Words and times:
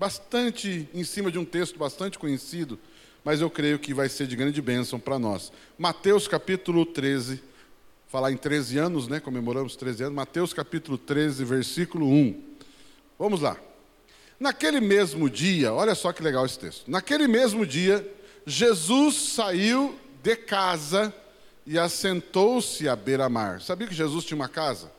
bastante 0.00 0.88
em 0.94 1.04
cima 1.04 1.30
de 1.30 1.38
um 1.38 1.44
texto 1.44 1.78
bastante 1.78 2.18
conhecido, 2.18 2.78
mas 3.22 3.42
eu 3.42 3.50
creio 3.50 3.78
que 3.78 3.92
vai 3.92 4.08
ser 4.08 4.26
de 4.26 4.34
grande 4.34 4.62
bênção 4.62 4.98
para 4.98 5.18
nós. 5.18 5.52
Mateus 5.76 6.26
capítulo 6.26 6.86
13, 6.86 7.42
falar 8.08 8.32
em 8.32 8.36
13 8.38 8.78
anos, 8.78 9.08
né? 9.08 9.20
Comemoramos 9.20 9.76
13 9.76 10.04
anos. 10.04 10.14
Mateus 10.14 10.54
capítulo 10.54 10.96
13, 10.96 11.44
versículo 11.44 12.08
1. 12.08 12.42
Vamos 13.18 13.42
lá. 13.42 13.58
Naquele 14.38 14.80
mesmo 14.80 15.28
dia, 15.28 15.70
olha 15.70 15.94
só 15.94 16.14
que 16.14 16.22
legal 16.22 16.46
esse 16.46 16.58
texto. 16.58 16.90
Naquele 16.90 17.28
mesmo 17.28 17.66
dia, 17.66 18.10
Jesus 18.46 19.16
saiu 19.16 19.94
de 20.22 20.34
casa 20.34 21.14
e 21.66 21.78
assentou-se 21.78 22.88
à 22.88 22.96
beira-mar. 22.96 23.60
Sabia 23.60 23.86
que 23.86 23.94
Jesus 23.94 24.24
tinha 24.24 24.36
uma 24.36 24.48
casa? 24.48 24.90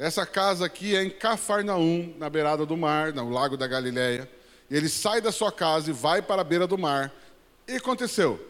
Essa 0.00 0.24
casa 0.24 0.64
aqui 0.64 0.96
é 0.96 1.04
em 1.04 1.10
Cafarnaum, 1.10 2.14
na 2.18 2.30
beirada 2.30 2.64
do 2.64 2.74
mar, 2.74 3.12
no 3.12 3.28
lago 3.28 3.54
da 3.54 3.66
Galileia. 3.66 4.26
E 4.70 4.74
ele 4.74 4.88
sai 4.88 5.20
da 5.20 5.30
sua 5.30 5.52
casa 5.52 5.90
e 5.90 5.92
vai 5.92 6.22
para 6.22 6.40
a 6.40 6.44
beira 6.44 6.66
do 6.66 6.78
mar. 6.78 7.12
E 7.68 7.76
aconteceu? 7.76 8.40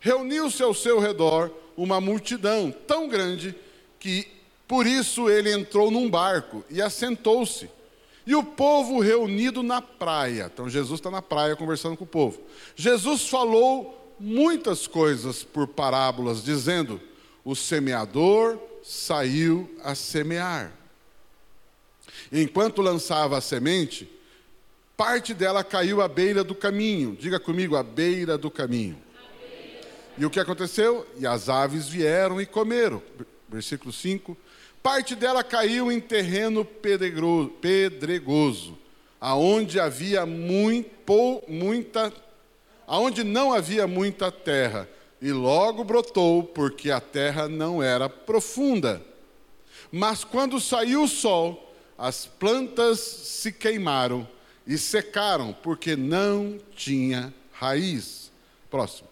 Reuniu-se 0.00 0.60
ao 0.64 0.74
seu 0.74 0.98
redor 0.98 1.52
uma 1.76 2.00
multidão 2.00 2.74
tão 2.88 3.06
grande 3.06 3.54
que 4.00 4.26
por 4.66 4.84
isso 4.84 5.30
ele 5.30 5.52
entrou 5.52 5.92
num 5.92 6.10
barco 6.10 6.64
e 6.68 6.82
assentou-se. 6.82 7.70
E 8.26 8.34
o 8.34 8.42
povo 8.42 8.98
reunido 8.98 9.62
na 9.62 9.80
praia. 9.80 10.50
Então 10.52 10.68
Jesus 10.68 10.98
está 10.98 11.08
na 11.08 11.22
praia 11.22 11.54
conversando 11.54 11.96
com 11.96 12.02
o 12.02 12.08
povo. 12.08 12.40
Jesus 12.74 13.28
falou 13.28 14.12
muitas 14.18 14.88
coisas 14.88 15.44
por 15.44 15.68
parábolas, 15.68 16.42
dizendo: 16.42 17.00
O 17.44 17.54
semeador 17.54 18.58
saiu 18.82 19.70
a 19.84 19.94
semear. 19.94 20.75
Enquanto 22.32 22.82
lançava 22.82 23.38
a 23.38 23.40
semente, 23.40 24.10
parte 24.96 25.32
dela 25.32 25.62
caiu 25.62 26.00
à 26.00 26.08
beira 26.08 26.42
do 26.42 26.54
caminho. 26.54 27.16
Diga 27.18 27.38
comigo, 27.38 27.76
à 27.76 27.82
beira 27.82 28.36
do 28.36 28.50
caminho. 28.50 28.98
E 30.18 30.24
o 30.24 30.30
que 30.30 30.40
aconteceu? 30.40 31.06
E 31.18 31.26
as 31.26 31.48
aves 31.48 31.88
vieram 31.88 32.40
e 32.40 32.46
comeram. 32.46 33.02
Versículo 33.48 33.92
5. 33.92 34.36
Parte 34.82 35.14
dela 35.14 35.42
caiu 35.42 35.90
em 35.90 36.00
terreno 36.00 36.64
pedregoso, 36.64 38.78
aonde 39.20 39.80
havia 39.80 40.24
muito, 40.24 41.42
muita, 41.48 42.12
aonde 42.86 43.24
não 43.24 43.52
havia 43.52 43.86
muita 43.88 44.30
terra, 44.30 44.88
e 45.20 45.32
logo 45.32 45.82
brotou, 45.82 46.44
porque 46.44 46.90
a 46.90 47.00
terra 47.00 47.48
não 47.48 47.82
era 47.82 48.08
profunda. 48.08 49.02
Mas 49.90 50.22
quando 50.22 50.60
saiu 50.60 51.02
o 51.02 51.08
sol, 51.08 51.74
as 51.98 52.26
plantas 52.26 53.00
se 53.00 53.52
queimaram 53.52 54.28
e 54.66 54.76
secaram, 54.76 55.52
porque 55.52 55.96
não 55.96 56.58
tinha 56.74 57.32
raiz. 57.52 58.30
Próximo. 58.70 59.08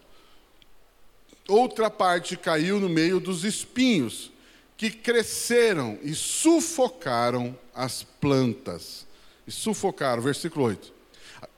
Outra 1.49 1.91
parte 1.91 2.37
caiu 2.37 2.81
no 2.81 2.89
meio 2.89 3.21
dos 3.21 3.45
espinhos, 3.45 4.33
que 4.77 4.91
cresceram 4.91 5.99
e 6.03 6.15
sufocaram 6.15 7.57
as 7.75 8.03
plantas. 8.03 9.07
E 9.47 9.53
sufocaram, 9.53 10.23
versículo 10.23 10.67
8. 10.67 10.93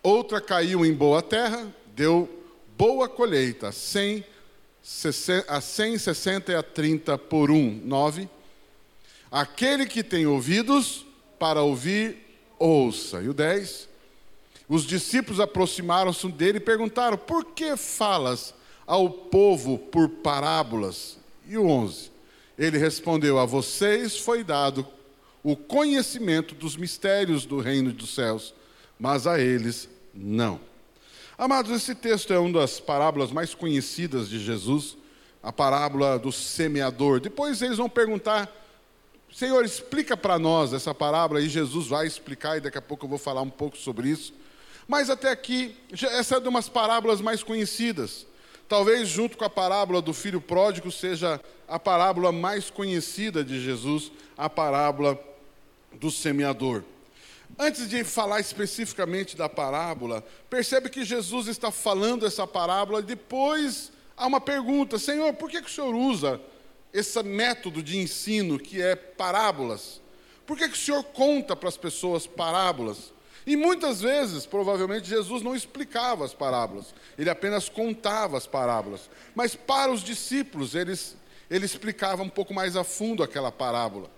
Outra 0.03 0.41
caiu 0.41 0.84
em 0.84 0.93
boa 0.93 1.22
terra, 1.22 1.72
deu 1.94 2.28
boa 2.76 3.08
colheita, 3.08 3.72
100, 3.72 4.25
a 5.48 5.60
160 5.60 6.53
e 6.53 6.54
a 6.54 6.62
30 6.62 7.16
por 7.16 7.50
um. 7.50 7.81
9. 7.84 8.28
Aquele 9.31 9.87
que 9.87 10.03
tem 10.03 10.26
ouvidos, 10.26 11.06
para 11.38 11.62
ouvir, 11.62 12.16
ouça. 12.58 13.22
E 13.22 13.28
o 13.28 13.34
10. 13.34 13.88
Os 14.69 14.84
discípulos 14.84 15.38
aproximaram-se 15.38 16.26
dele 16.28 16.58
e 16.58 16.60
perguntaram: 16.60 17.16
Por 17.16 17.44
que 17.44 17.76
falas 17.76 18.54
ao 18.86 19.08
povo 19.08 19.78
por 19.78 20.08
parábolas? 20.08 21.19
E 21.48 21.56
o 21.56 21.66
11. 21.66 22.10
Ele 22.58 22.78
respondeu: 22.78 23.38
A 23.38 23.46
vocês 23.46 24.19
foi 24.19 24.42
dado 24.42 24.86
o 25.42 25.54
conhecimento 25.54 26.54
dos 26.54 26.76
mistérios 26.76 27.46
do 27.46 27.60
reino 27.60 27.92
dos 27.92 28.14
céus, 28.14 28.52
mas 28.98 29.26
a 29.26 29.38
eles 29.38 29.88
não. 30.12 30.58
Amados, 31.38 31.70
esse 31.70 31.94
texto 31.94 32.32
é 32.32 32.38
uma 32.38 32.60
das 32.60 32.80
parábolas 32.80 33.30
mais 33.30 33.54
conhecidas 33.54 34.28
de 34.28 34.42
Jesus, 34.42 34.96
a 35.42 35.52
parábola 35.52 36.19
do 36.19 36.32
semeador. 36.32 37.20
Depois 37.20 37.62
eles 37.62 37.76
vão 37.76 37.88
perguntar 37.88 38.50
Senhor, 39.36 39.66
explica 39.66 40.16
para 40.16 40.38
nós 40.38 40.72
essa 40.72 40.94
parábola 40.94 41.42
e 41.42 41.48
Jesus 41.50 41.88
vai 41.88 42.06
explicar 42.06 42.56
e 42.56 42.60
daqui 42.62 42.78
a 42.78 42.80
pouco 42.80 43.04
eu 43.04 43.10
vou 43.10 43.19
falar 43.19 43.42
um 43.42 43.50
pouco 43.50 43.76
sobre 43.76 44.08
isso. 44.08 44.32
Mas 44.88 45.10
até 45.10 45.30
aqui, 45.30 45.76
essa 45.92 46.36
é 46.36 46.41
de 46.41 46.48
umas 46.48 46.70
parábolas 46.70 47.20
mais 47.20 47.42
conhecidas. 47.42 48.26
Talvez 48.66 49.06
junto 49.06 49.36
com 49.36 49.44
a 49.44 49.50
parábola 49.50 50.00
do 50.00 50.14
filho 50.14 50.41
pródigo 50.41 50.91
seja 50.91 51.38
a 51.69 51.78
parábola 51.78 52.32
mais 52.32 52.70
conhecida 52.70 53.44
de 53.44 53.62
Jesus, 53.62 54.10
a 54.38 54.48
parábola 54.48 55.22
do 55.92 56.10
semeador. 56.10 56.82
Antes 57.58 57.91
de 57.91 58.04
falar 58.04 58.41
especificamente 58.41 59.36
da 59.36 59.50
parábola, 59.50 60.25
percebe 60.48 60.88
que 60.88 61.04
Jesus 61.04 61.46
está 61.46 61.70
falando 61.70 62.25
essa 62.25 62.46
parábola 62.46 63.00
e 63.00 63.02
depois 63.02 63.92
há 64.16 64.26
uma 64.26 64.41
pergunta: 64.41 64.98
Senhor, 64.98 65.34
por 65.34 65.50
que, 65.50 65.60
que 65.60 65.69
o 65.69 65.75
Senhor 65.75 65.94
usa 65.94 66.41
esse 66.92 67.22
método 67.22 67.82
de 67.82 67.98
ensino 67.98 68.58
que 68.58 68.80
é 68.80 68.94
parábolas? 68.94 70.00
Por 70.47 70.56
que, 70.56 70.69
que 70.69 70.74
o 70.74 70.80
Senhor 70.80 71.02
conta 71.02 71.56
para 71.56 71.69
as 71.69 71.76
pessoas 71.76 72.26
parábolas? 72.26 73.12
E 73.47 73.54
muitas 73.54 74.00
vezes, 74.00 74.44
provavelmente, 74.44 75.08
Jesus 75.08 75.42
não 75.42 75.54
explicava 75.54 76.25
as 76.25 76.34
parábolas, 76.34 76.94
ele 77.16 77.30
apenas 77.30 77.69
contava 77.69 78.36
as 78.36 78.46
parábolas. 78.46 79.08
Mas 79.34 79.54
para 79.54 79.92
os 79.92 80.02
discípulos, 80.02 80.75
eles, 80.75 81.16
ele 81.48 81.64
explicava 81.64 82.22
um 82.22 82.28
pouco 82.28 82.52
mais 82.52 82.76
a 82.76 82.82
fundo 82.82 83.22
aquela 83.22 83.52
parábola. 83.52 84.10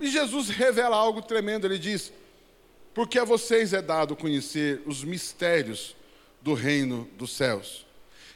E 0.00 0.10
Jesus 0.10 0.48
revela 0.48 0.96
algo 0.96 1.22
tremendo, 1.22 1.64
ele 1.64 1.78
diz: 1.78 2.12
Porque 2.92 3.20
a 3.20 3.24
vocês 3.24 3.72
é 3.72 3.80
dado 3.80 4.16
conhecer 4.16 4.82
os 4.84 5.04
mistérios 5.04 5.94
do 6.40 6.54
reino 6.54 7.08
dos 7.16 7.36
céus. 7.36 7.86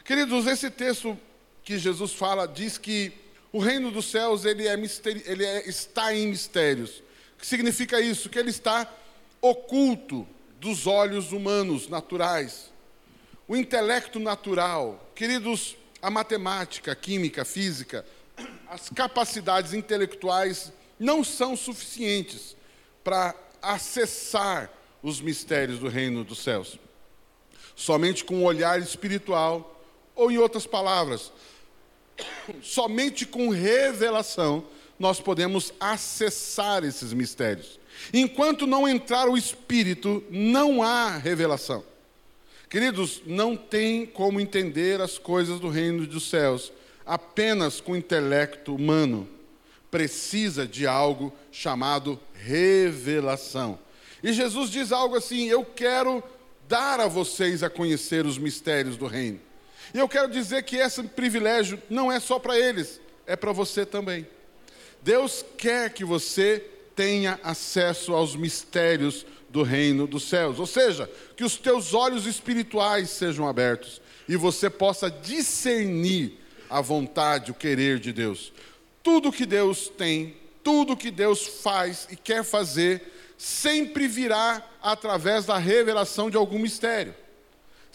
Queridos, 0.04 0.46
esse 0.46 0.70
texto 0.70 1.18
que 1.64 1.76
Jesus 1.76 2.12
fala 2.12 2.46
diz 2.46 2.78
que 2.78 3.12
o 3.56 3.58
reino 3.58 3.90
dos 3.90 4.10
céus 4.10 4.44
ele, 4.44 4.68
é 4.68 4.76
misteri... 4.76 5.22
ele 5.24 5.42
é... 5.42 5.66
está 5.66 6.14
em 6.14 6.26
mistérios. 6.26 6.98
O 7.34 7.38
que 7.38 7.46
significa 7.46 7.98
isso? 7.98 8.28
Que 8.28 8.38
ele 8.38 8.50
está 8.50 8.86
oculto 9.40 10.28
dos 10.60 10.86
olhos 10.86 11.32
humanos 11.32 11.88
naturais. 11.88 12.70
O 13.48 13.56
intelecto 13.56 14.20
natural, 14.20 15.10
queridos, 15.14 15.74
a 16.02 16.10
matemática, 16.10 16.92
a 16.92 16.94
química, 16.94 17.42
a 17.42 17.44
física, 17.46 18.04
as 18.68 18.90
capacidades 18.90 19.72
intelectuais 19.72 20.70
não 20.98 21.24
são 21.24 21.56
suficientes 21.56 22.54
para 23.02 23.34
acessar 23.62 24.70
os 25.02 25.18
mistérios 25.18 25.78
do 25.78 25.88
reino 25.88 26.24
dos 26.24 26.40
céus. 26.40 26.78
Somente 27.74 28.22
com 28.22 28.34
o 28.34 28.38
um 28.40 28.44
olhar 28.44 28.78
espiritual, 28.82 29.82
ou 30.14 30.30
em 30.30 30.36
outras 30.36 30.66
palavras, 30.66 31.32
somente 32.62 33.26
com 33.26 33.48
revelação 33.48 34.64
nós 34.98 35.20
podemos 35.20 35.72
acessar 35.78 36.84
esses 36.84 37.12
mistérios. 37.12 37.78
Enquanto 38.12 38.66
não 38.66 38.88
entrar 38.88 39.28
o 39.28 39.36
Espírito, 39.36 40.24
não 40.30 40.82
há 40.82 41.16
revelação. 41.16 41.84
Queridos, 42.68 43.22
não 43.26 43.56
tem 43.56 44.04
como 44.04 44.40
entender 44.40 45.00
as 45.00 45.18
coisas 45.18 45.60
do 45.60 45.68
reino 45.68 46.06
dos 46.06 46.28
céus 46.28 46.72
apenas 47.04 47.80
com 47.80 47.92
o 47.92 47.96
intelecto 47.96 48.74
humano. 48.74 49.28
Precisa 49.90 50.66
de 50.66 50.86
algo 50.86 51.32
chamado 51.52 52.18
revelação. 52.34 53.78
E 54.22 54.32
Jesus 54.32 54.70
diz 54.70 54.90
algo 54.90 55.16
assim: 55.16 55.46
Eu 55.46 55.64
quero 55.64 56.22
dar 56.68 56.98
a 56.98 57.06
vocês 57.06 57.62
a 57.62 57.70
conhecer 57.70 58.26
os 58.26 58.36
mistérios 58.36 58.96
do 58.96 59.06
reino. 59.06 59.40
E 59.94 59.98
eu 59.98 60.08
quero 60.08 60.28
dizer 60.28 60.62
que 60.64 60.76
esse 60.76 61.02
privilégio 61.02 61.80
não 61.88 62.10
é 62.10 62.20
só 62.20 62.38
para 62.38 62.58
eles, 62.58 63.00
é 63.26 63.36
para 63.36 63.52
você 63.52 63.84
também. 63.86 64.26
Deus 65.02 65.44
quer 65.56 65.90
que 65.90 66.04
você 66.04 66.64
tenha 66.94 67.38
acesso 67.42 68.14
aos 68.14 68.34
mistérios 68.34 69.26
do 69.50 69.62
reino 69.62 70.06
dos 70.06 70.28
céus. 70.28 70.58
Ou 70.58 70.66
seja, 70.66 71.10
que 71.36 71.44
os 71.44 71.56
teus 71.56 71.94
olhos 71.94 72.26
espirituais 72.26 73.10
sejam 73.10 73.46
abertos 73.46 74.00
e 74.28 74.36
você 74.36 74.68
possa 74.68 75.10
discernir 75.10 76.38
a 76.68 76.80
vontade, 76.80 77.50
o 77.50 77.54
querer 77.54 77.98
de 77.98 78.12
Deus. 78.12 78.52
Tudo 79.02 79.30
que 79.30 79.46
Deus 79.46 79.88
tem, 79.88 80.36
tudo 80.64 80.96
que 80.96 81.10
Deus 81.10 81.46
faz 81.62 82.08
e 82.10 82.16
quer 82.16 82.42
fazer, 82.42 83.12
sempre 83.38 84.08
virá 84.08 84.66
através 84.82 85.46
da 85.46 85.58
revelação 85.58 86.28
de 86.28 86.36
algum 86.36 86.58
mistério. 86.58 87.14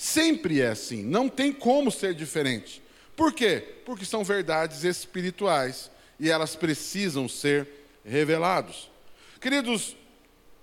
Sempre 0.01 0.61
é 0.61 0.69
assim, 0.69 1.03
não 1.03 1.29
tem 1.29 1.53
como 1.53 1.91
ser 1.91 2.15
diferente. 2.15 2.81
Por 3.15 3.31
quê? 3.31 3.63
Porque 3.85 4.03
são 4.03 4.23
verdades 4.23 4.83
espirituais 4.83 5.91
e 6.19 6.27
elas 6.27 6.55
precisam 6.55 7.29
ser 7.29 7.67
reveladas. 8.03 8.89
Queridos, 9.39 9.95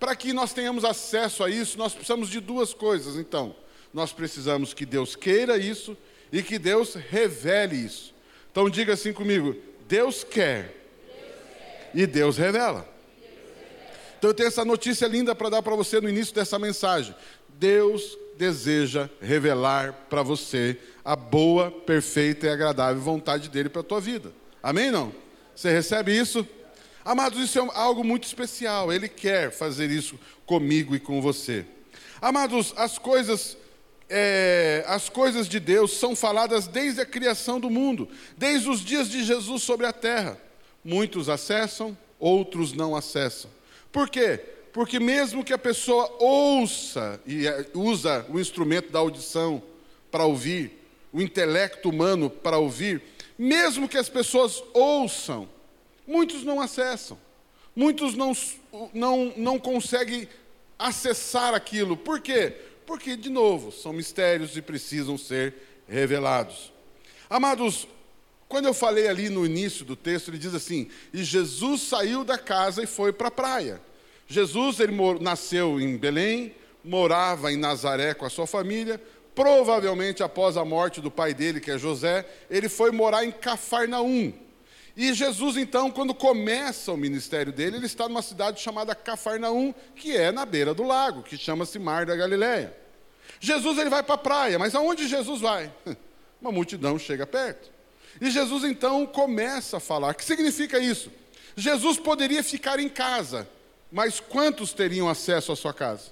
para 0.01 0.17
que 0.17 0.33
nós 0.33 0.53
tenhamos 0.53 0.85
acesso 0.85 1.45
a 1.45 1.49
isso, 1.49 1.79
nós 1.79 1.95
precisamos 1.95 2.31
de 2.31 2.41
duas 2.41 2.75
coisas, 2.75 3.15
então. 3.15 3.55
Nós 3.95 4.13
precisamos 4.13 4.75
que 4.75 4.85
Deus 4.85 5.15
queira 5.15 5.57
isso 5.57 5.97
e 6.33 6.43
que 6.43 6.59
Deus 6.59 6.95
revele 6.95 7.77
isso. 7.77 8.13
Então 8.51 8.69
diga 8.69 8.95
assim 8.95 9.13
comigo: 9.13 9.55
Deus 9.87 10.25
quer, 10.25 10.75
Deus 11.07 11.33
quer. 11.57 11.91
e 11.95 12.07
Deus 12.09 12.37
revela. 12.37 12.93
Então 14.19 14.31
eu 14.31 14.35
tenho 14.35 14.49
essa 14.49 14.65
notícia 14.65 15.07
linda 15.07 15.33
para 15.33 15.49
dar 15.49 15.63
para 15.63 15.77
você 15.77 16.01
no 16.01 16.09
início 16.09 16.35
dessa 16.35 16.59
mensagem. 16.59 17.15
Deus 17.51 18.19
deseja 18.39 19.11
revelar 19.21 19.93
para 20.09 20.23
você 20.23 20.79
a 21.05 21.17
boa, 21.17 21.71
perfeita 21.71 22.47
e 22.47 22.51
agradável 22.51 23.03
vontade 23.03 23.49
dele 23.49 23.69
para 23.69 23.81
a 23.81 23.85
tua 23.85 24.01
vida. 24.01 24.33
Amém 24.63 24.91
não? 24.91 25.13
Você 25.55 25.73
recebe 25.73 26.17
isso? 26.17 26.47
Amados, 27.05 27.41
isso 27.43 27.59
é 27.59 27.69
algo 27.75 28.05
muito 28.05 28.25
especial. 28.25 28.93
Ele 28.93 29.09
quer 29.09 29.51
fazer 29.51 29.91
isso 29.91 30.19
comigo 30.47 30.95
e 30.95 31.01
com 31.01 31.21
você. 31.21 31.67
Amados, 32.21 32.73
as 32.77 32.99
coisas 32.99 33.57
é, 34.09 34.85
as 34.87 35.09
coisas 35.09 35.49
de 35.49 35.61
Deus 35.61 35.93
são 35.99 36.17
faladas 36.17 36.67
desde 36.67 37.01
a 37.01 37.07
criação 37.07 37.61
do 37.61 37.69
mundo, 37.69 38.09
desde 38.37 38.69
os 38.69 38.81
dias 38.81 39.09
de 39.09 39.23
Jesus 39.23 39.63
sobre 39.63 39.87
a 39.87 39.93
terra. 39.93 40.41
Muitos 40.83 41.29
acessam, 41.29 41.97
outros 42.19 42.73
não 42.73 42.97
acessam. 42.97 43.51
Por 43.93 44.09
quê? 44.09 44.41
Porque 44.79 45.01
mesmo 45.01 45.43
que 45.43 45.53
a 45.53 45.59
pessoa 45.59 46.09
ouça 46.21 47.21
e 47.27 47.49
é, 47.49 47.67
usa 47.75 48.25
o 48.29 48.39
instrumento 48.39 48.93
da 48.93 49.01
audição 49.01 49.61
para 50.09 50.25
ouvir, 50.25 50.71
o 51.13 51.21
intelecto 51.21 51.91
humano 51.91 52.31
para 52.31 52.59
ouvir, 52.59 53.03
mesmo 53.37 53.89
que 53.89 53.99
as 53.99 54.09
pessoas 54.09 54.63
ouçam, 54.73 55.49
muitos 56.07 56.45
não 56.45 56.61
acessam, 56.61 57.19
muitos 57.75 58.15
não, 58.15 58.33
não, 58.95 59.33
não 59.37 59.59
conseguem 59.59 60.29
acessar 60.79 61.55
aquilo. 61.55 61.97
Por 61.97 62.21
quê? 62.21 62.55
Porque, 62.87 63.17
de 63.17 63.31
novo, 63.31 63.73
são 63.73 63.93
mistérios 63.93 64.57
e 64.57 64.63
precisam 64.63 65.19
ser 65.19 65.57
revelados. 65.89 66.73
Amados, 67.29 67.89
quando 68.49 68.67
eu 68.67 68.75
falei 68.75 69.09
ali 69.09 69.29
no 69.29 69.45
início 69.45 69.85
do 69.85 69.97
texto, 69.97 70.29
ele 70.29 70.39
diz 70.39 70.55
assim: 70.55 70.89
E 71.13 71.25
Jesus 71.25 71.81
saiu 71.81 72.23
da 72.23 72.39
casa 72.39 72.85
e 72.85 72.87
foi 72.87 73.13
para 73.13 73.27
a 73.27 73.33
praia. 73.33 73.88
Jesus, 74.29 74.79
ele 74.79 74.95
nasceu 75.21 75.81
em 75.81 75.97
Belém, 75.97 76.55
morava 76.85 77.51
em 77.51 77.57
Nazaré 77.57 78.13
com 78.13 78.27
a 78.27 78.31
sua 78.31 78.47
família. 78.47 79.01
Provavelmente 79.35 80.23
após 80.23 80.57
a 80.57 80.65
morte 80.65 81.01
do 81.01 81.11
pai 81.11 81.33
dele, 81.33 81.61
que 81.61 81.71
é 81.71 81.79
José, 81.79 82.27
ele 82.51 82.69
foi 82.69 82.91
morar 82.91 83.25
em 83.25 83.33
Cafarnaum. 83.33 84.33
E 84.95 85.15
Jesus, 85.15 85.57
então, 85.57 85.91
quando 85.91 86.13
começa 86.13 86.93
o 86.93 86.97
ministério 86.97 87.53
dele, 87.53 87.77
ele 87.77 87.87
está 87.87 88.09
numa 88.09 88.21
cidade 88.21 88.61
chamada 88.61 88.95
Cafarnaum, 88.95 89.73
que 89.95 90.17
é 90.17 90.31
na 90.31 90.45
beira 90.45 90.75
do 90.75 90.83
lago, 90.83 91.23
que 91.23 91.39
chama-se 91.39 91.79
Mar 91.79 92.05
da 92.05 92.17
Galileia. 92.17 92.77
Jesus 93.41 93.79
ele 93.79 93.89
vai 93.89 94.03
para 94.03 94.17
a 94.17 94.19
praia, 94.19 94.59
mas 94.59 94.75
aonde 94.75 95.07
Jesus 95.07 95.41
vai? 95.41 95.73
Uma 96.43 96.53
multidão 96.53 96.99
chega 96.99 97.27
perto. 97.27 97.71
E 98.21 98.31
Jesus 98.31 98.65
então 98.65 99.07
começa 99.07 99.77
a 99.77 99.81
falar. 99.81 100.11
O 100.11 100.15
que 100.15 100.25
significa 100.25 100.79
isso? 100.79 101.11
Jesus 101.57 101.99
poderia 101.99 102.43
ficar 102.43 102.79
em 102.79 102.89
casa, 102.89 103.49
mas 103.91 104.21
quantos 104.21 104.73
teriam 104.73 105.09
acesso 105.09 105.53
à 105.53 105.57
sua 105.57 105.73
casa? 105.73 106.11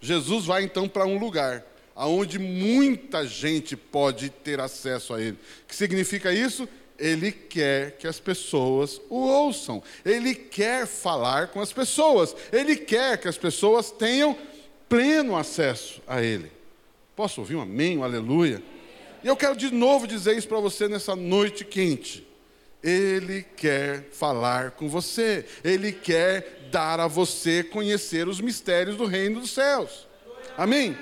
Jesus 0.00 0.46
vai 0.46 0.62
então 0.62 0.88
para 0.88 1.06
um 1.06 1.18
lugar 1.18 1.64
aonde 1.94 2.38
muita 2.38 3.26
gente 3.26 3.76
pode 3.76 4.30
ter 4.30 4.60
acesso 4.60 5.12
a 5.12 5.20
ele. 5.20 5.36
O 5.64 5.66
que 5.66 5.76
significa 5.76 6.32
isso? 6.32 6.68
Ele 6.98 7.32
quer 7.32 7.96
que 7.96 8.06
as 8.06 8.20
pessoas 8.20 9.00
o 9.08 9.16
ouçam. 9.16 9.82
Ele 10.04 10.34
quer 10.34 10.86
falar 10.86 11.48
com 11.48 11.60
as 11.60 11.72
pessoas. 11.72 12.36
Ele 12.52 12.76
quer 12.76 13.18
que 13.18 13.26
as 13.26 13.38
pessoas 13.38 13.90
tenham 13.90 14.36
pleno 14.86 15.36
acesso 15.36 16.02
a 16.06 16.20
Ele. 16.20 16.52
Posso 17.16 17.40
ouvir 17.40 17.56
um 17.56 17.62
amém, 17.62 17.96
um 17.96 18.04
aleluia? 18.04 18.62
E 19.24 19.26
eu 19.26 19.36
quero 19.36 19.56
de 19.56 19.70
novo 19.72 20.06
dizer 20.06 20.36
isso 20.36 20.48
para 20.48 20.60
você 20.60 20.88
nessa 20.88 21.16
noite 21.16 21.64
quente. 21.64 22.26
Ele 22.82 23.46
quer 23.56 24.08
falar 24.10 24.72
com 24.72 24.88
você. 24.88 25.46
Ele 25.64 25.92
quer 25.92 26.59
dar 26.70 27.00
a 27.00 27.06
você 27.06 27.62
conhecer 27.62 28.28
os 28.28 28.40
mistérios 28.40 28.96
do 28.96 29.04
reino 29.04 29.40
dos 29.40 29.50
céus. 29.50 30.06
Amém? 30.56 30.96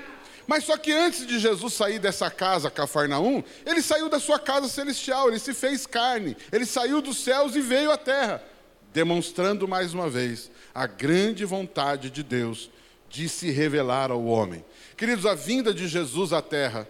Mas 0.47 0.63
só 0.63 0.75
que 0.77 0.91
antes 0.91 1.27
de 1.27 1.37
Jesus 1.37 1.73
sair 1.73 1.99
dessa 1.99 2.31
casa, 2.31 2.71
Cafarnaum, 2.71 3.43
ele 3.65 3.83
saiu 3.83 4.09
da 4.09 4.19
sua 4.19 4.39
casa 4.39 4.67
celestial, 4.67 5.29
ele 5.29 5.37
se 5.37 5.53
fez 5.53 5.85
carne, 5.85 6.35
ele 6.51 6.65
saiu 6.65 7.01
dos 7.01 7.19
céus 7.19 7.55
e 7.55 7.61
veio 7.61 7.91
à 7.91 7.97
terra, 7.97 8.43
demonstrando 8.91 9.67
mais 9.67 9.93
uma 9.93 10.09
vez 10.09 10.49
a 10.73 10.87
grande 10.87 11.45
vontade 11.45 12.09
de 12.09 12.23
Deus 12.23 12.71
de 13.09 13.29
se 13.29 13.51
revelar 13.51 14.09
ao 14.09 14.25
homem. 14.25 14.65
Queridos, 14.97 15.27
a 15.27 15.35
vinda 15.35 15.71
de 15.71 15.87
Jesus 15.87 16.33
à 16.33 16.41
terra 16.41 16.87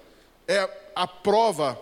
é 0.48 0.70
a 0.96 1.06
prova, 1.06 1.80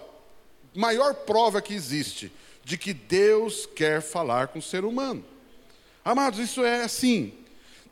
maior 0.76 1.14
prova 1.14 1.62
que 1.62 1.74
existe, 1.74 2.32
de 2.64 2.76
que 2.76 2.94
Deus 2.94 3.68
quer 3.68 4.02
falar 4.02 4.48
com 4.48 4.58
o 4.58 4.64
ser 4.64 4.84
humano. 4.84 5.24
Amados, 6.08 6.40
isso 6.40 6.64
é 6.64 6.84
assim. 6.84 7.34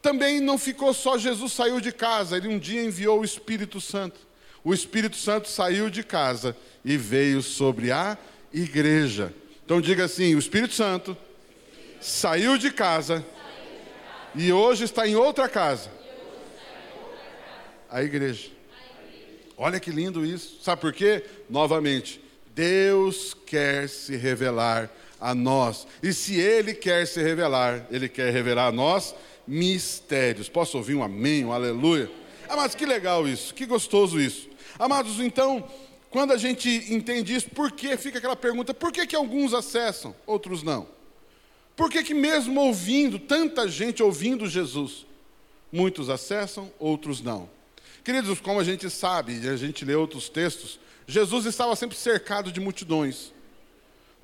Também 0.01 0.39
não 0.39 0.57
ficou 0.57 0.94
só 0.94 1.17
Jesus 1.17 1.51
saiu 1.51 1.81
de 1.81 1.91
casa, 1.91 2.38
ele 2.38 2.47
um 2.47 2.57
dia 2.57 2.81
enviou 2.81 3.19
o 3.19 3.25
Espírito 3.25 3.81
Santo. 3.81 4.17
O 4.63 4.73
Espírito 4.73 5.17
Santo 5.17 5.50
saiu 5.50 5.89
de 5.89 6.01
casa 6.01 6.56
e 6.85 6.95
veio 6.95 7.41
sobre 7.41 7.91
a 7.91 8.17
igreja. 8.53 9.33
Então 9.65 9.81
diga 9.81 10.06
assim: 10.06 10.33
o 10.33 10.39
Espírito 10.39 10.73
Santo 10.73 11.17
saiu 12.00 12.57
de 12.57 12.71
casa 12.71 13.21
e 14.33 14.50
hoje 14.50 14.85
está 14.85 15.06
em 15.06 15.17
outra 15.17 15.50
casa. 15.50 15.91
A 17.89 18.01
igreja. 18.01 18.50
Olha 19.57 19.77
que 19.77 19.91
lindo 19.91 20.25
isso. 20.25 20.63
Sabe 20.63 20.79
por 20.79 20.94
quê? 20.94 21.21
Novamente, 21.50 22.21
Deus 22.53 23.36
quer 23.45 23.89
se 23.89 24.15
revelar 24.15 24.89
a 25.19 25.34
nós. 25.34 25.88
E 26.01 26.13
se 26.13 26.36
Ele 26.39 26.74
quer 26.74 27.05
se 27.07 27.22
revelar, 27.22 27.86
Ele 27.91 28.10
quer 28.10 28.31
revelar 28.31 28.67
a 28.67 28.72
nós 28.72 29.15
mistérios. 29.48 30.50
Posso 30.50 30.77
ouvir 30.77 30.95
um 30.95 31.03
amém, 31.03 31.45
um 31.45 31.51
aleluia? 31.51 32.10
Amados, 32.50 32.75
que 32.75 32.86
legal 32.86 33.27
isso, 33.27 33.53
que 33.53 33.65
gostoso 33.65 34.19
isso. 34.19 34.50
Amados, 34.77 35.19
então, 35.19 35.63
quando 36.10 36.31
a 36.31 36.38
gente 36.38 36.69
entende 36.89 37.36
isso, 37.36 37.50
por 37.50 37.72
que 37.72 37.98
fica 37.98 38.17
aquela 38.17 38.36
pergunta: 38.36 38.74
por 38.74 38.91
que, 38.91 39.05
que 39.07 39.15
alguns 39.15 39.53
acessam, 39.53 40.15
outros 40.25 40.63
não? 40.63 40.88
Por 41.75 41.89
que, 41.89 42.03
que 42.03 42.13
mesmo 42.13 42.60
ouvindo, 42.62 43.19
tanta 43.19 43.67
gente 43.67 44.01
ouvindo 44.01 44.48
Jesus, 44.48 45.05
muitos 45.72 46.10
acessam, 46.10 46.72
outros 46.79 47.22
não? 47.22 47.50
Queridos, 48.03 48.39
como 48.39 48.60
a 48.60 48.63
gente 48.63 48.89
sabe, 48.89 49.41
e 49.41 49.50
a 49.50 49.57
gente 49.57 49.84
lê 49.84 49.95
outros 49.95 50.29
textos, 50.29 50.79
Jesus 51.07 51.45
estava 51.45 51.75
sempre 51.75 51.98
cercado 51.98 52.51
de 52.51 52.60
multidões. 52.60 53.34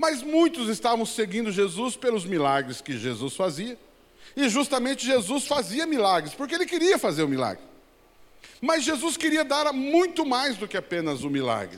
Mas 0.01 0.23
muitos 0.23 0.67
estavam 0.67 1.05
seguindo 1.05 1.51
Jesus 1.51 1.95
pelos 1.95 2.25
milagres 2.25 2.81
que 2.81 2.97
Jesus 2.97 3.35
fazia 3.35 3.77
e 4.35 4.49
justamente 4.49 5.05
Jesus 5.05 5.45
fazia 5.45 5.85
milagres, 5.85 6.33
porque 6.33 6.55
ele 6.55 6.65
queria 6.65 6.97
fazer 6.97 7.21
o 7.21 7.27
milagre. 7.27 7.63
Mas 8.59 8.83
Jesus 8.83 9.15
queria 9.15 9.45
dar 9.45 9.71
muito 9.71 10.25
mais 10.25 10.57
do 10.57 10.67
que 10.67 10.75
apenas 10.75 11.23
o 11.23 11.29
milagre. 11.29 11.77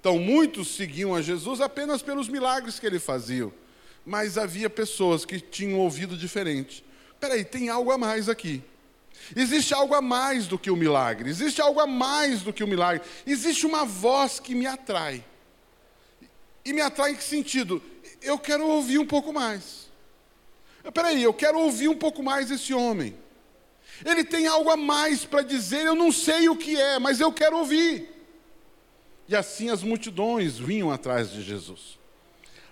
Então, 0.00 0.18
muitos 0.18 0.74
seguiam 0.74 1.14
a 1.14 1.22
Jesus 1.22 1.60
apenas 1.60 2.02
pelos 2.02 2.28
milagres 2.28 2.80
que 2.80 2.86
ele 2.88 2.98
fazia. 2.98 3.48
Mas 4.04 4.36
havia 4.36 4.68
pessoas 4.68 5.24
que 5.24 5.38
tinham 5.38 5.78
ouvido 5.78 6.16
diferente. 6.16 6.84
Peraí, 7.20 7.44
tem 7.44 7.68
algo 7.68 7.92
a 7.92 7.98
mais 7.98 8.28
aqui. 8.28 8.64
Existe 9.36 9.72
algo 9.72 9.94
a 9.94 10.02
mais 10.02 10.48
do 10.48 10.58
que 10.58 10.72
o 10.72 10.76
milagre. 10.76 11.30
Existe 11.30 11.62
algo 11.62 11.78
a 11.78 11.86
mais 11.86 12.42
do 12.42 12.52
que 12.52 12.64
o 12.64 12.66
milagre. 12.68 13.06
Existe 13.24 13.64
uma 13.64 13.84
voz 13.84 14.40
que 14.40 14.56
me 14.56 14.66
atrai. 14.66 15.24
E 16.64 16.72
me 16.72 16.80
atrai 16.80 17.12
em 17.12 17.16
que 17.16 17.24
sentido? 17.24 17.82
Eu 18.20 18.38
quero 18.38 18.66
ouvir 18.66 18.98
um 18.98 19.06
pouco 19.06 19.32
mais. 19.32 19.88
Peraí, 20.92 21.22
eu 21.22 21.34
quero 21.34 21.58
ouvir 21.58 21.88
um 21.88 21.96
pouco 21.96 22.22
mais 22.22 22.50
esse 22.50 22.72
homem. 22.72 23.16
Ele 24.04 24.24
tem 24.24 24.46
algo 24.46 24.70
a 24.70 24.76
mais 24.76 25.24
para 25.24 25.42
dizer, 25.42 25.86
eu 25.86 25.94
não 25.94 26.10
sei 26.10 26.48
o 26.48 26.56
que 26.56 26.80
é, 26.80 26.98
mas 26.98 27.20
eu 27.20 27.32
quero 27.32 27.58
ouvir. 27.58 28.08
E 29.28 29.36
assim 29.36 29.68
as 29.68 29.82
multidões 29.82 30.58
vinham 30.58 30.90
atrás 30.90 31.30
de 31.30 31.42
Jesus. 31.42 31.98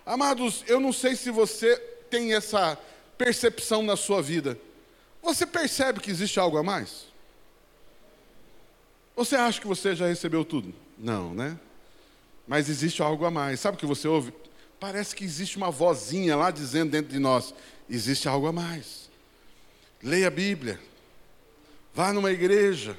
Amados, 0.05 0.65
eu 0.67 0.81
não 0.81 0.93
sei 0.93 1.15
se 1.15 1.31
você 1.31 1.77
tem 2.09 2.35
essa 2.35 2.79
percepção 3.19 3.83
na 3.83 3.97
sua 3.97 4.23
vida. 4.23 4.59
Você 5.23 5.47
percebe 5.47 6.01
que 6.01 6.11
existe 6.11 6.41
algo 6.41 6.57
a 6.57 6.63
mais? 6.63 7.09
Você 9.15 9.37
acha 9.37 9.61
que 9.61 9.67
você 9.67 9.95
já 9.95 10.07
recebeu 10.07 10.45
tudo? 10.45 10.75
Não, 10.97 11.35
né? 11.35 11.59
Mas 12.49 12.71
existe 12.71 13.03
algo 13.03 13.27
a 13.27 13.31
mais. 13.31 13.61
Sabe 13.61 13.77
o 13.77 13.81
que 13.81 13.87
você 13.87 14.09
ouve? 14.09 14.33
Parece 14.81 15.15
que 15.15 15.23
existe 15.23 15.59
uma 15.59 15.71
vozinha 15.71 16.35
lá 16.35 16.51
dizendo 16.51 16.91
dentro 16.91 17.13
de 17.13 17.19
nós: 17.19 17.55
existe 17.89 18.27
algo 18.27 18.47
a 18.47 18.53
mais. 18.53 19.11
Leia 20.03 20.29
a 20.29 20.31
Bíblia, 20.31 20.81
vá 21.93 22.13
numa 22.13 22.31
igreja, 22.31 22.97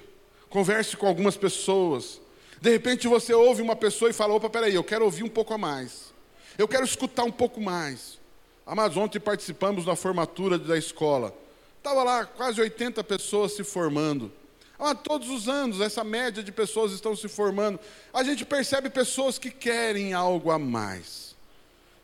converse 0.49 0.95
com 0.95 1.07
algumas 1.07 1.35
pessoas. 1.35 2.21
De 2.61 2.69
repente 2.69 3.07
você 3.07 3.33
ouve 3.33 3.61
uma 3.61 3.75
pessoa 3.75 4.11
e 4.11 4.13
fala: 4.13 4.35
opa, 4.35 4.49
peraí, 4.49 4.75
eu 4.75 4.83
quero 4.83 5.03
ouvir 5.03 5.23
um 5.23 5.29
pouco 5.29 5.53
a 5.53 5.57
mais. 5.57 6.13
Eu 6.57 6.67
quero 6.67 6.85
escutar 6.85 7.23
um 7.23 7.31
pouco 7.31 7.59
mais. 7.59 8.19
Amados, 8.65 8.97
ontem 8.97 9.19
participamos 9.19 9.85
da 9.85 9.95
formatura 9.95 10.59
da 10.59 10.77
escola. 10.77 11.33
Estava 11.77 12.03
lá 12.03 12.25
quase 12.25 12.61
80 12.61 13.03
pessoas 13.03 13.53
se 13.53 13.63
formando. 13.63 14.31
Ah, 14.79 14.95
todos 14.95 15.29
os 15.29 15.49
anos, 15.49 15.81
essa 15.81 16.05
média 16.05 16.41
de 16.41 16.53
pessoas 16.53 16.93
estão 16.93 17.13
se 17.13 17.27
formando. 17.27 17.77
A 18.13 18.23
gente 18.23 18.45
percebe 18.45 18.89
pessoas 18.89 19.37
que 19.37 19.51
querem 19.51 20.13
algo 20.13 20.51
a 20.51 20.57
mais. 20.57 21.35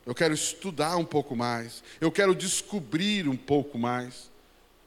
Eu 0.06 0.14
quero 0.14 0.34
estudar 0.34 0.98
um 0.98 1.06
pouco 1.06 1.36
mais. 1.38 1.82
Eu 2.02 2.12
quero 2.12 2.36
descobrir 2.36 3.30
um 3.30 3.38
pouco 3.38 3.78
mais. 3.78 4.30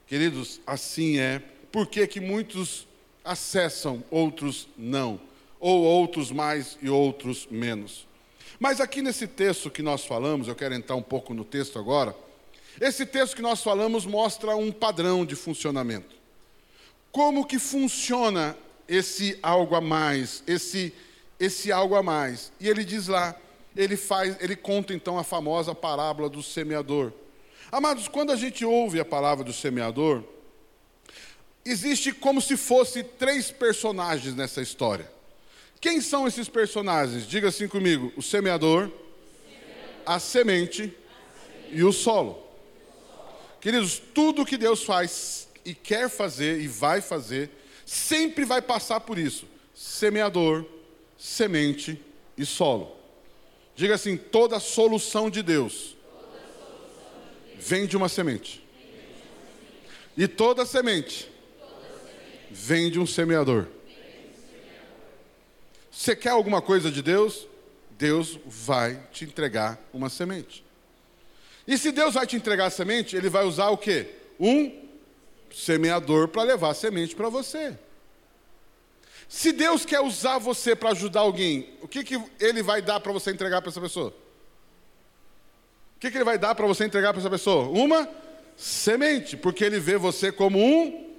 Queridos, 0.07 0.61
assim 0.67 1.19
é. 1.19 1.43
Por 1.73 1.87
que, 1.87 2.07
que 2.07 2.21
muitos 2.21 2.87
acessam, 3.25 4.05
outros 4.11 4.69
não? 4.77 5.19
Ou 5.59 5.83
outros 5.83 6.31
mais 6.31 6.79
e 6.83 6.91
outros 6.91 7.49
menos? 7.51 8.07
Mas 8.61 8.81
aqui 8.81 9.01
nesse 9.01 9.27
texto 9.27 9.71
que 9.71 9.83
nós 9.83 10.05
falamos, 10.05 10.47
eu 10.47 10.55
quero 10.55 10.75
entrar 10.75 10.95
um 10.95 11.03
pouco 11.03 11.33
no 11.33 11.45
texto 11.45 11.79
agora. 11.79 12.15
Esse 12.81 13.07
texto 13.07 13.35
que 13.35 13.43
nós 13.43 13.63
falamos 13.63 14.05
mostra 14.05 14.55
um 14.57 14.71
padrão 14.71 15.25
de 15.25 15.35
funcionamento. 15.35 16.17
Como 17.11 17.47
que 17.47 17.59
funciona 17.59 18.57
esse 18.87 19.39
algo 19.43 19.75
a 19.75 19.81
mais, 19.81 20.43
esse 20.47 20.93
esse 21.41 21.71
algo 21.71 21.95
a 21.95 22.03
mais? 22.03 22.53
E 22.59 22.69
ele 22.69 22.85
diz 22.85 23.07
lá, 23.07 23.37
ele 23.77 23.97
faz, 23.97 24.37
ele 24.41 24.57
conta 24.57 24.93
então 24.93 25.19
a 25.19 25.25
famosa 25.25 25.75
parábola 25.75 26.29
do 26.29 26.43
semeador. 26.43 27.13
Amados, 27.71 28.09
quando 28.09 28.33
a 28.33 28.37
gente 28.37 28.65
ouve 28.65 28.99
a 28.99 29.05
palavra 29.05 29.45
do 29.45 29.53
semeador, 29.53 30.25
existe 31.65 32.13
como 32.13 32.41
se 32.41 32.57
fosse 32.57 33.03
três 33.03 33.51
personagens 33.51 34.35
nessa 34.35 34.61
história. 34.61 35.11
Quem 35.81 36.01
são 36.01 36.27
esses 36.27 36.49
personagens? 36.49 37.27
Diga 37.27 37.49
assim 37.49 37.69
comigo: 37.69 38.13
o 38.17 38.23
semeador, 38.23 38.91
a 40.05 40.19
semente 40.19 40.93
e 41.71 41.85
o 41.85 41.93
solo. 41.93 42.43
Queridos, 43.61 44.01
tudo 44.15 44.47
que 44.47 44.57
Deus 44.57 44.83
faz 44.85 45.48
e 45.69 45.75
quer 45.75 46.09
fazer 46.09 46.61
e 46.61 46.67
vai 46.67 47.03
fazer, 47.03 47.51
sempre 47.85 48.47
vai 48.47 48.63
passar 48.63 49.01
por 49.01 49.19
isso: 49.19 49.47
semeador, 49.75 50.65
semente 51.19 52.01
e 52.39 52.47
solo. 52.47 52.97
Diga 53.77 53.95
assim: 53.95 54.17
toda 54.17 54.59
solução 54.59 55.29
de 55.29 55.43
Deus 55.43 55.95
vem 57.59 57.87
de 57.87 57.99
uma 57.99 58.09
semente. 58.09 58.65
E 60.17 60.27
toda 60.27 60.65
semente 60.65 61.31
vem 62.51 62.91
de 62.91 62.99
um 62.99 63.07
semeador. 63.07 63.67
Você 65.91 66.17
quer 66.17 66.31
alguma 66.31 66.63
coisa 66.63 66.91
de 66.91 67.03
Deus? 67.03 67.47
Deus 67.91 68.39
vai 68.47 69.03
te 69.13 69.25
entregar 69.25 69.79
uma 69.93 70.09
semente. 70.09 70.65
E 71.67 71.77
se 71.77 71.93
Deus 71.93 72.15
vai 72.15 72.27
te 72.27 72.37
entregar 72.37 72.67
a 72.67 72.71
semente, 72.71 73.15
Ele 73.15 73.29
vai 73.29 73.45
usar 73.45 73.69
o 73.69 73.77
quê? 73.77 74.15
Um 74.41 74.88
semeador 75.53 76.29
para 76.29 76.43
levar 76.43 76.75
semente 76.75 77.15
para 77.15 77.29
você. 77.29 77.77
Se 79.29 79.53
Deus 79.53 79.85
quer 79.85 80.01
usar 80.01 80.39
você 80.39 80.75
para 80.75 80.91
ajudar 80.91 81.21
alguém, 81.21 81.71
o 81.83 81.89
que, 81.89 82.03
que 82.03 82.23
Ele 82.41 82.63
vai 82.63 82.81
dar 82.81 82.99
para 83.01 83.13
você 83.13 83.31
entregar 83.31 83.61
para 83.61 83.71
essa 83.71 83.81
pessoa? 83.81 84.09
O 85.97 86.01
que, 86.01 86.11
que 86.11 86.17
Ele 86.17 86.25
vai 86.25 86.39
dar 86.39 86.55
para 86.55 86.67
você 86.67 86.85
entregar 86.85 87.13
para 87.13 87.21
essa 87.21 87.31
pessoa? 87.31 87.69
Uma 87.69 88.09
semente, 88.57 89.37
porque 89.37 89.65
Ele 89.65 89.79
vê 89.79 89.99
você 89.99 90.33
como 90.33 90.59
um 90.59 91.15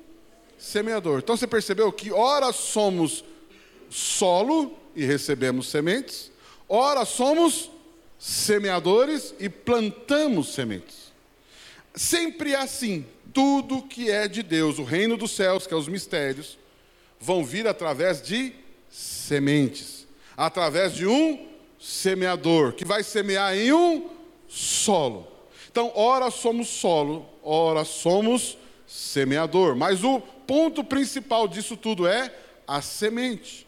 semeador. 0.58 1.20
Então 1.20 1.38
você 1.38 1.46
percebeu 1.46 1.92
que 1.92 2.12
ora 2.12 2.52
somos 2.52 3.24
solo 3.90 4.78
e 4.96 5.06
recebemos 5.06 5.70
sementes, 5.70 6.32
ora 6.68 7.06
somos 7.06 7.70
semeadores 8.18 9.34
e 9.40 9.50
plantamos 9.50 10.54
sementes. 10.54 11.14
Sempre 11.94 12.54
é 12.54 12.58
assim 12.58 13.06
tudo 13.40 13.82
que 13.82 14.12
é 14.12 14.28
de 14.28 14.44
Deus, 14.44 14.80
o 14.80 14.84
reino 14.84 15.16
dos 15.16 15.32
céus, 15.32 15.66
que 15.66 15.74
é 15.74 15.78
os 15.78 15.88
mistérios, 15.88 16.58
vão 17.18 17.42
vir 17.42 17.70
através 17.70 18.22
de 18.22 18.52
sementes, 18.90 20.06
através 20.36 20.94
de 20.94 21.08
um 21.08 21.48
semeador, 21.80 22.74
que 22.74 22.84
vai 22.84 23.02
semear 23.02 23.56
em 23.56 23.72
um 23.72 24.10
solo. 24.46 25.26
Então, 25.72 25.90
ora 25.96 26.30
somos 26.30 26.68
solo, 26.68 27.26
ora 27.42 27.86
somos 27.86 28.58
semeador. 28.86 29.74
Mas 29.74 30.04
o 30.04 30.20
ponto 30.20 30.84
principal 30.84 31.48
disso 31.48 31.78
tudo 31.78 32.06
é 32.06 32.36
a 32.68 32.82
semente. 32.82 33.66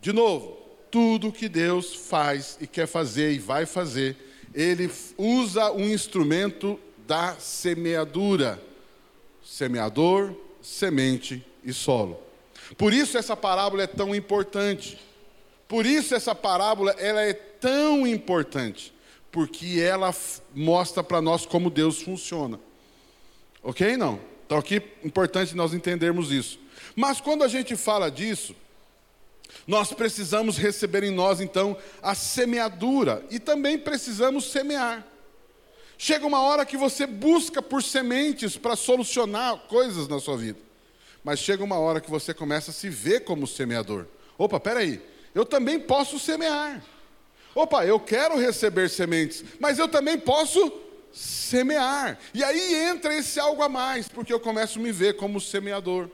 De 0.00 0.12
novo, 0.12 0.56
tudo 0.92 1.32
que 1.32 1.48
Deus 1.48 1.92
faz 1.92 2.56
e 2.60 2.68
quer 2.68 2.86
fazer 2.86 3.32
e 3.32 3.38
vai 3.40 3.66
fazer, 3.66 4.16
Ele 4.54 4.88
usa 5.18 5.72
um 5.72 5.92
instrumento 5.92 6.78
da 7.06 7.36
semeadura: 7.38 8.60
semeador, 9.44 10.34
semente 10.62 11.44
e 11.62 11.72
solo. 11.72 12.20
Por 12.76 12.92
isso 12.92 13.18
essa 13.18 13.36
parábola 13.36 13.82
é 13.82 13.86
tão 13.86 14.14
importante. 14.14 14.98
Por 15.68 15.86
isso 15.86 16.14
essa 16.14 16.34
parábola 16.34 16.92
ela 16.92 17.22
é 17.22 17.32
tão 17.32 18.06
importante, 18.06 18.92
porque 19.30 19.80
ela 19.80 20.14
mostra 20.54 21.02
para 21.02 21.20
nós 21.20 21.46
como 21.46 21.70
Deus 21.70 22.02
funciona. 22.02 22.58
OK 23.62 23.96
não? 23.96 24.20
Então 24.46 24.58
aqui 24.58 24.76
é 24.76 25.06
importante 25.06 25.56
nós 25.56 25.72
entendermos 25.72 26.30
isso. 26.30 26.58
Mas 26.94 27.20
quando 27.20 27.42
a 27.42 27.48
gente 27.48 27.76
fala 27.76 28.10
disso, 28.10 28.54
nós 29.66 29.92
precisamos 29.92 30.56
receber 30.58 31.02
em 31.04 31.10
nós 31.10 31.40
então 31.40 31.76
a 32.02 32.14
semeadura 32.14 33.24
e 33.30 33.38
também 33.38 33.78
precisamos 33.78 34.50
semear. 34.50 35.04
Chega 35.96 36.26
uma 36.26 36.40
hora 36.40 36.66
que 36.66 36.76
você 36.76 37.06
busca 37.06 37.62
por 37.62 37.82
sementes 37.82 38.56
para 38.56 38.76
solucionar 38.76 39.56
coisas 39.68 40.08
na 40.08 40.18
sua 40.18 40.36
vida. 40.36 40.58
Mas 41.22 41.38
chega 41.38 41.64
uma 41.64 41.78
hora 41.78 42.00
que 42.00 42.10
você 42.10 42.34
começa 42.34 42.70
a 42.70 42.74
se 42.74 42.88
ver 42.90 43.20
como 43.20 43.46
semeador. 43.46 44.06
Opa, 44.36 44.60
peraí, 44.60 45.00
eu 45.34 45.44
também 45.44 45.78
posso 45.78 46.18
semear. 46.18 46.82
Opa, 47.54 47.86
eu 47.86 48.00
quero 48.00 48.36
receber 48.36 48.90
sementes, 48.90 49.44
mas 49.60 49.78
eu 49.78 49.88
também 49.88 50.18
posso 50.18 50.72
semear. 51.12 52.18
E 52.34 52.42
aí 52.42 52.74
entra 52.74 53.14
esse 53.14 53.38
algo 53.38 53.62
a 53.62 53.68
mais, 53.68 54.08
porque 54.08 54.32
eu 54.32 54.40
começo 54.40 54.78
a 54.78 54.82
me 54.82 54.90
ver 54.90 55.16
como 55.16 55.40
semeador. 55.40 56.10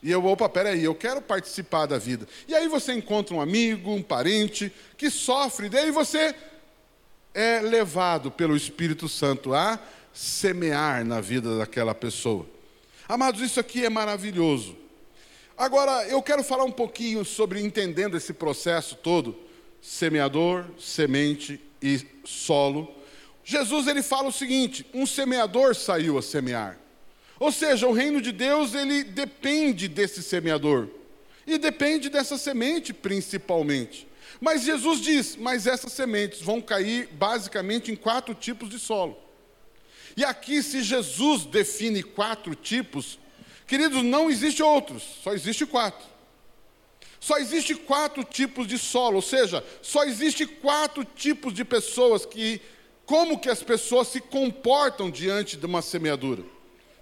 E 0.00 0.10
eu, 0.12 0.24
opa, 0.24 0.48
peraí, 0.48 0.84
eu 0.84 0.94
quero 0.94 1.20
participar 1.20 1.86
da 1.86 1.98
vida. 1.98 2.26
E 2.46 2.54
aí 2.54 2.68
você 2.68 2.92
encontra 2.92 3.34
um 3.34 3.40
amigo, 3.40 3.90
um 3.90 4.02
parente, 4.02 4.72
que 4.96 5.10
sofre, 5.10 5.68
daí 5.68 5.90
você 5.90 6.34
é 7.38 7.60
levado 7.60 8.32
pelo 8.32 8.56
Espírito 8.56 9.08
Santo 9.08 9.54
a 9.54 9.78
semear 10.12 11.04
na 11.04 11.20
vida 11.20 11.56
daquela 11.56 11.94
pessoa. 11.94 12.44
Amados, 13.08 13.40
isso 13.40 13.60
aqui 13.60 13.84
é 13.84 13.88
maravilhoso. 13.88 14.76
Agora, 15.56 16.04
eu 16.08 16.20
quero 16.20 16.42
falar 16.42 16.64
um 16.64 16.72
pouquinho 16.72 17.24
sobre 17.24 17.60
entendendo 17.60 18.16
esse 18.16 18.32
processo 18.32 18.96
todo: 18.96 19.38
semeador, 19.80 20.64
semente 20.80 21.60
e 21.80 22.04
solo. 22.24 22.92
Jesus 23.44 23.86
ele 23.86 24.02
fala 24.02 24.30
o 24.30 24.32
seguinte: 24.32 24.84
um 24.92 25.06
semeador 25.06 25.76
saiu 25.76 26.18
a 26.18 26.22
semear. 26.22 26.76
Ou 27.38 27.52
seja, 27.52 27.86
o 27.86 27.92
reino 27.92 28.20
de 28.20 28.32
Deus 28.32 28.74
ele 28.74 29.04
depende 29.04 29.86
desse 29.86 30.24
semeador 30.24 30.88
e 31.46 31.56
depende 31.56 32.08
dessa 32.08 32.36
semente 32.36 32.92
principalmente. 32.92 34.07
Mas 34.40 34.62
Jesus 34.62 35.00
diz: 35.00 35.36
mas 35.36 35.66
essas 35.66 35.92
sementes 35.92 36.40
vão 36.40 36.60
cair 36.60 37.08
basicamente 37.12 37.90
em 37.90 37.96
quatro 37.96 38.34
tipos 38.34 38.68
de 38.68 38.78
solo. 38.78 39.18
E 40.16 40.24
aqui, 40.24 40.62
se 40.62 40.82
Jesus 40.82 41.44
define 41.44 42.02
quatro 42.02 42.54
tipos, 42.54 43.18
queridos, 43.66 44.02
não 44.02 44.30
existe 44.30 44.62
outros, 44.62 45.02
só 45.22 45.32
existe 45.32 45.64
quatro. 45.64 46.06
Só 47.20 47.36
existe 47.38 47.74
quatro 47.74 48.22
tipos 48.22 48.66
de 48.66 48.78
solo, 48.78 49.16
ou 49.16 49.22
seja, 49.22 49.64
só 49.82 50.04
existe 50.04 50.46
quatro 50.46 51.04
tipos 51.04 51.52
de 51.52 51.64
pessoas 51.64 52.24
que, 52.24 52.60
como 53.04 53.38
que 53.38 53.48
as 53.48 53.62
pessoas 53.62 54.08
se 54.08 54.20
comportam 54.20 55.10
diante 55.10 55.56
de 55.56 55.66
uma 55.66 55.82
semeadura, 55.82 56.44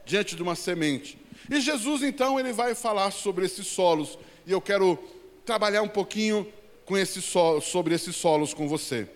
diante 0.05 0.35
de 0.35 0.43
uma 0.43 0.55
semente. 0.55 1.19
E 1.51 1.61
Jesus 1.61 2.03
então 2.03 2.41
ele 2.41 2.53
vai 2.53 2.75
falar 2.75 3.11
sobre 3.11 3.45
esses 3.45 3.67
solos, 3.67 4.19
e 4.47 4.53
eu 4.53 4.61
quero 4.61 4.99
trabalhar 5.45 5.83
um 5.83 5.89
pouquinho 5.89 6.51
com 6.87 6.97
esse 6.97 7.21
solo, 7.21 7.61
sobre 7.61 7.95
esses 7.95 8.17
solos 8.17 8.55
com 8.55 8.67
você. 8.67 9.09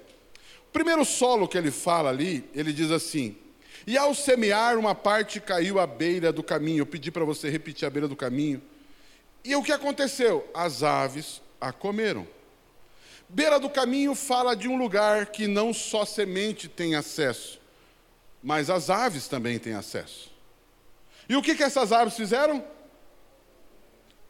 O 0.68 0.72
primeiro 0.72 1.04
solo 1.04 1.48
que 1.48 1.56
ele 1.56 1.70
fala 1.70 2.10
ali, 2.10 2.44
ele 2.54 2.72
diz 2.72 2.90
assim: 2.90 3.36
E 3.86 3.96
ao 3.96 4.14
semear, 4.14 4.76
uma 4.76 4.94
parte 4.94 5.40
caiu 5.40 5.78
à 5.78 5.86
beira 5.86 6.32
do 6.32 6.42
caminho. 6.42 6.82
Eu 6.82 6.86
pedi 6.86 7.10
para 7.10 7.24
você 7.24 7.48
repetir 7.48 7.86
a 7.86 7.90
beira 7.90 8.08
do 8.08 8.16
caminho. 8.16 8.60
E 9.44 9.56
o 9.56 9.62
que 9.62 9.72
aconteceu? 9.72 10.46
As 10.52 10.82
aves 10.82 11.40
a 11.60 11.72
comeram. 11.72 12.26
Beira 13.28 13.60
do 13.60 13.70
caminho 13.70 14.14
fala 14.14 14.56
de 14.56 14.66
um 14.68 14.76
lugar 14.76 15.26
que 15.26 15.46
não 15.46 15.72
só 15.72 16.04
semente 16.04 16.68
tem 16.68 16.96
acesso, 16.96 17.60
mas 18.42 18.68
as 18.68 18.90
aves 18.90 19.28
também 19.28 19.58
têm 19.58 19.74
acesso. 19.74 20.30
E 21.28 21.36
o 21.36 21.42
que, 21.42 21.54
que 21.54 21.62
essas 21.62 21.92
aves 21.92 22.16
fizeram? 22.16 22.64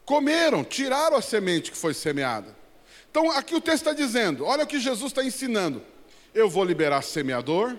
Comeram, 0.04 0.62
tiraram 0.62 1.16
a 1.16 1.22
semente 1.22 1.70
que 1.70 1.76
foi 1.78 1.94
semeada. 1.94 2.59
Então, 3.10 3.30
aqui 3.30 3.54
o 3.54 3.60
texto 3.60 3.88
está 3.88 3.92
dizendo: 3.92 4.44
olha 4.44 4.64
o 4.64 4.66
que 4.66 4.78
Jesus 4.78 5.10
está 5.10 5.24
ensinando. 5.24 5.82
Eu 6.32 6.48
vou 6.48 6.64
liberar 6.64 7.02
semeador, 7.02 7.76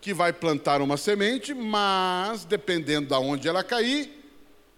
que 0.00 0.12
vai 0.12 0.32
plantar 0.32 0.82
uma 0.82 0.96
semente, 0.96 1.54
mas 1.54 2.44
dependendo 2.44 3.08
de 3.08 3.14
onde 3.14 3.48
ela 3.48 3.64
cair, 3.64 4.12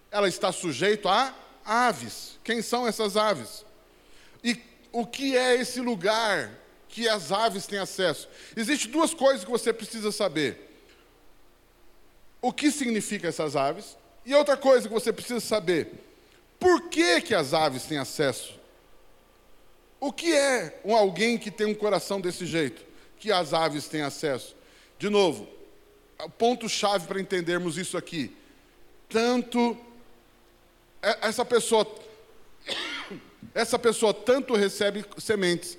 ela 0.09 0.27
está 0.27 0.51
sujeita 0.51 1.09
a 1.09 1.33
aves. 1.65 2.39
Quem 2.43 2.61
são 2.61 2.87
essas 2.87 3.17
aves? 3.17 3.65
E 4.41 4.57
o 4.91 5.05
que 5.05 5.35
é 5.35 5.55
esse 5.55 5.81
lugar 5.81 6.49
que 6.87 7.09
as 7.09 7.31
aves 7.33 7.67
têm 7.67 7.79
acesso? 7.79 8.29
Existem 8.55 8.89
duas 8.89 9.13
coisas 9.13 9.43
que 9.43 9.51
você 9.51 9.73
precisa 9.73 10.11
saber. 10.11 10.63
O 12.41 12.53
que 12.53 12.71
significa 12.71 13.27
essas 13.27 13.57
aves? 13.57 13.97
E 14.25 14.33
outra 14.33 14.55
coisa 14.55 14.87
que 14.87 14.93
você 14.93 15.11
precisa 15.11 15.41
saber: 15.41 15.91
por 16.57 16.83
que, 16.89 17.19
que 17.19 17.35
as 17.35 17.53
aves 17.53 17.83
têm 17.83 17.97
acesso? 17.97 18.56
O 19.99 20.13
que 20.13 20.33
é 20.33 20.79
um 20.85 20.95
alguém 20.95 21.37
que 21.37 21.49
tem 21.49 21.65
um 21.65 21.73
coração 21.73 22.21
desse 22.21 22.45
jeito? 22.45 22.85
Que 23.19 23.31
as 23.31 23.53
aves 23.53 23.87
têm 23.87 24.01
acesso? 24.01 24.55
De 24.99 25.09
novo, 25.09 25.47
ponto-chave 26.37 27.07
para 27.07 27.19
entendermos 27.19 27.77
isso 27.77 27.97
aqui. 27.97 28.35
Tanto 29.09 29.77
essa 31.01 31.45
pessoa 31.45 31.87
essa 33.53 33.79
pessoa 33.79 34.13
tanto 34.13 34.55
recebe 34.55 35.05
sementes 35.17 35.77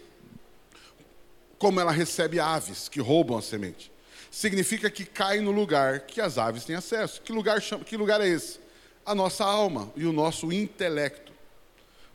como 1.59 1.81
ela 1.81 1.93
recebe 1.93 2.41
aves 2.41 2.89
que 2.89 3.01
roubam 3.01 3.37
a 3.37 3.43
semente. 3.43 3.91
Significa 4.31 4.91
que 4.91 5.05
cai 5.05 5.41
no 5.41 5.51
lugar 5.51 6.01
que 6.01 6.21
as 6.21 6.39
aves 6.39 6.65
têm 6.65 6.77
acesso. 6.77 7.21
Que 7.23 7.33
lugar, 7.33 7.61
que 7.61 7.97
lugar 7.97 8.21
é 8.21 8.29
esse? 8.29 8.61
A 9.05 9.15
nossa 9.15 9.45
alma 9.45 9.93
e 9.97 10.05
o 10.05 10.13
nosso 10.13 10.53
intelecto. 10.53 11.33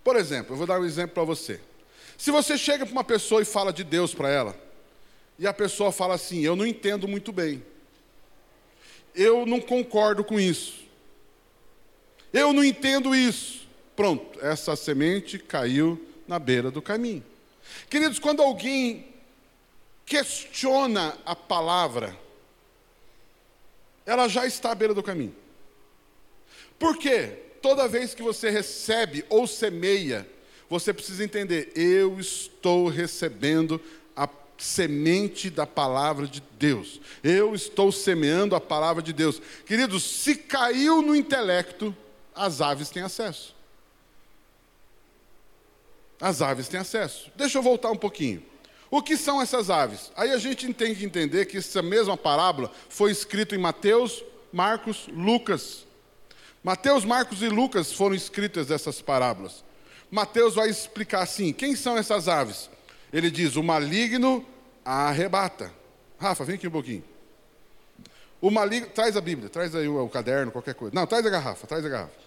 Por 0.03 0.15
exemplo, 0.15 0.53
eu 0.53 0.57
vou 0.57 0.67
dar 0.67 0.79
um 0.79 0.85
exemplo 0.85 1.15
para 1.15 1.23
você. 1.23 1.59
Se 2.23 2.31
você 2.31 2.57
chega 2.57 2.85
para 2.85 2.93
uma 2.93 3.03
pessoa 3.03 3.41
e 3.41 3.45
fala 3.45 3.73
de 3.73 3.83
Deus 3.83 4.13
para 4.13 4.29
ela, 4.29 4.57
e 5.37 5.45
a 5.45 5.53
pessoa 5.53 5.91
fala 5.91 6.15
assim: 6.15 6.39
Eu 6.39 6.55
não 6.55 6.65
entendo 6.65 7.05
muito 7.05 7.33
bem. 7.33 7.61
Eu 9.13 9.45
não 9.45 9.59
concordo 9.59 10.23
com 10.23 10.39
isso. 10.39 10.85
Eu 12.31 12.53
não 12.53 12.63
entendo 12.63 13.13
isso. 13.13 13.67
Pronto, 13.93 14.39
essa 14.39 14.73
semente 14.73 15.37
caiu 15.37 16.01
na 16.25 16.39
beira 16.39 16.71
do 16.71 16.81
caminho. 16.81 17.25
Queridos, 17.89 18.19
quando 18.19 18.41
alguém 18.41 19.05
questiona 20.05 21.17
a 21.25 21.35
palavra, 21.35 22.17
ela 24.05 24.29
já 24.29 24.47
está 24.47 24.71
à 24.71 24.75
beira 24.75 24.93
do 24.93 25.03
caminho. 25.03 25.35
Por 26.79 26.97
quê? 26.97 27.37
Toda 27.61 27.85
vez 27.85 28.15
que 28.15 28.23
você 28.23 28.49
recebe 28.49 29.25
ou 29.27 29.45
semeia, 29.45 30.25
você 30.73 30.93
precisa 30.93 31.23
entender: 31.23 31.71
eu 31.75 32.19
estou 32.19 32.87
recebendo 32.87 33.79
semente 34.63 35.49
da 35.49 35.67
palavra 35.67 36.27
de 36.27 36.41
Deus. 36.57 36.99
Eu 37.23 37.53
estou 37.53 37.91
semeando 37.91 38.55
a 38.55 38.61
palavra 38.61 39.03
de 39.03 39.11
Deus. 39.11 39.41
Queridos, 39.65 40.03
se 40.03 40.35
caiu 40.35 41.01
no 41.01 41.15
intelecto, 41.15 41.95
as 42.33 42.61
aves 42.61 42.89
têm 42.89 43.03
acesso. 43.03 43.53
As 46.19 46.41
aves 46.41 46.67
têm 46.67 46.79
acesso. 46.79 47.29
Deixa 47.35 47.57
eu 47.57 47.61
voltar 47.61 47.91
um 47.91 47.97
pouquinho. 47.97 48.43
O 48.89 49.01
que 49.01 49.17
são 49.17 49.41
essas 49.41 49.69
aves? 49.69 50.11
Aí 50.15 50.31
a 50.31 50.37
gente 50.37 50.71
tem 50.73 50.95
que 50.95 51.03
entender 51.03 51.45
que 51.45 51.57
essa 51.57 51.81
mesma 51.81 52.15
parábola 52.15 52.71
foi 52.87 53.11
escrita 53.11 53.55
em 53.55 53.57
Mateus, 53.57 54.23
Marcos, 54.51 55.07
Lucas. 55.11 55.85
Mateus, 56.63 57.03
Marcos 57.03 57.41
e 57.41 57.49
Lucas 57.49 57.91
foram 57.91 58.15
escritas 58.15 58.71
essas 58.71 59.01
parábolas. 59.01 59.63
Mateus 60.09 60.55
vai 60.55 60.69
explicar 60.69 61.21
assim: 61.21 61.51
quem 61.53 61.75
são 61.75 61.97
essas 61.97 62.27
aves? 62.27 62.69
Ele 63.11 63.29
diz: 63.29 63.55
o 63.55 63.63
maligno 63.63 64.45
arrebata. 64.83 65.71
Rafa, 66.19 66.43
vem 66.43 66.55
aqui 66.55 66.67
um 66.67 66.71
pouquinho. 66.71 67.03
O 68.41 68.51
maligno, 68.51 68.89
traz 68.89 69.15
a 69.15 69.21
Bíblia, 69.21 69.49
traz 69.49 69.73
aí 69.75 69.87
o, 69.87 70.03
o 70.03 70.09
caderno, 70.09 70.51
qualquer 70.51 70.75
coisa. 70.75 70.93
Não, 70.93 71.07
traz 71.07 71.25
a 71.25 71.29
garrafa, 71.29 71.65
traz 71.65 71.85
a 71.85 71.89
garrafa. 71.89 72.23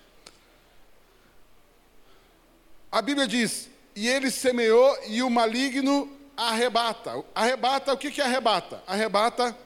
A 2.90 3.02
Bíblia 3.02 3.26
diz: 3.26 3.68
e 3.94 4.06
ele 4.08 4.30
semeou 4.30 4.96
e 5.06 5.22
o 5.22 5.30
maligno 5.30 6.10
arrebata. 6.36 7.24
Arrebata, 7.34 7.92
o 7.92 7.96
que, 7.96 8.10
que 8.10 8.20
arrebata? 8.20 8.82
Arrebata 8.86 9.56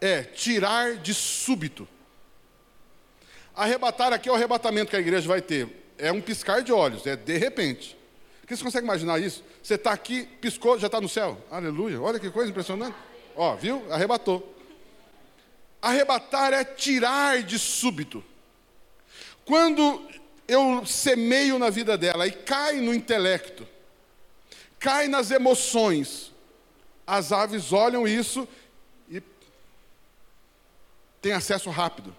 é 0.00 0.24
tirar 0.24 0.96
de 0.96 1.14
súbito. 1.14 1.88
Arrebatar 3.54 4.12
aqui 4.12 4.28
é 4.28 4.32
o 4.32 4.34
arrebatamento 4.34 4.90
que 4.90 4.96
a 4.96 5.00
igreja 5.00 5.28
vai 5.28 5.42
ter. 5.42 5.68
É 5.98 6.10
um 6.10 6.20
piscar 6.20 6.62
de 6.62 6.72
olhos, 6.72 7.06
é 7.06 7.14
de 7.16 7.36
repente. 7.36 7.96
Porque 8.40 8.56
você 8.56 8.64
consegue 8.64 8.84
imaginar 8.84 9.20
isso? 9.20 9.44
Você 9.62 9.74
está 9.74 9.92
aqui, 9.92 10.24
piscou, 10.40 10.78
já 10.78 10.86
está 10.86 11.00
no 11.00 11.08
céu. 11.08 11.38
Aleluia. 11.50 12.00
Olha 12.00 12.18
que 12.18 12.30
coisa 12.30 12.50
impressionante. 12.50 12.96
Ó, 13.36 13.54
viu? 13.54 13.84
Arrebatou. 13.92 14.56
Arrebatar 15.80 16.52
é 16.52 16.64
tirar 16.64 17.42
de 17.42 17.58
súbito. 17.58 18.24
Quando 19.44 20.06
eu 20.48 20.84
semeio 20.86 21.58
na 21.58 21.70
vida 21.70 21.96
dela 21.96 22.26
e 22.26 22.32
cai 22.32 22.80
no 22.80 22.94
intelecto, 22.94 23.66
cai 24.78 25.08
nas 25.08 25.30
emoções, 25.30 26.32
as 27.06 27.32
aves 27.32 27.72
olham 27.72 28.06
isso 28.06 28.48
e 29.08 29.22
têm 31.20 31.32
acesso 31.32 31.70
rápido. 31.70 32.14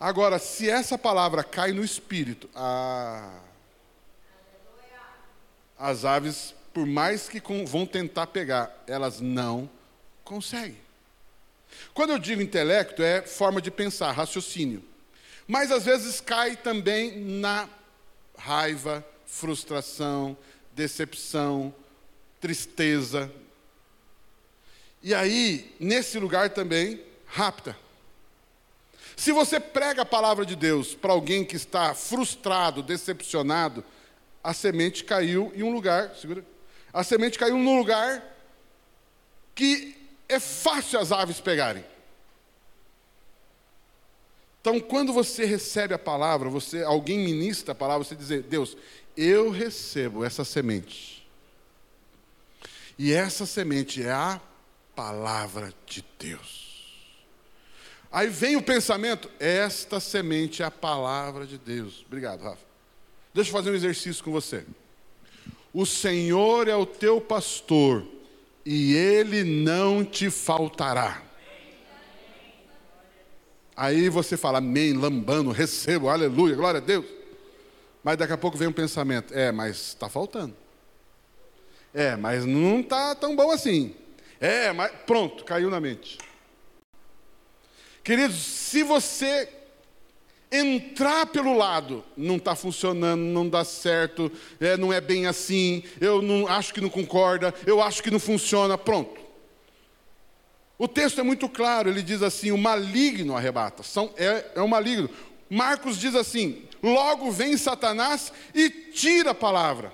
Agora, 0.00 0.38
se 0.38 0.70
essa 0.70 0.96
palavra 0.96 1.42
cai 1.42 1.72
no 1.72 1.84
espírito, 1.84 2.48
as 5.76 6.04
aves, 6.04 6.54
por 6.72 6.86
mais 6.86 7.28
que 7.28 7.42
vão 7.66 7.84
tentar 7.84 8.28
pegar, 8.28 8.84
elas 8.86 9.20
não 9.20 9.68
conseguem. 10.22 10.78
Quando 11.92 12.10
eu 12.10 12.18
digo 12.18 12.40
intelecto, 12.40 13.02
é 13.02 13.22
forma 13.22 13.60
de 13.60 13.70
pensar, 13.70 14.12
raciocínio. 14.12 14.84
Mas 15.46 15.70
às 15.72 15.84
vezes 15.84 16.20
cai 16.20 16.56
também 16.56 17.18
na 17.18 17.68
raiva, 18.36 19.04
frustração, 19.26 20.36
decepção, 20.72 21.74
tristeza. 22.40 23.32
E 25.02 25.14
aí, 25.14 25.74
nesse 25.80 26.18
lugar 26.18 26.50
também, 26.50 27.02
rapta. 27.26 27.76
Se 29.18 29.32
você 29.32 29.58
prega 29.58 30.02
a 30.02 30.06
palavra 30.06 30.46
de 30.46 30.54
Deus 30.54 30.94
para 30.94 31.12
alguém 31.12 31.44
que 31.44 31.56
está 31.56 31.92
frustrado, 31.92 32.84
decepcionado, 32.84 33.84
a 34.44 34.54
semente 34.54 35.02
caiu 35.02 35.52
em 35.56 35.64
um 35.64 35.72
lugar, 35.72 36.14
segura. 36.14 36.46
A 36.92 37.02
semente 37.02 37.36
caiu 37.36 37.58
num 37.58 37.76
lugar 37.76 38.22
que 39.56 39.96
é 40.28 40.38
fácil 40.38 41.00
as 41.00 41.10
aves 41.10 41.40
pegarem. 41.40 41.84
Então, 44.60 44.78
quando 44.78 45.12
você 45.12 45.44
recebe 45.44 45.92
a 45.92 45.98
palavra, 45.98 46.48
você, 46.48 46.84
alguém 46.84 47.18
ministra 47.18 47.72
a 47.72 47.74
palavra, 47.74 48.04
você 48.04 48.14
diz: 48.14 48.28
Deus, 48.44 48.76
eu 49.16 49.50
recebo 49.50 50.24
essa 50.24 50.44
semente. 50.44 51.28
E 52.96 53.12
essa 53.12 53.44
semente 53.44 54.00
é 54.00 54.12
a 54.12 54.40
palavra 54.94 55.74
de 55.86 56.04
Deus. 56.20 56.67
Aí 58.10 58.28
vem 58.28 58.56
o 58.56 58.62
pensamento: 58.62 59.30
esta 59.38 60.00
semente 60.00 60.62
é 60.62 60.66
a 60.66 60.70
palavra 60.70 61.46
de 61.46 61.58
Deus. 61.58 62.04
Obrigado, 62.06 62.42
Rafa. 62.42 62.66
Deixa 63.32 63.50
eu 63.50 63.52
fazer 63.54 63.70
um 63.70 63.74
exercício 63.74 64.24
com 64.24 64.32
você. 64.32 64.64
O 65.72 65.84
Senhor 65.84 66.66
é 66.66 66.74
o 66.74 66.86
teu 66.86 67.20
pastor 67.20 68.04
e 68.64 68.94
ele 68.94 69.44
não 69.44 70.04
te 70.04 70.30
faltará. 70.30 71.22
Aí 73.76 74.08
você 74.08 74.36
fala, 74.36 74.58
amém, 74.58 74.92
lambando, 74.92 75.52
recebo, 75.52 76.08
aleluia, 76.08 76.56
glória 76.56 76.78
a 76.78 76.82
Deus. 76.82 77.06
Mas 78.02 78.16
daqui 78.16 78.32
a 78.32 78.38
pouco 78.38 78.58
vem 78.58 78.66
um 78.66 78.72
pensamento, 78.72 79.32
é, 79.32 79.52
mas 79.52 79.76
está 79.76 80.08
faltando. 80.08 80.56
É, 81.94 82.16
mas 82.16 82.44
não 82.44 82.80
está 82.80 83.14
tão 83.14 83.36
bom 83.36 83.50
assim. 83.50 83.94
É, 84.40 84.72
mas 84.72 84.90
pronto, 85.06 85.44
caiu 85.44 85.70
na 85.70 85.80
mente. 85.80 86.18
Queridos, 88.08 88.38
se 88.38 88.82
você 88.82 89.46
entrar 90.50 91.26
pelo 91.26 91.54
lado, 91.54 92.02
não 92.16 92.36
está 92.36 92.54
funcionando, 92.54 93.20
não 93.20 93.46
dá 93.46 93.66
certo, 93.66 94.32
é, 94.58 94.78
não 94.78 94.90
é 94.90 94.98
bem 94.98 95.26
assim, 95.26 95.82
eu 96.00 96.22
não 96.22 96.48
acho 96.48 96.72
que 96.72 96.80
não 96.80 96.88
concorda, 96.88 97.54
eu 97.66 97.82
acho 97.82 98.02
que 98.02 98.10
não 98.10 98.18
funciona, 98.18 98.78
pronto. 98.78 99.20
O 100.78 100.88
texto 100.88 101.20
é 101.20 101.22
muito 101.22 101.50
claro, 101.50 101.90
ele 101.90 102.00
diz 102.00 102.22
assim: 102.22 102.50
o 102.50 102.56
maligno 102.56 103.36
arrebata. 103.36 103.82
São, 103.82 104.10
é, 104.16 104.52
é 104.54 104.62
o 104.62 104.68
maligno. 104.68 105.10
Marcos 105.50 106.00
diz 106.00 106.14
assim: 106.14 106.62
logo 106.82 107.30
vem 107.30 107.58
Satanás 107.58 108.32
e 108.54 108.70
tira 108.70 109.32
a 109.32 109.34
palavra. 109.34 109.92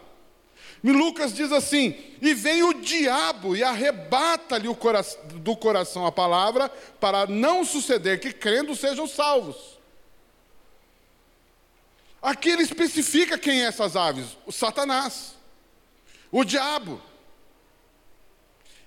E 0.85 0.93
Lucas 0.93 1.33
diz 1.33 1.51
assim: 1.51 1.97
e 2.21 2.35
vem 2.35 2.63
o 2.63 2.75
diabo 2.75 3.57
e 3.57 3.65
arrebata-lhe 3.65 4.73
cora 4.75 5.03
do 5.37 5.57
coração 5.57 6.05
a 6.05 6.13
palavra, 6.13 6.69
para 7.01 7.27
não 7.27 7.65
suceder 7.65 8.21
que 8.21 8.31
crendo 8.35 8.77
sejam 8.77 9.07
salvos. 9.07 9.79
Aqui 12.21 12.51
ele 12.51 12.63
especifica 12.63 13.39
quem 13.39 13.63
é 13.63 13.67
essas 13.67 13.97
aves: 13.97 14.37
o 14.45 14.53
Satanás, 14.53 15.35
o 16.31 16.45
diabo. 16.45 17.01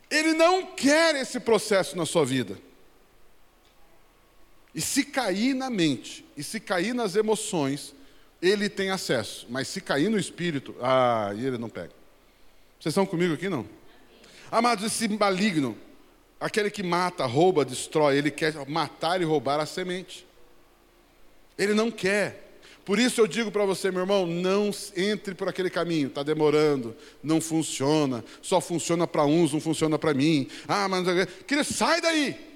Ele 0.09 0.33
não 0.33 0.67
quer 0.67 1.15
esse 1.15 1.39
processo 1.39 1.97
na 1.97 2.05
sua 2.05 2.23
vida. 2.23 2.59
E 4.73 4.79
se 4.79 5.03
cair 5.03 5.55
na 5.55 5.71
mente, 5.71 6.23
e 6.37 6.43
se 6.43 6.59
cair 6.59 6.93
nas 6.93 7.15
emoções, 7.15 7.93
ele 8.41 8.69
tem 8.69 8.89
acesso. 8.89 9.45
Mas 9.49 9.67
se 9.67 9.81
cair 9.81 10.09
no 10.09 10.17
espírito, 10.17 10.75
ah, 10.81 11.31
ele 11.33 11.57
não 11.57 11.69
pega. 11.69 11.91
Vocês 12.79 12.91
estão 12.91 13.05
comigo 13.05 13.33
aqui, 13.33 13.49
não? 13.49 13.67
Amados, 14.51 14.85
esse 14.85 15.07
maligno, 15.07 15.77
aquele 16.39 16.69
que 16.69 16.83
mata, 16.83 17.25
rouba, 17.25 17.65
destrói, 17.65 18.17
ele 18.17 18.31
quer 18.31 18.53
matar 18.67 19.21
e 19.21 19.25
roubar 19.25 19.59
a 19.59 19.65
semente. 19.65 20.25
Ele 21.57 21.73
não 21.73 21.89
quer. 21.89 22.45
Por 22.85 22.99
isso 22.99 23.19
eu 23.19 23.27
digo 23.27 23.51
para 23.51 23.65
você, 23.65 23.91
meu 23.91 24.01
irmão, 24.01 24.25
não 24.25 24.71
entre 24.95 25.35
por 25.35 25.49
aquele 25.49 25.69
caminho, 25.69 26.07
está 26.07 26.23
demorando, 26.23 26.95
não 27.21 27.41
funciona, 27.41 28.23
só 28.41 28.61
funciona 28.61 29.05
para 29.05 29.25
uns, 29.25 29.51
não 29.51 29.59
funciona 29.59 29.99
para 29.99 30.13
mim. 30.13 30.47
Ah, 30.65 30.87
mas. 30.87 31.05
Querido, 31.45 31.73
sai 31.73 31.99
daí! 31.99 32.46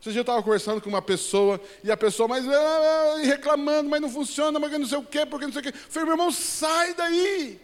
Esse 0.00 0.10
dia 0.10 0.20
eu 0.20 0.22
estava 0.22 0.42
conversando 0.42 0.80
com 0.80 0.88
uma 0.88 1.02
pessoa, 1.02 1.60
e 1.82 1.90
a 1.90 1.96
pessoa, 1.96 2.28
mas 2.28 2.46
ah, 2.48 3.16
reclamando, 3.24 3.88
mas 3.88 4.00
não 4.00 4.10
funciona, 4.10 4.58
mas 4.58 4.70
não 4.72 4.86
sei 4.86 4.98
o 4.98 5.02
quê, 5.02 5.26
porque 5.26 5.46
não 5.46 5.52
sei 5.52 5.60
o 5.60 5.64
quê. 5.64 5.70
Eu 5.70 5.90
falei, 5.90 6.06
meu 6.06 6.14
irmão, 6.14 6.30
sai 6.30 6.94
daí! 6.94 7.60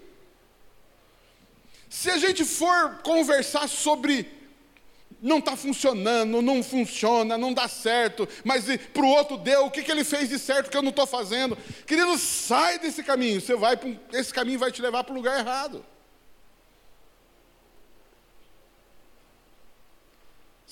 Se 1.88 2.11
a 2.11 2.16
gente 2.16 2.45
for 2.45 3.01
conversar 3.03 3.68
sobre 3.68 4.27
não 5.23 5.38
está 5.38 5.57
funcionando, 5.57 6.42
não 6.42 6.64
funciona, 6.64 7.38
não 7.38 7.55
dá 7.55 7.68
certo, 7.68 8.29
mas 8.42 8.64
para 8.92 9.05
o 9.05 9.09
outro 9.09 9.37
deu, 9.37 9.66
o 9.66 9.71
que, 9.71 9.83
que 9.83 9.90
ele 9.92 10.03
fez 10.03 10.29
de 10.29 10.38
certo 10.38 10.68
que 10.68 10.77
eu 10.77 10.83
não 10.83 10.90
estou 10.90 11.07
fazendo? 11.07 11.57
Querido, 11.87 12.18
sai 12.18 12.81
desse 12.81 13.05
caminho, 13.05 13.40
você 13.40 13.55
vai, 13.55 13.79
esse 14.12 14.35
caminho 14.35 14.59
vai 14.59 14.73
te 14.73 14.83
levar 14.83 15.05
para 15.05 15.12
o 15.12 15.16
lugar 15.16 15.38
errado. 15.38 15.85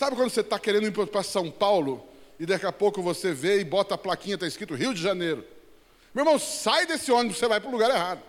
Sabe 0.01 0.17
quando 0.17 0.31
você 0.31 0.41
está 0.41 0.59
querendo 0.59 0.87
ir 0.87 1.09
para 1.09 1.23
São 1.23 1.51
Paulo 1.51 2.03
e 2.39 2.47
daqui 2.47 2.65
a 2.65 2.73
pouco 2.73 3.03
você 3.03 3.35
vê 3.35 3.61
e 3.61 3.65
bota 3.65 3.97
a 3.97 3.99
plaquinha, 3.99 4.35
está 4.35 4.47
escrito 4.47 4.75
Rio 4.75 4.95
de 4.95 5.03
Janeiro? 5.03 5.45
Meu 6.15 6.25
irmão, 6.25 6.39
sai 6.39 6.87
desse 6.87 7.13
ônibus, 7.13 7.37
você 7.37 7.47
vai 7.47 7.61
para 7.61 7.69
o 7.69 7.73
lugar 7.73 7.91
errado. 7.91 8.23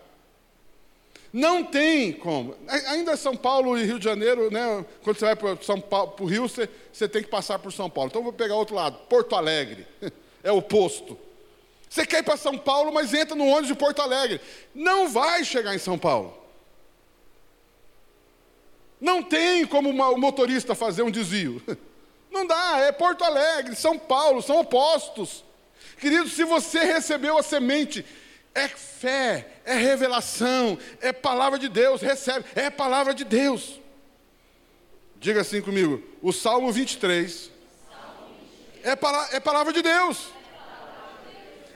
Não 1.32 1.64
tem 1.64 2.12
como. 2.12 2.58
Ainda 2.68 3.16
São 3.16 3.38
Paulo 3.38 3.78
e 3.78 3.86
Rio 3.86 4.00
de 4.00 4.04
Janeiro, 4.04 4.52
né, 4.52 4.86
quando 5.02 5.18
você 5.18 5.24
vai 5.24 5.36
para 5.38 6.22
o 6.22 6.26
Rio, 6.26 6.42
você, 6.42 6.68
você 6.92 7.08
tem 7.08 7.24
que 7.24 7.30
passar 7.30 7.58
por 7.58 7.72
São 7.72 7.90
Paulo. 7.90 8.10
Então 8.10 8.22
vou 8.22 8.34
pegar 8.34 8.56
outro 8.56 8.76
lado, 8.76 8.98
Porto 9.08 9.34
Alegre. 9.34 9.88
É 10.44 10.52
o 10.52 10.58
oposto. 10.58 11.18
Você 11.88 12.04
quer 12.04 12.22
ir 12.22 12.24
para 12.24 12.36
São 12.36 12.58
Paulo, 12.58 12.92
mas 12.92 13.14
entra 13.14 13.36
no 13.36 13.46
ônibus 13.46 13.68
de 13.68 13.76
Porto 13.76 14.02
Alegre. 14.02 14.42
Não 14.74 15.08
vai 15.08 15.46
chegar 15.46 15.76
em 15.76 15.78
São 15.78 16.00
Paulo. 16.00 16.41
Não 19.02 19.24
tem 19.24 19.66
como 19.66 19.90
o 19.90 20.18
motorista 20.18 20.76
fazer 20.76 21.02
um 21.02 21.10
desvio. 21.10 21.62
Não 22.30 22.46
dá, 22.48 22.78
é 22.78 22.92
Porto 22.94 23.24
Alegre, 23.26 23.76
São 23.76 23.98
Paulo, 23.98 24.42
são 24.42 24.60
opostos. 24.60 25.44
Querido, 26.00 26.30
se 26.30 26.46
você 26.46 26.80
recebeu 26.80 27.38
a 27.38 27.44
semente 27.44 28.06
é 28.56 28.68
fé, 28.68 29.48
é 29.66 29.76
revelação, 29.76 30.78
é 31.02 31.12
palavra 31.12 31.60
de 31.60 31.68
Deus, 31.68 32.02
recebe, 32.02 32.46
é 32.56 32.70
palavra 32.70 33.14
de 33.14 33.24
Deus. 33.24 33.80
Diga 35.20 35.42
assim 35.42 35.62
comigo, 35.62 36.02
o 36.22 36.32
Salmo 36.32 36.72
23 36.72 37.52
é, 38.84 38.96
para, 38.96 39.30
é 39.34 39.40
palavra 39.40 39.74
de 39.74 39.82
Deus, 39.82 40.30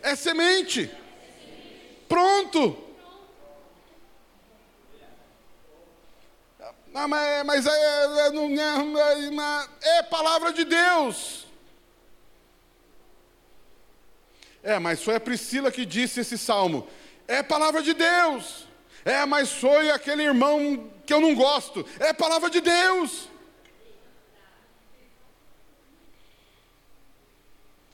é 0.01 0.15
semente. 0.15 0.89
Pronto. 2.07 2.84
Não, 6.95 7.09
mas, 7.09 7.45
mas 7.45 7.65
é, 7.65 7.71
é, 7.71 8.27
é, 9.83 9.97
é 9.97 10.03
palavra 10.03 10.53
de 10.53 10.63
Deus. 10.63 11.45
É, 14.63 14.79
mas 14.79 15.03
foi 15.03 15.15
a 15.15 15.19
Priscila 15.19 15.69
que 15.69 15.85
disse 15.85 16.21
esse 16.21 16.37
salmo. 16.37 16.87
É 17.27 17.43
palavra 17.43 17.83
de 17.83 17.93
Deus. 17.93 18.65
É, 19.03 19.25
mas 19.25 19.51
foi 19.51 19.91
aquele 19.91 20.23
irmão 20.23 20.89
que 21.05 21.13
eu 21.13 21.19
não 21.19 21.35
gosto. 21.35 21.85
É 21.99 22.13
palavra 22.13 22.49
de 22.49 22.61
Deus. 22.61 23.27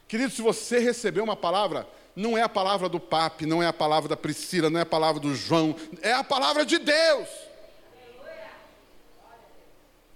Querido, 0.08 0.32
se 0.32 0.44
você 0.44 0.78
recebeu 0.78 1.24
uma 1.24 1.36
palavra, 1.36 1.90
não 2.16 2.38
é 2.38 2.44
a 2.44 2.50
palavra 2.50 2.88
do 2.88 3.00
papi, 3.00 3.48
não 3.48 3.64
é 3.64 3.68
a 3.68 3.74
palavra 3.74 4.08
da 4.08 4.16
Priscila, 4.16 4.70
não 4.70 4.80
é 4.80 4.84
a 4.84 4.86
palavra 4.86 5.20
do 5.20 5.34
João, 5.34 5.76
é 6.04 6.14
a 6.14 6.24
palavra 6.24 6.64
de 6.64 6.78
Deus. 6.78 7.51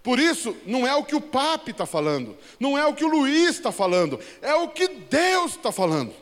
Por 0.06 0.20
isso, 0.20 0.56
não 0.68 0.86
é 0.86 0.94
o 0.94 1.04
que 1.04 1.16
o 1.16 1.20
papi 1.20 1.72
está 1.72 1.88
falando, 1.88 2.38
não 2.60 2.78
é 2.78 2.86
o 2.86 2.94
que 2.94 3.04
o 3.04 3.08
Luiz 3.08 3.56
está 3.56 3.72
falando, 3.72 4.20
é 4.40 4.54
o 4.54 4.70
que 4.70 4.88
Deus 4.88 5.54
está 5.54 5.72
falando. 5.72 6.14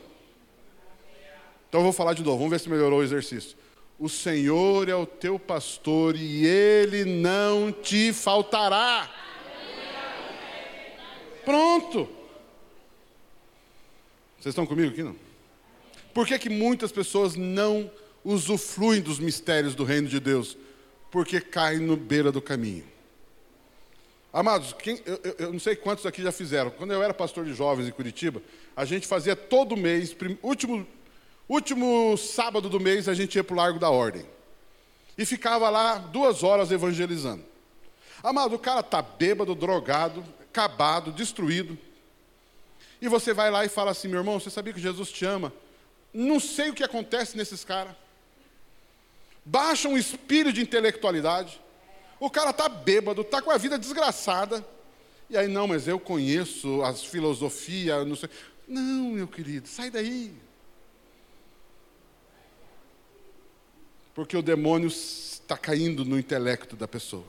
Então 1.68 1.80
eu 1.80 1.84
vou 1.84 1.92
falar 1.92 2.14
de 2.14 2.22
novo, 2.22 2.38
vamos 2.38 2.50
ver 2.50 2.60
se 2.60 2.70
melhorou 2.70 3.00
o 3.00 3.02
exercício. 3.02 3.54
O 3.98 4.08
Senhor 4.08 4.88
é 4.88 4.94
o 4.94 5.04
teu 5.04 5.38
pastor 5.38 6.16
e 6.16 6.46
ele 6.46 7.04
não 7.04 7.70
te 7.70 8.10
faltará. 8.10 9.12
Pronto. 11.44 12.08
Vocês 14.38 14.52
estão 14.52 14.64
comigo 14.64 14.92
aqui 14.92 15.02
não? 15.02 15.14
Por 16.14 16.26
que, 16.26 16.38
que 16.38 16.48
muitas 16.48 16.90
pessoas 16.90 17.36
não 17.36 17.90
usufruem 18.24 19.02
dos 19.02 19.18
mistérios 19.18 19.74
do 19.74 19.84
reino 19.84 20.08
de 20.08 20.18
Deus? 20.18 20.56
Porque 21.10 21.38
caem 21.38 21.80
no 21.80 21.98
beira 21.98 22.32
do 22.32 22.40
caminho. 22.40 22.93
Amados, 24.34 24.74
quem, 24.74 25.00
eu, 25.06 25.20
eu, 25.38 25.52
não 25.52 25.60
sei 25.60 25.74
quantos 25.76 26.04
aqui 26.04 26.22
já 26.22 26.32
fizeram. 26.32 26.70
Quando 26.70 26.92
eu 26.92 27.02
era 27.02 27.14
pastor 27.14 27.46
de 27.46 27.54
jovens 27.54 27.88
em 27.88 27.92
Curitiba, 27.92 28.42
a 28.76 28.84
gente 28.84 29.06
fazia 29.06 29.34
todo 29.34 29.76
mês, 29.76 30.12
prim, 30.12 30.36
último 30.42 30.86
Último 31.48 32.16
sábado 32.16 32.70
do 32.70 32.80
mês 32.80 33.06
a 33.06 33.12
gente 33.12 33.36
ia 33.36 33.44
para 33.44 33.52
o 33.52 33.56
Largo 33.56 33.78
da 33.78 33.90
Ordem. 33.90 34.24
E 35.16 35.26
ficava 35.26 35.68
lá 35.68 35.98
duas 35.98 36.42
horas 36.42 36.72
evangelizando. 36.72 37.44
Amado, 38.22 38.54
o 38.54 38.58
cara 38.58 38.80
está 38.80 39.02
bêbado, 39.02 39.54
drogado, 39.54 40.24
acabado, 40.40 41.12
destruído. 41.12 41.78
E 43.00 43.08
você 43.08 43.34
vai 43.34 43.50
lá 43.50 43.64
e 43.64 43.68
fala 43.68 43.90
assim: 43.90 44.08
meu 44.08 44.20
irmão, 44.20 44.40
você 44.40 44.48
sabia 44.48 44.72
que 44.72 44.80
Jesus 44.80 45.10
te 45.10 45.26
ama? 45.26 45.52
Não 46.12 46.40
sei 46.40 46.70
o 46.70 46.74
que 46.74 46.82
acontece 46.82 47.36
nesses 47.36 47.62
caras. 47.62 47.94
Baixa 49.44 49.88
um 49.88 49.98
espírito 49.98 50.54
de 50.54 50.62
intelectualidade. 50.62 51.60
O 52.24 52.30
cara 52.30 52.50
está 52.50 52.70
bêbado, 52.70 53.20
está 53.20 53.42
com 53.42 53.50
a 53.50 53.58
vida 53.58 53.78
desgraçada. 53.78 54.66
E 55.28 55.36
aí, 55.36 55.46
não, 55.46 55.68
mas 55.68 55.86
eu 55.86 56.00
conheço 56.00 56.82
as 56.82 57.04
filosofias, 57.04 58.06
não 58.06 58.16
sei. 58.16 58.30
Não, 58.66 59.10
meu 59.10 59.28
querido, 59.28 59.68
sai 59.68 59.90
daí. 59.90 60.34
Porque 64.14 64.34
o 64.34 64.40
demônio 64.40 64.88
está 64.88 65.58
caindo 65.58 66.02
no 66.02 66.18
intelecto 66.18 66.74
da 66.76 66.88
pessoa. 66.88 67.26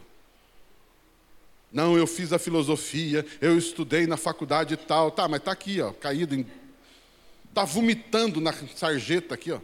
Não, 1.69 1.97
eu 1.97 2.07
fiz 2.07 2.31
a 2.31 2.39
filosofia, 2.39 3.25
eu 3.41 3.57
estudei 3.57 4.07
na 4.07 4.15
faculdade 4.15 4.75
e 4.75 4.77
tal. 4.77 5.11
Tá, 5.11 5.27
mas 5.27 5.41
está 5.41 5.51
aqui, 5.51 5.81
ó, 5.81 5.91
caído 5.91 6.35
em. 6.35 6.47
Está 7.49 7.65
vomitando 7.65 8.39
na 8.39 8.53
sarjeta 8.53 9.35
aqui, 9.35 9.51
ó. 9.51 9.59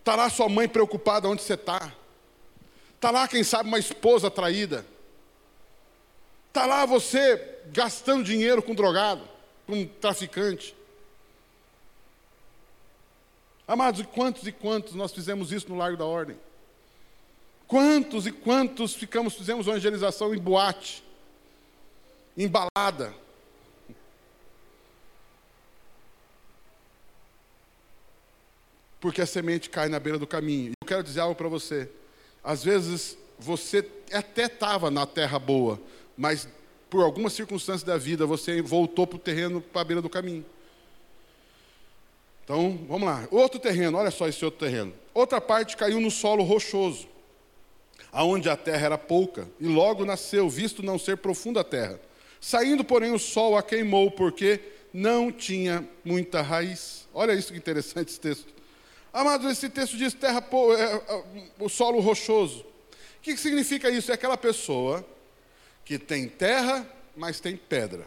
Está 0.00 0.16
lá 0.16 0.28
sua 0.28 0.50
mãe 0.50 0.68
preocupada 0.68 1.26
onde 1.26 1.40
você 1.40 1.54
está. 1.54 1.94
Está 2.98 3.12
lá, 3.12 3.28
quem 3.28 3.44
sabe, 3.44 3.68
uma 3.68 3.78
esposa 3.78 4.28
traída. 4.28 4.84
Está 6.48 6.66
lá 6.66 6.84
você 6.84 7.60
gastando 7.66 8.24
dinheiro 8.24 8.60
com 8.60 8.74
drogado, 8.74 9.22
com 9.68 9.86
traficante. 9.86 10.74
Amados, 13.68 14.00
e 14.00 14.04
quantos 14.04 14.48
e 14.48 14.50
quantos 14.50 14.96
nós 14.96 15.12
fizemos 15.12 15.52
isso 15.52 15.68
no 15.68 15.76
Largo 15.76 15.96
da 15.96 16.04
Ordem? 16.04 16.36
Quantos 17.68 18.26
e 18.26 18.32
quantos 18.32 18.94
ficamos, 18.94 19.34
fizemos 19.34 19.68
evangelização 19.68 20.34
em 20.34 20.38
boate, 20.38 21.04
em 22.36 22.48
balada? 22.48 23.14
Porque 28.98 29.22
a 29.22 29.26
semente 29.26 29.70
cai 29.70 29.88
na 29.88 30.00
beira 30.00 30.18
do 30.18 30.26
caminho. 30.26 30.72
Eu 30.82 30.88
quero 30.88 31.04
dizer 31.04 31.20
algo 31.20 31.36
para 31.36 31.46
você. 31.46 31.88
Às 32.42 32.64
vezes 32.64 33.16
você 33.38 33.88
até 34.12 34.46
estava 34.46 34.90
na 34.90 35.06
terra 35.06 35.38
boa, 35.38 35.80
mas 36.16 36.48
por 36.90 37.02
alguma 37.02 37.30
circunstância 37.30 37.86
da 37.86 37.96
vida 37.96 38.26
você 38.26 38.62
voltou 38.62 39.06
para 39.06 39.16
o 39.16 39.20
terreno, 39.20 39.60
para 39.60 39.82
a 39.82 39.84
beira 39.84 40.02
do 40.02 40.08
caminho. 40.08 40.44
Então, 42.44 42.78
vamos 42.88 43.06
lá. 43.06 43.28
Outro 43.30 43.60
terreno, 43.60 43.98
olha 43.98 44.10
só 44.10 44.26
esse 44.26 44.42
outro 44.44 44.60
terreno. 44.60 44.94
Outra 45.12 45.40
parte 45.40 45.76
caiu 45.76 46.00
no 46.00 46.10
solo 46.10 46.42
rochoso, 46.42 47.06
aonde 48.10 48.48
a 48.48 48.56
terra 48.56 48.86
era 48.86 48.98
pouca, 48.98 49.46
e 49.60 49.66
logo 49.66 50.04
nasceu, 50.04 50.48
visto 50.48 50.82
não 50.82 50.98
ser 50.98 51.18
profunda 51.18 51.60
a 51.60 51.64
terra. 51.64 52.00
Saindo, 52.40 52.82
porém, 52.84 53.12
o 53.12 53.18
sol 53.18 53.56
a 53.56 53.62
queimou, 53.62 54.10
porque 54.10 54.60
não 54.94 55.30
tinha 55.30 55.86
muita 56.02 56.40
raiz. 56.40 57.06
Olha 57.12 57.32
isso 57.32 57.52
que 57.52 57.58
interessante 57.58 58.08
esse 58.08 58.20
texto. 58.20 58.57
Amados, 59.18 59.50
esse 59.50 59.68
texto 59.68 59.96
diz 59.96 60.14
terra, 60.14 60.40
é, 60.78 60.82
é, 61.12 61.22
o 61.58 61.68
solo 61.68 61.98
rochoso. 61.98 62.60
O 62.60 63.20
que 63.20 63.36
significa 63.36 63.90
isso? 63.90 64.12
É 64.12 64.14
aquela 64.14 64.36
pessoa 64.36 65.04
que 65.84 65.98
tem 65.98 66.28
terra, 66.28 66.88
mas 67.16 67.40
tem 67.40 67.56
pedra. 67.56 68.06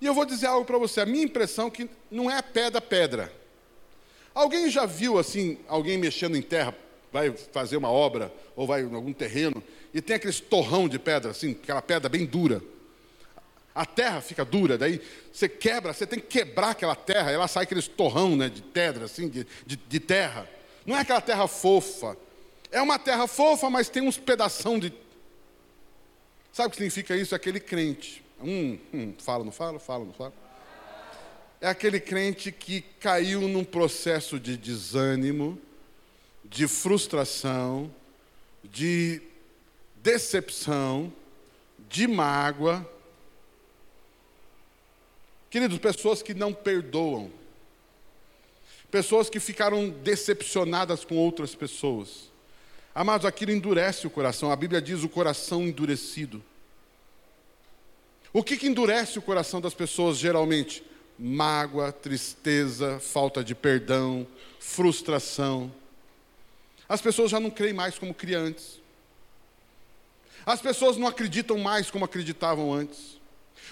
E 0.00 0.06
eu 0.06 0.14
vou 0.14 0.24
dizer 0.24 0.46
algo 0.46 0.64
para 0.64 0.78
você. 0.78 1.02
A 1.02 1.04
minha 1.04 1.24
impressão 1.24 1.66
é 1.66 1.70
que 1.70 1.90
não 2.10 2.30
é 2.30 2.40
pedra, 2.40 2.80
pedra. 2.80 3.30
Alguém 4.34 4.70
já 4.70 4.86
viu 4.86 5.18
assim, 5.18 5.58
alguém 5.68 5.98
mexendo 5.98 6.38
em 6.38 6.42
terra, 6.42 6.74
vai 7.12 7.30
fazer 7.52 7.76
uma 7.76 7.90
obra 7.90 8.32
ou 8.56 8.66
vai 8.66 8.80
em 8.80 8.94
algum 8.94 9.12
terreno 9.12 9.62
e 9.92 10.00
tem 10.00 10.16
aquele 10.16 10.32
torrão 10.32 10.88
de 10.88 10.98
pedra, 10.98 11.32
assim, 11.32 11.50
aquela 11.50 11.82
pedra 11.82 12.08
bem 12.08 12.24
dura. 12.24 12.62
A 13.76 13.84
terra 13.84 14.22
fica 14.22 14.42
dura, 14.42 14.78
daí 14.78 15.02
você 15.30 15.50
quebra, 15.50 15.92
você 15.92 16.06
tem 16.06 16.18
que 16.18 16.28
quebrar 16.28 16.70
aquela 16.70 16.96
terra, 16.96 17.30
ela 17.30 17.46
sai 17.46 17.64
aquele 17.64 17.82
torrão 17.82 18.34
né, 18.34 18.48
de 18.48 18.62
pedra, 18.62 19.04
assim, 19.04 19.28
de, 19.28 19.46
de, 19.66 19.76
de 19.76 20.00
terra. 20.00 20.48
Não 20.86 20.96
é 20.96 21.00
aquela 21.00 21.20
terra 21.20 21.46
fofa. 21.46 22.16
É 22.72 22.80
uma 22.80 22.98
terra 22.98 23.26
fofa, 23.26 23.68
mas 23.68 23.90
tem 23.90 24.02
uns 24.02 24.16
pedação 24.16 24.78
de. 24.78 24.90
Sabe 26.54 26.68
o 26.68 26.70
que 26.70 26.76
significa 26.76 27.14
isso? 27.14 27.34
É 27.34 27.36
aquele 27.36 27.60
crente. 27.60 28.24
Hum, 28.42 28.78
hum, 28.94 29.14
fala, 29.18 29.44
não 29.44 29.52
fala, 29.52 29.78
fala, 29.78 30.06
não 30.06 30.12
fala. 30.14 30.32
É 31.60 31.68
aquele 31.68 32.00
crente 32.00 32.50
que 32.50 32.80
caiu 32.98 33.42
num 33.42 33.64
processo 33.64 34.40
de 34.40 34.56
desânimo, 34.56 35.60
de 36.42 36.66
frustração, 36.66 37.94
de 38.64 39.20
decepção, 39.96 41.12
de 41.90 42.06
mágoa, 42.06 42.90
Queridos, 45.50 45.78
pessoas 45.78 46.22
que 46.22 46.34
não 46.34 46.52
perdoam, 46.52 47.30
pessoas 48.90 49.30
que 49.30 49.40
ficaram 49.40 49.88
decepcionadas 49.88 51.04
com 51.04 51.16
outras 51.16 51.54
pessoas. 51.54 52.30
Amados, 52.94 53.26
aquilo 53.26 53.52
endurece 53.52 54.06
o 54.06 54.10
coração. 54.10 54.50
A 54.50 54.56
Bíblia 54.56 54.80
diz 54.80 55.02
o 55.02 55.08
coração 55.08 55.62
endurecido. 55.62 56.42
O 58.32 58.42
que, 58.42 58.56
que 58.56 58.66
endurece 58.66 59.18
o 59.18 59.22
coração 59.22 59.60
das 59.60 59.74
pessoas 59.74 60.18
geralmente? 60.18 60.82
Mágoa, 61.18 61.92
tristeza, 61.92 62.98
falta 63.00 63.42
de 63.42 63.54
perdão, 63.54 64.26
frustração. 64.58 65.72
As 66.88 67.00
pessoas 67.00 67.30
já 67.30 67.40
não 67.40 67.50
creem 67.50 67.72
mais 67.72 67.98
como 67.98 68.12
criam 68.14 68.42
antes. 68.42 68.80
As 70.44 70.60
pessoas 70.60 70.96
não 70.96 71.06
acreditam 71.06 71.58
mais 71.58 71.90
como 71.90 72.04
acreditavam 72.04 72.72
antes. 72.72 73.18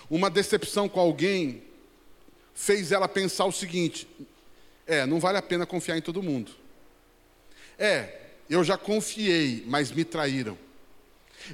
Uma 0.09 0.31
decepção 0.31 0.89
com 0.89 1.01
alguém 1.01 1.63
fez 2.55 2.93
ela 2.93 3.09
pensar 3.09 3.45
o 3.45 3.53
seguinte: 3.53 4.07
é, 4.87 5.07
não 5.07 5.19
vale 5.21 5.39
a 5.39 5.43
pena 5.43 5.67
confiar 5.67 5.97
em 5.97 6.03
todo 6.03 6.23
mundo. 6.23 6.53
É, 7.79 8.21
eu 8.49 8.63
já 8.63 8.77
confiei, 8.77 9.65
mas 9.67 9.91
me 9.91 10.05
traíram. 10.05 10.59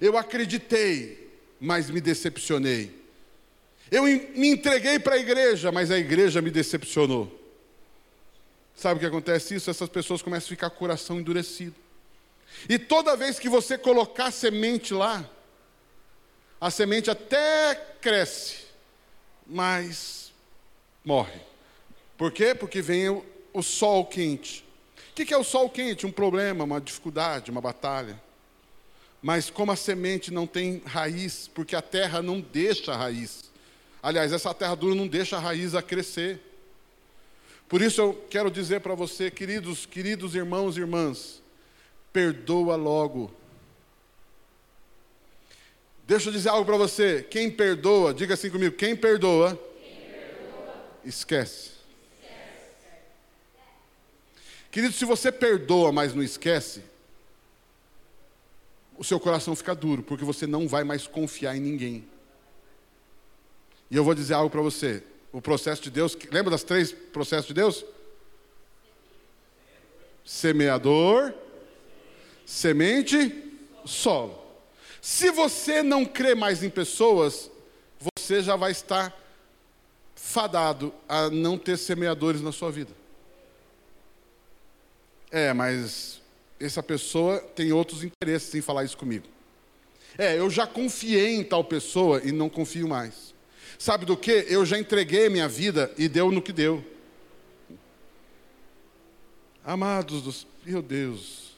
Eu 0.01 0.17
acreditei, 0.17 1.31
mas 1.61 1.91
me 1.91 2.01
decepcionei. 2.01 2.99
Eu 3.91 4.05
me 4.05 4.49
entreguei 4.49 4.99
para 4.99 5.17
a 5.17 5.19
igreja, 5.19 5.73
mas 5.73 5.91
a 5.91 5.99
igreja 5.99 6.41
me 6.41 6.51
decepcionou. 6.51 7.39
Sabe 8.75 8.97
o 8.97 9.01
que 9.01 9.07
acontece 9.07 9.57
isso? 9.57 9.69
Essas 9.69 9.89
pessoas 9.89 10.23
começam 10.23 10.47
a 10.47 10.51
ficar 10.51 10.71
com 10.71 10.77
o 10.77 10.79
coração 10.79 11.19
endurecido. 11.19 11.75
E 12.69 12.79
toda 12.79 13.17
vez 13.17 13.39
que 13.39 13.49
você 13.49 13.77
colocar 13.77 14.31
semente 14.31 14.95
lá, 14.95 15.29
a 16.61 16.71
semente 16.71 17.11
até 17.11 17.90
cresce, 18.01 18.65
mas 19.47 20.33
morre. 21.05 21.41
Por 22.17 22.33
quê? 22.33 22.55
Porque 22.55 22.83
vem 22.83 23.09
o, 23.09 23.25
o 23.53 23.63
sol 23.63 24.05
quente. 24.05 24.65
O 25.11 25.15
que, 25.15 25.25
que 25.25 25.35
é 25.35 25.39
o 25.39 25.45
sol 25.45 25.69
quente? 25.69 26.07
Um 26.07 26.13
problema, 26.13 26.65
uma 26.65 26.81
dificuldade, 26.81 27.51
uma 27.51 27.61
batalha. 27.61 28.21
Mas 29.23 29.51
como 29.51 29.73
a 29.73 29.77
semente 29.77 30.33
não 30.33 30.47
tem 30.47 30.83
raiz, 30.85 31.49
porque 31.55 31.77
a 31.77 31.83
terra 31.83 32.23
não 32.23 32.41
deixa 32.41 32.97
raiz. 32.97 33.51
Aliás, 34.03 34.33
essa 34.33 34.55
terra 34.55 34.75
dura 34.75 34.95
não 34.95 35.07
deixa 35.07 35.37
a 35.37 35.41
raiz 35.41 35.75
a 35.75 35.83
crescer. 35.83 36.41
Por 37.69 37.83
isso 37.83 38.01
eu 38.01 38.27
quero 38.31 38.51
dizer 38.51 38.81
para 38.81 38.95
você, 38.95 39.31
queridos, 39.31 39.85
queridos 39.85 40.35
irmãos 40.35 40.77
e 40.77 40.81
irmãs, 40.81 41.43
perdoa 42.13 42.77
logo. 42.77 43.31
Deixa 46.11 46.29
eu 46.29 46.33
dizer 46.33 46.49
algo 46.49 46.65
para 46.65 46.77
você. 46.77 47.23
Quem 47.23 47.49
perdoa, 47.49 48.13
diga 48.13 48.35
assim 48.35 48.51
comigo: 48.51 48.75
quem 48.75 48.97
perdoa, 48.97 49.57
esquece. 51.05 51.71
Querido, 54.73 54.93
se 54.93 55.05
você 55.05 55.31
perdoa, 55.31 55.93
mas 55.93 56.13
não 56.13 56.21
esquece, 56.21 56.83
o 58.99 59.05
seu 59.05 59.21
coração 59.21 59.55
fica 59.55 59.73
duro, 59.73 60.03
porque 60.03 60.25
você 60.25 60.49
não 60.49 60.67
vai 60.67 60.83
mais 60.83 61.07
confiar 61.07 61.57
em 61.57 61.61
ninguém. 61.61 62.05
E 63.89 63.95
eu 63.95 64.03
vou 64.03 64.13
dizer 64.13 64.35
algo 64.35 64.51
para 64.51 64.63
você. 64.63 65.05
O 65.31 65.41
processo 65.41 65.81
de 65.81 65.93
Deus, 65.93 66.19
lembra 66.33 66.51
das 66.51 66.65
três 66.65 66.91
processos 66.91 67.47
de 67.47 67.55
Deus? 67.55 67.85
Semeador, 70.25 71.33
semente, 72.45 73.33
solo. 73.85 74.40
Se 75.01 75.31
você 75.31 75.83
não 75.83 76.05
crê 76.05 76.35
mais 76.35 76.63
em 76.63 76.71
pessoas, 76.71 77.51
você 77.99 78.43
já 78.43 78.57
vai 78.57 78.71
estar 78.73 79.17
fadado 80.15 80.93
a 81.09 81.31
não 81.31 81.57
ter 81.57 81.77
semeadores 81.77 82.41
na 82.41 82.53
sua 82.53 82.71
vida. 82.71 82.93
É, 85.31 85.53
mas 85.53 86.21
essa 86.59 86.83
pessoa 86.83 87.39
tem 87.39 87.73
outros 87.73 88.05
interesses 88.05 88.55
em 88.55 88.61
falar 88.61 88.85
isso 88.85 88.97
comigo. 88.97 89.27
É, 90.19 90.39
eu 90.39 90.51
já 90.51 90.67
confiei 90.67 91.37
em 91.37 91.45
tal 91.45 91.65
pessoa 91.65 92.21
e 92.23 92.33
não 92.33 92.49
confio 92.49 92.89
mais. 92.89 93.35
Sabe 93.79 94.05
do 94.05 94.17
que? 94.17 94.45
Eu 94.49 94.67
já 94.67 94.79
entreguei 94.79 95.29
minha 95.29 95.49
vida 95.49 95.91
e 95.97 96.09
deu 96.09 96.31
no 96.31 96.43
que 96.43 96.53
deu. 96.53 96.85
Amados 99.65 100.23
dos, 100.23 100.47
meu 100.65 100.83
Deus, 100.83 101.57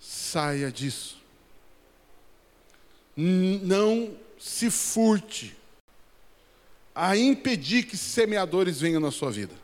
saia 0.00 0.72
disso. 0.72 1.17
Não 3.20 4.14
se 4.38 4.70
furte 4.70 5.56
a 6.94 7.16
impedir 7.16 7.82
que 7.82 7.96
semeadores 7.96 8.80
venham 8.80 9.00
na 9.00 9.10
sua 9.10 9.28
vida. 9.28 9.54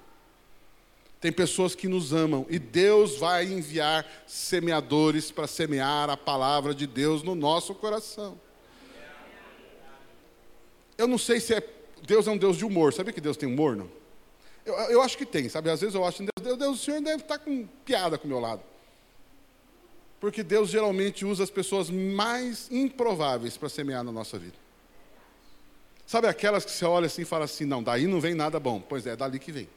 Tem 1.20 1.30
pessoas 1.30 1.72
que 1.72 1.86
nos 1.86 2.12
amam 2.12 2.44
e 2.50 2.58
Deus 2.58 3.16
vai 3.16 3.44
enviar 3.44 4.04
semeadores 4.26 5.30
para 5.30 5.46
semear 5.46 6.10
a 6.10 6.16
palavra 6.16 6.74
de 6.74 6.84
Deus 6.84 7.22
no 7.22 7.36
nosso 7.36 7.76
coração. 7.76 8.38
Eu 10.98 11.06
não 11.06 11.16
sei 11.16 11.38
se 11.38 11.54
é, 11.54 11.62
Deus 12.02 12.26
é 12.26 12.32
um 12.32 12.36
Deus 12.36 12.56
de 12.56 12.64
humor. 12.64 12.92
Sabe 12.92 13.12
que 13.12 13.20
Deus 13.20 13.36
tem 13.36 13.48
humor, 13.48 13.76
não? 13.76 13.88
Eu, 14.66 14.74
eu 14.74 15.00
acho 15.00 15.16
que 15.16 15.24
tem, 15.24 15.48
sabe? 15.48 15.70
Às 15.70 15.80
vezes 15.80 15.94
eu 15.94 16.04
acho 16.04 16.24
que 16.24 16.28
Deus, 16.42 16.58
Deus, 16.58 16.80
o 16.80 16.84
Senhor 16.84 17.00
deve 17.00 17.22
estar 17.22 17.38
com 17.38 17.68
piada 17.84 18.18
com 18.18 18.26
o 18.26 18.30
meu 18.30 18.40
lado. 18.40 18.62
Porque 20.24 20.42
Deus 20.42 20.70
geralmente 20.70 21.22
usa 21.22 21.44
as 21.44 21.50
pessoas 21.50 21.90
mais 21.90 22.70
improváveis 22.70 23.58
para 23.58 23.68
semear 23.68 24.02
na 24.02 24.10
nossa 24.10 24.38
vida. 24.38 24.54
Sabe 26.06 26.26
aquelas 26.28 26.64
que 26.64 26.70
você 26.70 26.87
olha 26.87 27.04
assim 27.04 27.20
e 27.20 27.26
fala 27.26 27.44
assim: 27.44 27.66
não, 27.66 27.82
daí 27.82 28.06
não 28.06 28.22
vem 28.22 28.32
nada 28.32 28.58
bom. 28.58 28.80
Pois 28.80 29.06
é, 29.06 29.10
é 29.10 29.16
dali 29.16 29.38
que 29.38 29.52
vem. 29.52 29.68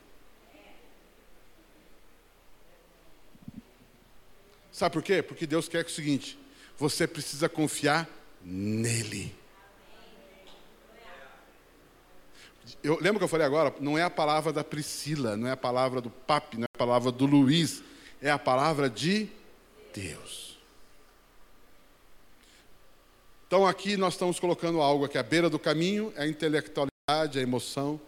Sabe 4.71 4.93
por 4.93 5.03
quê? 5.03 5.21
Porque 5.21 5.45
Deus 5.45 5.67
quer 5.67 5.83
que 5.83 5.89
é 5.89 5.91
o 5.91 5.95
seguinte: 5.95 6.39
você 6.77 7.05
precisa 7.05 7.49
confiar 7.49 8.07
nele. 8.41 9.35
Eu, 12.81 12.97
lembra 13.01 13.17
que 13.19 13.25
eu 13.25 13.27
falei 13.27 13.45
agora? 13.45 13.75
Não 13.81 13.97
é 13.97 14.03
a 14.03 14.09
palavra 14.09 14.53
da 14.53 14.63
Priscila, 14.63 15.35
não 15.35 15.49
é 15.49 15.51
a 15.51 15.57
palavra 15.57 15.99
do 15.99 16.09
Papi, 16.09 16.55
não 16.55 16.63
é 16.63 16.69
a 16.73 16.77
palavra 16.77 17.11
do 17.11 17.25
Luiz, 17.25 17.83
é 18.21 18.31
a 18.31 18.39
palavra 18.39 18.89
de 18.89 19.29
Deus. 19.97 20.55
Então 23.47 23.65
aqui 23.65 23.97
nós 23.97 24.13
estamos 24.13 24.39
colocando 24.39 24.79
algo 24.79 25.05
aqui 25.05 25.17
à 25.17 25.23
beira 25.23 25.49
do 25.49 25.57
caminho, 25.57 26.13
é 26.15 26.23
a 26.23 26.27
intelectualidade, 26.27 27.39
a 27.39 27.41
emoção. 27.41 27.99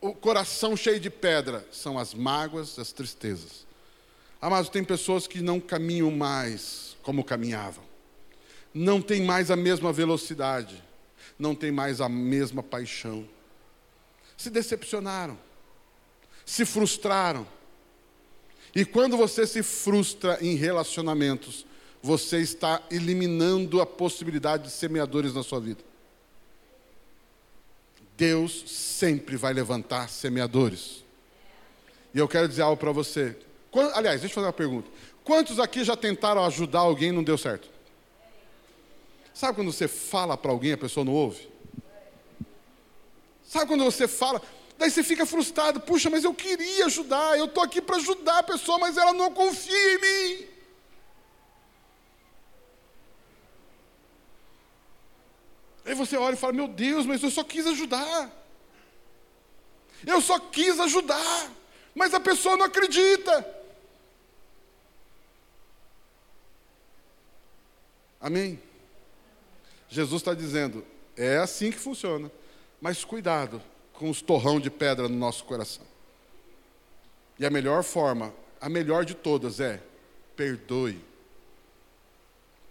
O 0.00 0.12
coração 0.12 0.76
cheio 0.76 0.98
de 0.98 1.08
pedra 1.08 1.64
são 1.70 1.96
as 1.96 2.14
mágoas, 2.14 2.78
as 2.80 2.90
tristezas. 2.90 3.64
Amados, 4.40 4.68
tem 4.70 4.82
pessoas 4.82 5.28
que 5.28 5.40
não 5.40 5.60
caminham 5.60 6.10
mais 6.10 6.96
como 7.02 7.22
caminhavam. 7.22 7.84
não 8.74 9.00
tem 9.00 9.22
mais 9.22 9.50
a 9.50 9.56
mesma 9.56 9.92
velocidade, 9.92 10.82
não 11.38 11.54
tem 11.54 11.72
mais 11.72 12.00
a 12.00 12.08
mesma 12.08 12.62
paixão. 12.62 13.28
Se 14.36 14.50
decepcionaram, 14.50 15.38
se 16.44 16.64
frustraram. 16.64 17.46
E 18.74 18.84
quando 18.84 19.16
você 19.16 19.46
se 19.46 19.62
frustra 19.62 20.38
em 20.40 20.54
relacionamentos, 20.54 21.66
você 22.02 22.38
está 22.38 22.82
eliminando 22.90 23.80
a 23.80 23.86
possibilidade 23.86 24.64
de 24.64 24.70
semeadores 24.70 25.34
na 25.34 25.42
sua 25.42 25.60
vida. 25.60 25.82
Deus 28.16 28.64
sempre 28.66 29.36
vai 29.36 29.52
levantar 29.52 30.08
semeadores. 30.08 31.04
E 32.14 32.18
eu 32.18 32.26
quero 32.26 32.48
dizer 32.48 32.62
algo 32.62 32.76
para 32.76 32.92
você. 32.92 33.36
Aliás, 33.94 34.20
deixa 34.20 34.32
eu 34.32 34.34
fazer 34.34 34.46
uma 34.46 34.52
pergunta. 34.52 34.90
Quantos 35.22 35.60
aqui 35.60 35.84
já 35.84 35.96
tentaram 35.96 36.44
ajudar 36.44 36.80
alguém 36.80 37.10
e 37.10 37.12
não 37.12 37.22
deu 37.22 37.38
certo? 37.38 37.68
Sabe 39.32 39.54
quando 39.54 39.72
você 39.72 39.86
fala 39.86 40.36
para 40.36 40.50
alguém 40.50 40.70
e 40.70 40.74
a 40.74 40.78
pessoa 40.78 41.04
não 41.04 41.12
ouve? 41.12 41.48
Sabe 43.44 43.66
quando 43.66 43.84
você 43.84 44.08
fala, 44.08 44.42
daí 44.78 44.90
você 44.90 45.02
fica 45.02 45.26
frustrado, 45.26 45.80
puxa, 45.80 46.08
mas 46.08 46.22
eu 46.22 46.32
queria 46.32 46.86
ajudar, 46.86 47.36
eu 47.36 47.46
estou 47.46 47.64
aqui 47.64 47.82
para 47.82 47.96
ajudar 47.96 48.38
a 48.38 48.42
pessoa, 48.44 48.78
mas 48.78 48.96
ela 48.96 49.12
não 49.12 49.34
confia 49.34 49.94
em 49.94 50.00
mim. 50.00 50.48
Aí 55.84 55.94
você 55.94 56.16
olha 56.16 56.34
e 56.34 56.38
fala: 56.38 56.52
Meu 56.52 56.68
Deus, 56.68 57.04
mas 57.04 57.22
eu 57.22 57.30
só 57.30 57.42
quis 57.42 57.66
ajudar. 57.66 58.30
Eu 60.06 60.20
só 60.20 60.38
quis 60.38 60.78
ajudar, 60.78 61.50
mas 61.92 62.14
a 62.14 62.20
pessoa 62.20 62.56
não 62.56 62.66
acredita. 62.66 63.56
Amém? 68.20 68.62
Jesus 69.88 70.20
está 70.20 70.34
dizendo: 70.34 70.86
é 71.16 71.38
assim 71.38 71.72
que 71.72 71.78
funciona, 71.78 72.30
mas 72.80 73.04
cuidado 73.04 73.60
com 73.98 74.08
os 74.08 74.22
torrão 74.22 74.60
de 74.60 74.70
pedra 74.70 75.08
no 75.08 75.16
nosso 75.16 75.44
coração. 75.44 75.84
E 77.36 77.44
a 77.44 77.50
melhor 77.50 77.82
forma, 77.82 78.32
a 78.60 78.68
melhor 78.68 79.04
de 79.04 79.12
todas 79.12 79.58
é: 79.58 79.82
perdoe, 80.36 81.04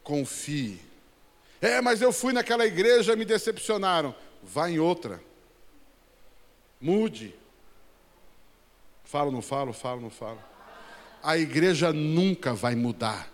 confie. 0.04 0.80
É, 1.62 1.82
mas 1.82 2.02
eu 2.02 2.14
fui 2.14 2.32
naquela 2.32 2.66
igreja 2.66 3.16
me 3.16 3.26
decepcionaram. 3.26 4.16
Vá 4.42 4.70
em 4.70 4.80
outra. 4.80 5.22
Mude. 6.80 7.36
Falo, 9.04 9.32
não 9.32 9.42
falo, 9.42 9.74
falo, 9.74 10.00
não 10.00 10.10
falo. 10.10 10.40
A 11.22 11.38
igreja 11.38 11.92
nunca 11.92 12.54
vai 12.54 12.76
mudar. 12.76 13.30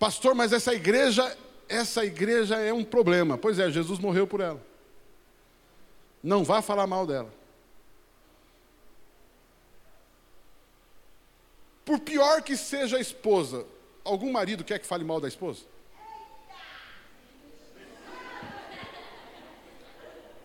Pastor, 0.00 0.34
mas 0.34 0.50
essa 0.50 0.72
igreja, 0.72 1.36
essa 1.68 2.02
igreja 2.02 2.56
é 2.56 2.72
um 2.72 2.82
problema. 2.82 3.36
Pois 3.36 3.58
é, 3.58 3.70
Jesus 3.70 3.98
morreu 3.98 4.26
por 4.26 4.40
ela. 4.40 4.58
Não 6.22 6.42
vá 6.42 6.62
falar 6.62 6.86
mal 6.86 7.06
dela. 7.06 7.30
Por 11.84 12.00
pior 12.00 12.40
que 12.40 12.56
seja 12.56 12.96
a 12.96 13.00
esposa, 13.00 13.66
algum 14.02 14.32
marido 14.32 14.64
quer 14.64 14.78
que 14.78 14.86
fale 14.86 15.04
mal 15.04 15.20
da 15.20 15.28
esposa? 15.28 15.64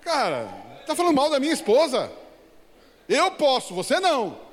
Cara, 0.02 0.50
está 0.82 0.94
falando 0.94 1.15
mal 1.15 1.30
da 1.30 1.39
minha 1.39 1.54
esposa? 1.54 2.12
Eu 3.08 3.32
posso, 3.32 3.74
você 3.74 4.02
não. 4.02 4.44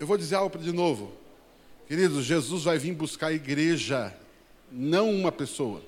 Eu 0.00 0.06
vou 0.06 0.16
dizer 0.16 0.36
algo 0.36 0.58
de 0.58 0.72
novo. 0.72 1.12
Queridos, 1.86 2.24
Jesus 2.24 2.64
vai 2.64 2.78
vir 2.78 2.94
buscar 2.94 3.26
a 3.26 3.32
igreja, 3.34 4.16
não 4.72 5.10
uma 5.10 5.30
pessoa. 5.30 5.82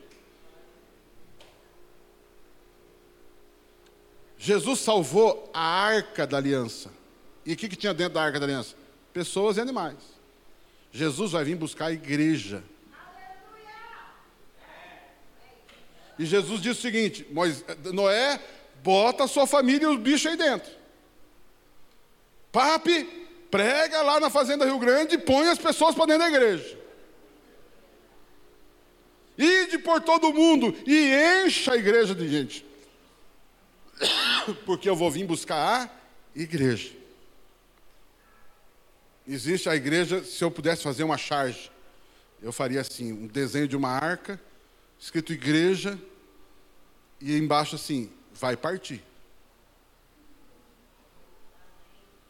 Jesus 4.36 4.80
salvou 4.80 5.48
a 5.54 5.62
arca 5.62 6.26
da 6.26 6.36
aliança. 6.36 6.92
E 7.46 7.54
o 7.54 7.56
que, 7.56 7.70
que 7.70 7.76
tinha 7.76 7.94
dentro 7.94 8.14
da 8.14 8.22
arca 8.22 8.38
da 8.38 8.44
aliança? 8.44 8.76
Pessoas 9.14 9.56
e 9.56 9.62
animais. 9.62 9.96
Jesus 10.90 11.32
vai 11.32 11.44
vir 11.44 11.56
buscar 11.56 11.86
a 11.86 11.92
igreja. 11.92 12.62
E 16.18 16.26
Jesus 16.26 16.60
disse 16.60 16.80
o 16.80 16.82
seguinte: 16.82 17.26
Noé, 17.94 18.38
bota 18.82 19.24
a 19.24 19.28
sua 19.28 19.46
família 19.46 19.86
e 19.86 19.88
os 19.88 19.98
bichos 19.98 20.26
aí 20.26 20.36
dentro. 20.36 20.70
Pape, 22.50 23.21
prega 23.52 24.00
lá 24.00 24.18
na 24.18 24.30
Fazenda 24.30 24.64
Rio 24.64 24.78
Grande 24.78 25.16
e 25.16 25.18
põe 25.18 25.46
as 25.48 25.58
pessoas 25.58 25.94
para 25.94 26.06
dentro 26.06 26.22
da 26.22 26.28
igreja. 26.30 26.78
Ide 29.36 29.78
por 29.78 30.00
todo 30.00 30.32
mundo 30.32 30.74
e 30.86 31.44
encha 31.44 31.74
a 31.74 31.76
igreja 31.76 32.14
de 32.14 32.28
gente. 32.28 32.66
Porque 34.64 34.88
eu 34.88 34.96
vou 34.96 35.10
vir 35.10 35.26
buscar 35.26 35.84
a 35.84 35.90
igreja. 36.34 36.96
Existe 39.28 39.68
a 39.68 39.76
igreja, 39.76 40.24
se 40.24 40.42
eu 40.42 40.50
pudesse 40.50 40.82
fazer 40.82 41.04
uma 41.04 41.18
charge, 41.18 41.70
eu 42.42 42.52
faria 42.52 42.80
assim, 42.80 43.12
um 43.12 43.26
desenho 43.26 43.68
de 43.68 43.76
uma 43.76 43.90
arca, 43.90 44.40
escrito 44.98 45.32
igreja, 45.32 45.98
e 47.20 47.36
embaixo 47.36 47.76
assim, 47.76 48.10
vai 48.32 48.56
partir. 48.56 49.04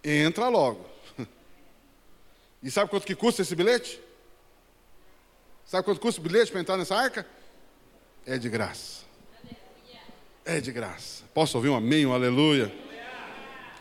Entra 0.02 0.48
logo. 0.48 0.92
E 2.62 2.70
sabe 2.70 2.90
quanto 2.90 3.06
que 3.06 3.14
custa 3.14 3.42
esse 3.42 3.54
bilhete? 3.54 4.00
Sabe 5.66 5.84
quanto 5.84 6.00
custa 6.00 6.20
o 6.20 6.24
bilhete 6.24 6.52
para 6.52 6.60
entrar 6.60 6.76
nessa 6.76 6.94
arca? 6.94 7.26
É 8.26 8.38
de 8.38 8.48
graça. 8.48 9.02
É 10.44 10.60
de 10.60 10.70
graça. 10.72 11.24
Posso 11.34 11.56
ouvir 11.56 11.70
um 11.70 11.76
amém, 11.76 12.04
um 12.06 12.12
aleluia? 12.12 12.72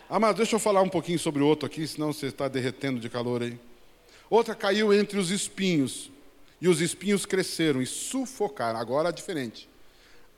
Amado, 0.09 0.37
deixa 0.37 0.55
eu 0.55 0.59
falar 0.59 0.81
um 0.81 0.89
pouquinho 0.89 1.17
sobre 1.17 1.41
outro 1.41 1.65
aqui, 1.65 1.87
senão 1.87 2.11
você 2.11 2.27
está 2.27 2.47
derretendo 2.47 2.99
de 2.99 3.09
calor 3.09 3.43
aí. 3.43 3.59
Outra 4.29 4.55
caiu 4.55 4.93
entre 4.93 5.17
os 5.17 5.29
espinhos, 5.29 6.11
e 6.59 6.67
os 6.67 6.79
espinhos 6.79 7.25
cresceram 7.25 7.81
e 7.81 7.85
sufocaram. 7.85 8.79
Agora 8.79 9.09
é 9.09 9.11
diferente. 9.11 9.67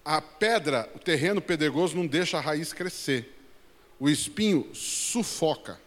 A 0.06 0.22
pedra, 0.22 0.90
o 0.96 1.00
terreno 1.00 1.42
pedregoso 1.42 1.96
não 1.96 2.08
deixa 2.08 2.38
a 2.38 2.42
raiz 2.42 2.74
crescer. 2.74 3.38
O 4.00 4.10
espinho 4.10 4.68
sufoca. 4.74 5.80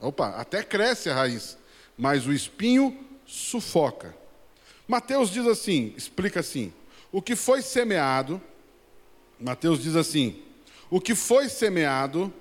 Opa, 0.00 0.28
até 0.30 0.62
cresce 0.62 1.10
a 1.10 1.14
raiz, 1.14 1.58
mas 1.96 2.26
o 2.26 2.32
espinho 2.32 2.96
sufoca. 3.26 4.16
Mateus 4.88 5.30
diz 5.30 5.46
assim, 5.46 5.92
explica 5.96 6.40
assim: 6.40 6.72
o 7.12 7.20
que 7.20 7.36
foi 7.36 7.62
semeado, 7.62 8.40
Mateus 9.38 9.82
diz 9.82 9.94
assim: 9.96 10.42
o 10.90 11.00
que 11.00 11.14
foi 11.14 11.48
semeado 11.48 12.32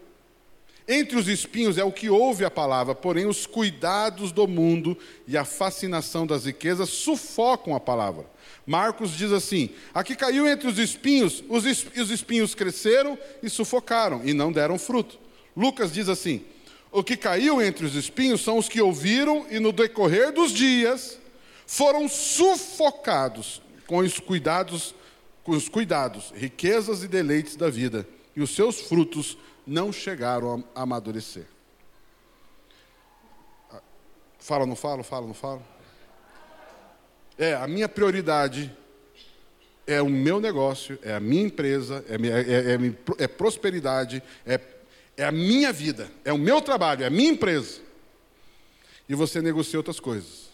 entre 0.87 1.17
os 1.17 1.27
espinhos 1.27 1.77
é 1.77 1.83
o 1.83 1.91
que 1.91 2.09
ouve 2.09 2.43
a 2.43 2.49
palavra, 2.49 2.95
porém 2.95 3.27
os 3.27 3.45
cuidados 3.45 4.31
do 4.31 4.47
mundo 4.47 4.97
e 5.27 5.37
a 5.37 5.45
fascinação 5.45 6.25
das 6.25 6.45
riquezas 6.45 6.89
sufocam 6.89 7.75
a 7.75 7.79
palavra. 7.79 8.25
Marcos 8.65 9.11
diz 9.11 9.31
assim: 9.31 9.69
aqui 9.93 10.15
caiu 10.15 10.47
entre 10.47 10.67
os 10.67 10.79
espinhos, 10.79 11.43
os 11.47 12.09
espinhos 12.09 12.55
cresceram 12.55 13.19
e 13.43 13.49
sufocaram, 13.49 14.21
e 14.25 14.33
não 14.33 14.51
deram 14.51 14.79
fruto. 14.79 15.19
Lucas 15.55 15.91
diz 15.91 16.09
assim: 16.09 16.43
o 16.91 17.03
que 17.03 17.15
caiu 17.15 17.61
entre 17.61 17.85
os 17.85 17.95
espinhos 17.95 18.41
são 18.41 18.57
os 18.57 18.67
que 18.67 18.81
ouviram 18.81 19.45
e 19.49 19.59
no 19.59 19.71
decorrer 19.71 20.31
dos 20.31 20.51
dias 20.51 21.19
foram 21.67 22.09
sufocados 22.09 23.61
com 23.85 23.97
os 23.99 24.19
cuidados, 24.19 24.95
com 25.43 25.51
os 25.51 25.69
cuidados, 25.69 26.31
riquezas 26.35 27.03
e 27.03 27.07
deleites 27.07 27.55
da 27.55 27.69
vida, 27.69 28.07
e 28.35 28.41
os 28.41 28.55
seus 28.55 28.81
frutos 28.81 29.37
não 29.65 29.93
chegaram 29.93 30.63
a 30.73 30.81
amadurecer. 30.81 31.45
Fala, 34.39 34.65
não 34.65 34.75
falo, 34.75 35.03
fala, 35.03 35.27
não 35.27 35.33
falo. 35.33 35.61
É, 37.37 37.53
a 37.53 37.67
minha 37.67 37.87
prioridade 37.87 38.75
é 39.85 40.01
o 40.01 40.09
meu 40.09 40.39
negócio, 40.39 40.97
é 41.03 41.13
a 41.13 41.19
minha 41.19 41.43
empresa, 41.43 42.03
é, 42.07 42.15
é, 42.15 42.75
é, 42.75 43.23
é 43.23 43.27
prosperidade, 43.27 44.23
é 44.45 44.57
é 45.19 45.25
a 45.25 45.33
minha 45.33 45.73
vida, 45.73 46.09
é 46.23 46.31
o 46.31 46.37
meu 46.37 46.61
trabalho, 46.61 47.03
é 47.03 47.07
a 47.07 47.09
minha 47.09 47.31
empresa. 47.31 47.81
E 49.07 49.13
você 49.13 49.41
negocia 49.41 49.77
outras 49.77 49.99
coisas. 49.99 50.49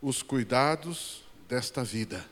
Os 0.00 0.22
cuidados 0.22 1.22
desta 1.46 1.84
vida. 1.84 2.24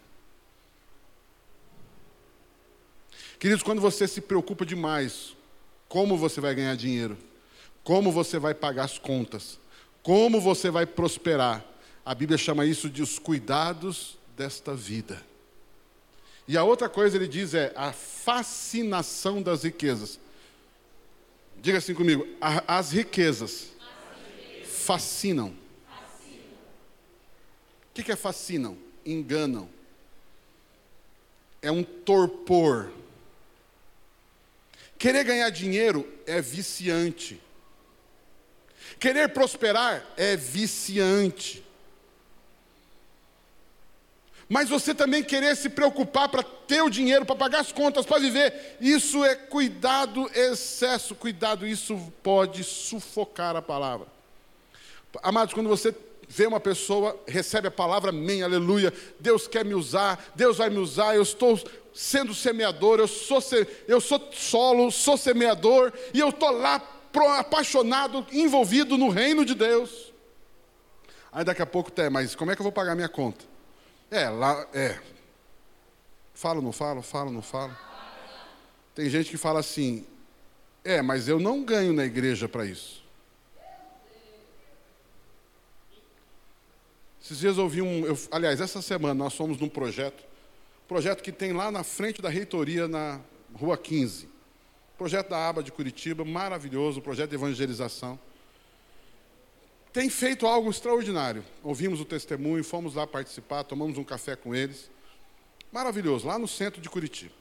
Queridos, 3.38 3.62
quando 3.62 3.82
você 3.82 4.08
se 4.08 4.22
preocupa 4.22 4.64
demais, 4.64 5.36
como 5.90 6.16
você 6.16 6.40
vai 6.40 6.54
ganhar 6.54 6.74
dinheiro, 6.74 7.18
como 7.84 8.10
você 8.10 8.38
vai 8.38 8.54
pagar 8.54 8.84
as 8.84 8.98
contas, 8.98 9.60
como 10.02 10.40
você 10.40 10.70
vai 10.70 10.86
prosperar, 10.86 11.62
A 12.02 12.14
Bíblia 12.14 12.38
chama 12.38 12.64
isso 12.64 12.88
de 12.88 13.02
os 13.02 13.18
cuidados 13.18 14.16
desta 14.34 14.74
vida. 14.74 15.22
E 16.48 16.56
a 16.56 16.64
outra 16.64 16.88
coisa 16.88 17.18
ele 17.18 17.28
diz 17.28 17.52
é 17.52 17.70
a 17.76 17.92
fascinação 17.92 19.42
das 19.42 19.64
riquezas. 19.64 20.18
Diga 21.60 21.78
assim 21.78 21.94
comigo: 21.94 22.26
as 22.66 22.92
riquezas, 22.92 23.68
fascinam. 24.64 25.48
O 27.90 27.94
que, 27.94 28.02
que 28.02 28.12
é 28.12 28.16
fascinam? 28.16 28.78
Enganam. 29.04 29.68
É 31.60 31.70
um 31.70 31.82
torpor. 31.82 32.92
Querer 34.96 35.24
ganhar 35.24 35.50
dinheiro 35.50 36.08
é 36.26 36.40
viciante. 36.40 37.40
Querer 38.98 39.28
prosperar 39.28 40.04
é 40.16 40.36
viciante. 40.36 41.64
Mas 44.48 44.70
você 44.70 44.94
também 44.94 45.22
querer 45.22 45.54
se 45.56 45.68
preocupar 45.68 46.28
para 46.28 46.42
ter 46.42 46.80
o 46.80 46.88
dinheiro, 46.88 47.26
para 47.26 47.36
pagar 47.36 47.60
as 47.60 47.70
contas, 47.70 48.06
para 48.06 48.18
viver, 48.18 48.76
isso 48.80 49.22
é 49.22 49.34
cuidado 49.34 50.30
excesso, 50.34 51.14
cuidado, 51.14 51.66
isso 51.66 52.00
pode 52.22 52.64
sufocar 52.64 53.54
a 53.56 53.62
palavra. 53.62 54.06
Amados, 55.22 55.52
quando 55.52 55.68
você 55.68 55.94
vê 56.26 56.46
uma 56.46 56.60
pessoa, 56.60 57.18
recebe 57.26 57.68
a 57.68 57.70
palavra, 57.70 58.08
amém, 58.08 58.42
aleluia, 58.42 58.92
Deus 59.20 59.46
quer 59.46 59.64
me 59.64 59.74
usar, 59.74 60.32
Deus 60.34 60.56
vai 60.56 60.70
me 60.70 60.78
usar, 60.78 61.14
eu 61.14 61.22
estou 61.22 61.60
sendo 61.94 62.34
semeador, 62.34 63.00
eu 63.00 63.08
sou, 63.08 63.42
eu 63.86 64.00
sou 64.00 64.30
solo, 64.32 64.90
sou 64.90 65.18
semeador, 65.18 65.92
e 66.14 66.20
eu 66.20 66.30
estou 66.30 66.50
lá 66.50 66.82
apaixonado, 67.38 68.26
envolvido 68.32 68.96
no 68.96 69.10
reino 69.10 69.44
de 69.44 69.54
Deus. 69.54 70.12
Aí 71.30 71.44
daqui 71.44 71.60
a 71.60 71.66
pouco, 71.66 71.90
tem, 71.90 72.08
mas 72.08 72.34
como 72.34 72.50
é 72.50 72.54
que 72.54 72.60
eu 72.60 72.64
vou 72.64 72.72
pagar 72.72 72.94
minha 72.94 73.08
conta? 73.08 73.57
É, 74.10 74.28
lá, 74.28 74.66
é. 74.72 74.98
Falo, 76.32 76.62
não 76.62 76.72
falo, 76.72 77.02
falo, 77.02 77.30
não 77.30 77.42
falo. 77.42 77.76
Tem 78.94 79.08
gente 79.10 79.30
que 79.30 79.36
fala 79.36 79.60
assim, 79.60 80.06
é, 80.82 81.02
mas 81.02 81.28
eu 81.28 81.38
não 81.38 81.62
ganho 81.62 81.92
na 81.92 82.04
igreja 82.04 82.48
para 82.48 82.64
isso. 82.64 83.04
Esses 87.22 87.38
dias 87.38 87.58
eu 87.58 87.64
ouvi 87.64 87.82
um. 87.82 88.06
Eu, 88.06 88.18
aliás, 88.30 88.60
essa 88.60 88.80
semana 88.80 89.12
nós 89.12 89.34
fomos 89.34 89.58
num 89.58 89.68
projeto, 89.68 90.24
projeto 90.86 91.22
que 91.22 91.30
tem 91.30 91.52
lá 91.52 91.70
na 91.70 91.84
frente 91.84 92.22
da 92.22 92.30
reitoria, 92.30 92.88
na 92.88 93.20
Rua 93.54 93.76
15. 93.76 94.28
Projeto 94.96 95.28
da 95.28 95.48
aba 95.48 95.62
de 95.62 95.70
Curitiba, 95.70 96.24
maravilhoso, 96.24 97.02
projeto 97.02 97.30
de 97.30 97.36
evangelização 97.36 98.18
tem 99.98 100.08
feito 100.08 100.46
algo 100.46 100.70
extraordinário. 100.70 101.44
Ouvimos 101.60 102.00
o 102.00 102.04
testemunho, 102.04 102.62
fomos 102.62 102.94
lá 102.94 103.04
participar, 103.04 103.64
tomamos 103.64 103.98
um 103.98 104.04
café 104.04 104.36
com 104.36 104.54
eles. 104.54 104.88
Maravilhoso, 105.72 106.24
lá 106.24 106.38
no 106.38 106.46
centro 106.46 106.80
de 106.80 106.88
Curitiba. 106.88 107.32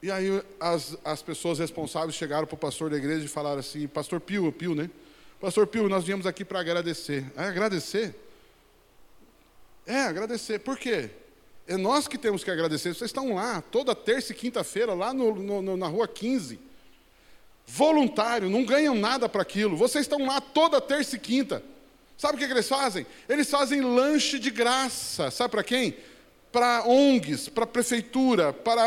E 0.00 0.08
aí 0.08 0.40
as, 0.60 0.96
as 1.04 1.20
pessoas 1.20 1.58
responsáveis 1.58 2.14
chegaram 2.14 2.46
para 2.46 2.54
o 2.54 2.56
pastor 2.58 2.90
da 2.90 2.96
igreja 2.96 3.24
e 3.24 3.28
falaram 3.28 3.58
assim, 3.58 3.88
pastor 3.88 4.20
Pio, 4.20 4.52
Pio, 4.52 4.72
né? 4.72 4.88
Pastor 5.40 5.66
Pio, 5.66 5.88
nós 5.88 6.04
viemos 6.04 6.26
aqui 6.26 6.44
para 6.44 6.60
agradecer. 6.60 7.26
É 7.36 7.42
agradecer? 7.46 8.14
É, 9.84 10.02
agradecer. 10.02 10.60
Por 10.60 10.78
quê? 10.78 11.10
É 11.66 11.76
nós 11.76 12.06
que 12.06 12.16
temos 12.16 12.44
que 12.44 12.52
agradecer. 12.52 12.94
Vocês 12.94 13.08
estão 13.08 13.34
lá, 13.34 13.60
toda 13.62 13.96
terça 13.96 14.30
e 14.30 14.36
quinta-feira, 14.36 14.94
lá 14.94 15.12
no, 15.12 15.60
no, 15.60 15.76
na 15.76 15.88
rua 15.88 16.06
15 16.06 16.67
voluntário, 17.68 18.48
não 18.48 18.64
ganham 18.64 18.94
nada 18.94 19.28
para 19.28 19.42
aquilo. 19.42 19.76
Vocês 19.76 20.06
estão 20.06 20.24
lá 20.24 20.40
toda 20.40 20.80
terça 20.80 21.16
e 21.16 21.18
quinta. 21.18 21.62
Sabe 22.16 22.34
o 22.34 22.38
que, 22.38 22.46
que 22.46 22.52
eles 22.52 22.68
fazem? 22.68 23.06
Eles 23.28 23.48
fazem 23.48 23.82
lanche 23.82 24.38
de 24.38 24.50
graça. 24.50 25.30
Sabe 25.30 25.50
para 25.50 25.62
quem? 25.62 25.94
Para 26.50 26.84
ONGs, 26.88 27.50
para 27.50 27.66
prefeitura, 27.66 28.54
para 28.54 28.82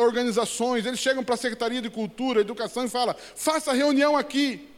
organizações. 0.00 0.86
Eles 0.86 1.00
chegam 1.00 1.24
para 1.24 1.34
a 1.34 1.38
Secretaria 1.38 1.82
de 1.82 1.90
Cultura, 1.90 2.40
Educação 2.40 2.84
e 2.84 2.88
falam: 2.88 3.16
faça 3.34 3.72
reunião 3.72 4.16
aqui. 4.16 4.68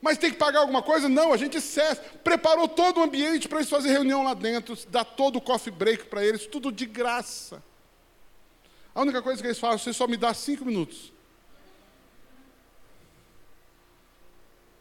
Mas 0.00 0.16
tem 0.16 0.30
que 0.30 0.36
pagar 0.36 0.60
alguma 0.60 0.82
coisa? 0.82 1.08
Não, 1.08 1.32
a 1.32 1.36
gente 1.36 1.60
cessa. 1.60 2.00
Preparou 2.22 2.68
todo 2.68 3.00
o 3.00 3.02
ambiente 3.02 3.48
para 3.48 3.58
eles 3.58 3.70
fazerem 3.70 3.92
reunião 3.92 4.22
lá 4.22 4.34
dentro, 4.34 4.78
dá 4.88 5.02
todo 5.04 5.36
o 5.36 5.40
coffee 5.40 5.72
break 5.72 6.04
para 6.04 6.24
eles, 6.24 6.46
tudo 6.46 6.70
de 6.70 6.86
graça. 6.86 7.62
A 8.94 9.00
única 9.00 9.20
coisa 9.20 9.42
que 9.42 9.48
eles 9.48 9.58
falam, 9.58 9.78
você 9.78 9.92
só 9.92 10.06
me 10.06 10.16
dá 10.16 10.32
cinco 10.32 10.64
minutos. 10.64 11.13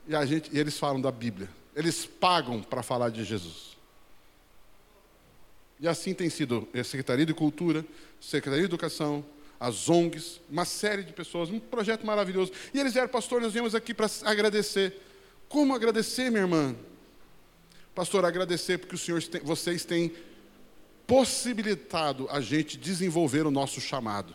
E, 0.07 0.15
a 0.15 0.25
gente, 0.25 0.49
e 0.53 0.59
eles 0.59 0.77
falam 0.77 0.99
da 0.99 1.11
Bíblia. 1.11 1.49
Eles 1.75 2.05
pagam 2.05 2.61
para 2.61 2.83
falar 2.83 3.09
de 3.09 3.23
Jesus. 3.23 3.77
E 5.79 5.87
assim 5.87 6.13
tem 6.13 6.29
sido 6.29 6.67
a 6.73 6.83
Secretaria 6.83 7.25
de 7.25 7.33
Cultura, 7.33 7.85
Secretaria 8.19 8.61
de 8.61 8.71
Educação, 8.71 9.25
as 9.59 9.89
ONGs, 9.89 10.41
uma 10.49 10.65
série 10.65 11.03
de 11.03 11.13
pessoas, 11.13 11.49
um 11.49 11.59
projeto 11.59 12.05
maravilhoso. 12.05 12.51
E 12.73 12.79
eles 12.79 12.93
vieram, 12.93 13.09
pastor, 13.09 13.41
nós 13.41 13.53
viemos 13.53 13.73
aqui 13.73 13.93
para 13.93 14.07
agradecer. 14.23 14.99
Como 15.47 15.73
agradecer, 15.73 16.29
minha 16.29 16.43
irmã? 16.43 16.75
Pastor, 17.95 18.25
agradecer 18.25 18.77
porque 18.77 18.95
os 18.95 19.01
senhores 19.01 19.27
têm, 19.27 19.41
vocês 19.41 19.85
têm 19.85 20.13
possibilitado 21.05 22.27
a 22.29 22.41
gente 22.41 22.77
desenvolver 22.77 23.45
o 23.45 23.51
nosso 23.51 23.79
chamado. 23.79 24.33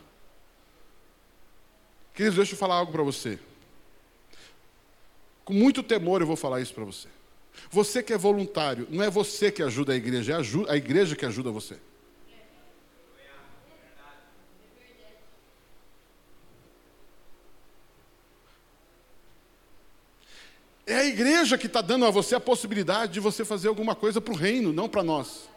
Queridos, 2.13 2.37
deixa 2.37 2.53
eu 2.53 2.57
falar 2.57 2.75
algo 2.75 2.91
para 2.91 3.03
você. 3.03 3.39
Com 5.49 5.55
muito 5.55 5.81
temor 5.81 6.21
eu 6.21 6.27
vou 6.27 6.35
falar 6.35 6.61
isso 6.61 6.75
para 6.75 6.83
você. 6.83 7.07
Você 7.71 8.03
que 8.03 8.13
é 8.13 8.17
voluntário, 8.19 8.87
não 8.91 9.03
é 9.03 9.09
você 9.09 9.51
que 9.51 9.63
ajuda 9.63 9.93
a 9.93 9.95
igreja, 9.95 10.33
é 10.33 10.71
a 10.71 10.77
igreja 10.77 11.15
que 11.15 11.25
ajuda 11.25 11.49
você. 11.49 11.75
É 20.85 20.97
a 20.97 21.05
igreja 21.05 21.57
que 21.57 21.65
está 21.65 21.81
dando 21.81 22.05
a 22.05 22.11
você 22.11 22.35
a 22.35 22.39
possibilidade 22.39 23.13
de 23.13 23.19
você 23.19 23.43
fazer 23.43 23.69
alguma 23.69 23.95
coisa 23.95 24.21
para 24.21 24.31
o 24.31 24.37
reino, 24.37 24.71
não 24.71 24.87
para 24.87 25.01
nós. 25.01 25.49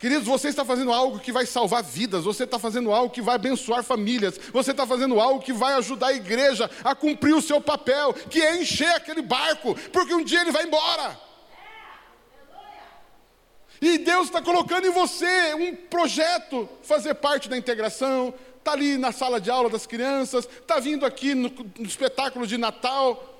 Queridos, 0.00 0.26
você 0.26 0.48
está 0.48 0.64
fazendo 0.64 0.90
algo 0.94 1.18
que 1.18 1.30
vai 1.30 1.44
salvar 1.44 1.82
vidas, 1.82 2.24
você 2.24 2.44
está 2.44 2.58
fazendo 2.58 2.90
algo 2.90 3.12
que 3.12 3.20
vai 3.20 3.34
abençoar 3.34 3.84
famílias, 3.84 4.40
você 4.50 4.70
está 4.70 4.86
fazendo 4.86 5.20
algo 5.20 5.42
que 5.42 5.52
vai 5.52 5.74
ajudar 5.74 6.06
a 6.06 6.14
igreja 6.14 6.70
a 6.82 6.94
cumprir 6.94 7.34
o 7.34 7.42
seu 7.42 7.60
papel, 7.60 8.14
que 8.14 8.40
é 8.40 8.56
encher 8.56 8.88
aquele 8.92 9.20
barco, 9.20 9.74
porque 9.92 10.14
um 10.14 10.24
dia 10.24 10.40
ele 10.40 10.52
vai 10.52 10.64
embora. 10.64 11.20
E 13.78 13.98
Deus 13.98 14.28
está 14.28 14.40
colocando 14.40 14.86
em 14.86 14.90
você 14.90 15.52
um 15.52 15.76
projeto, 15.76 16.66
fazer 16.82 17.12
parte 17.16 17.46
da 17.46 17.58
integração, 17.58 18.32
está 18.56 18.72
ali 18.72 18.96
na 18.96 19.12
sala 19.12 19.38
de 19.38 19.50
aula 19.50 19.68
das 19.68 19.86
crianças, 19.86 20.48
está 20.48 20.80
vindo 20.80 21.04
aqui 21.04 21.34
no, 21.34 21.50
no 21.78 21.86
espetáculo 21.86 22.46
de 22.46 22.56
Natal. 22.56 23.38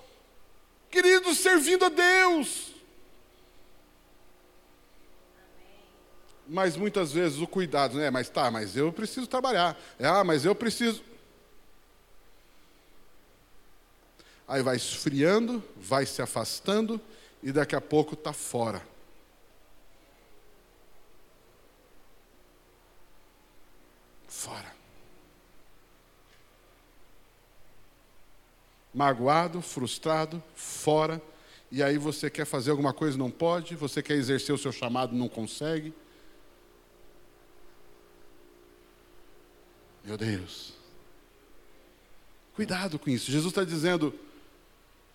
Queridos, 0.90 1.38
servindo 1.38 1.86
a 1.86 1.88
Deus. 1.88 2.69
Mas 6.50 6.76
muitas 6.76 7.12
vezes 7.12 7.38
o 7.38 7.46
cuidado, 7.46 7.96
né? 7.96 8.10
Mas 8.10 8.28
tá, 8.28 8.50
mas 8.50 8.76
eu 8.76 8.92
preciso 8.92 9.28
trabalhar. 9.28 9.80
É, 10.00 10.06
ah, 10.06 10.24
mas 10.24 10.44
eu 10.44 10.52
preciso. 10.52 11.00
Aí 14.48 14.60
vai 14.60 14.74
esfriando, 14.74 15.62
vai 15.76 16.04
se 16.04 16.20
afastando 16.20 17.00
e 17.40 17.52
daqui 17.52 17.76
a 17.76 17.80
pouco 17.80 18.14
está 18.14 18.32
fora. 18.32 18.82
Fora. 24.26 24.74
Magoado, 28.92 29.62
frustrado, 29.62 30.42
fora. 30.56 31.22
E 31.70 31.80
aí 31.80 31.96
você 31.96 32.28
quer 32.28 32.44
fazer 32.44 32.72
alguma 32.72 32.92
coisa, 32.92 33.16
não 33.16 33.30
pode, 33.30 33.76
você 33.76 34.02
quer 34.02 34.14
exercer 34.14 34.52
o 34.52 34.58
seu 34.58 34.72
chamado, 34.72 35.14
não 35.14 35.28
consegue. 35.28 35.94
Meu 40.10 40.18
Deus. 40.18 40.72
Cuidado 42.56 42.98
com 42.98 43.08
isso. 43.08 43.30
Jesus 43.30 43.52
está 43.52 43.62
dizendo: 43.62 44.12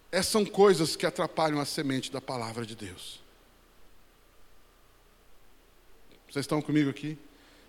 essas 0.10 0.32
são 0.32 0.46
coisas 0.46 0.96
que 0.96 1.06
atrapalham 1.06 1.60
a 1.60 1.66
semente 1.66 2.10
da 2.10 2.22
palavra 2.22 2.66
de 2.66 2.78
Deus. 2.78 3.20
Vocês 6.30 6.46
estão 6.46 6.62
comigo 6.62 6.89
aqui? 6.89 7.18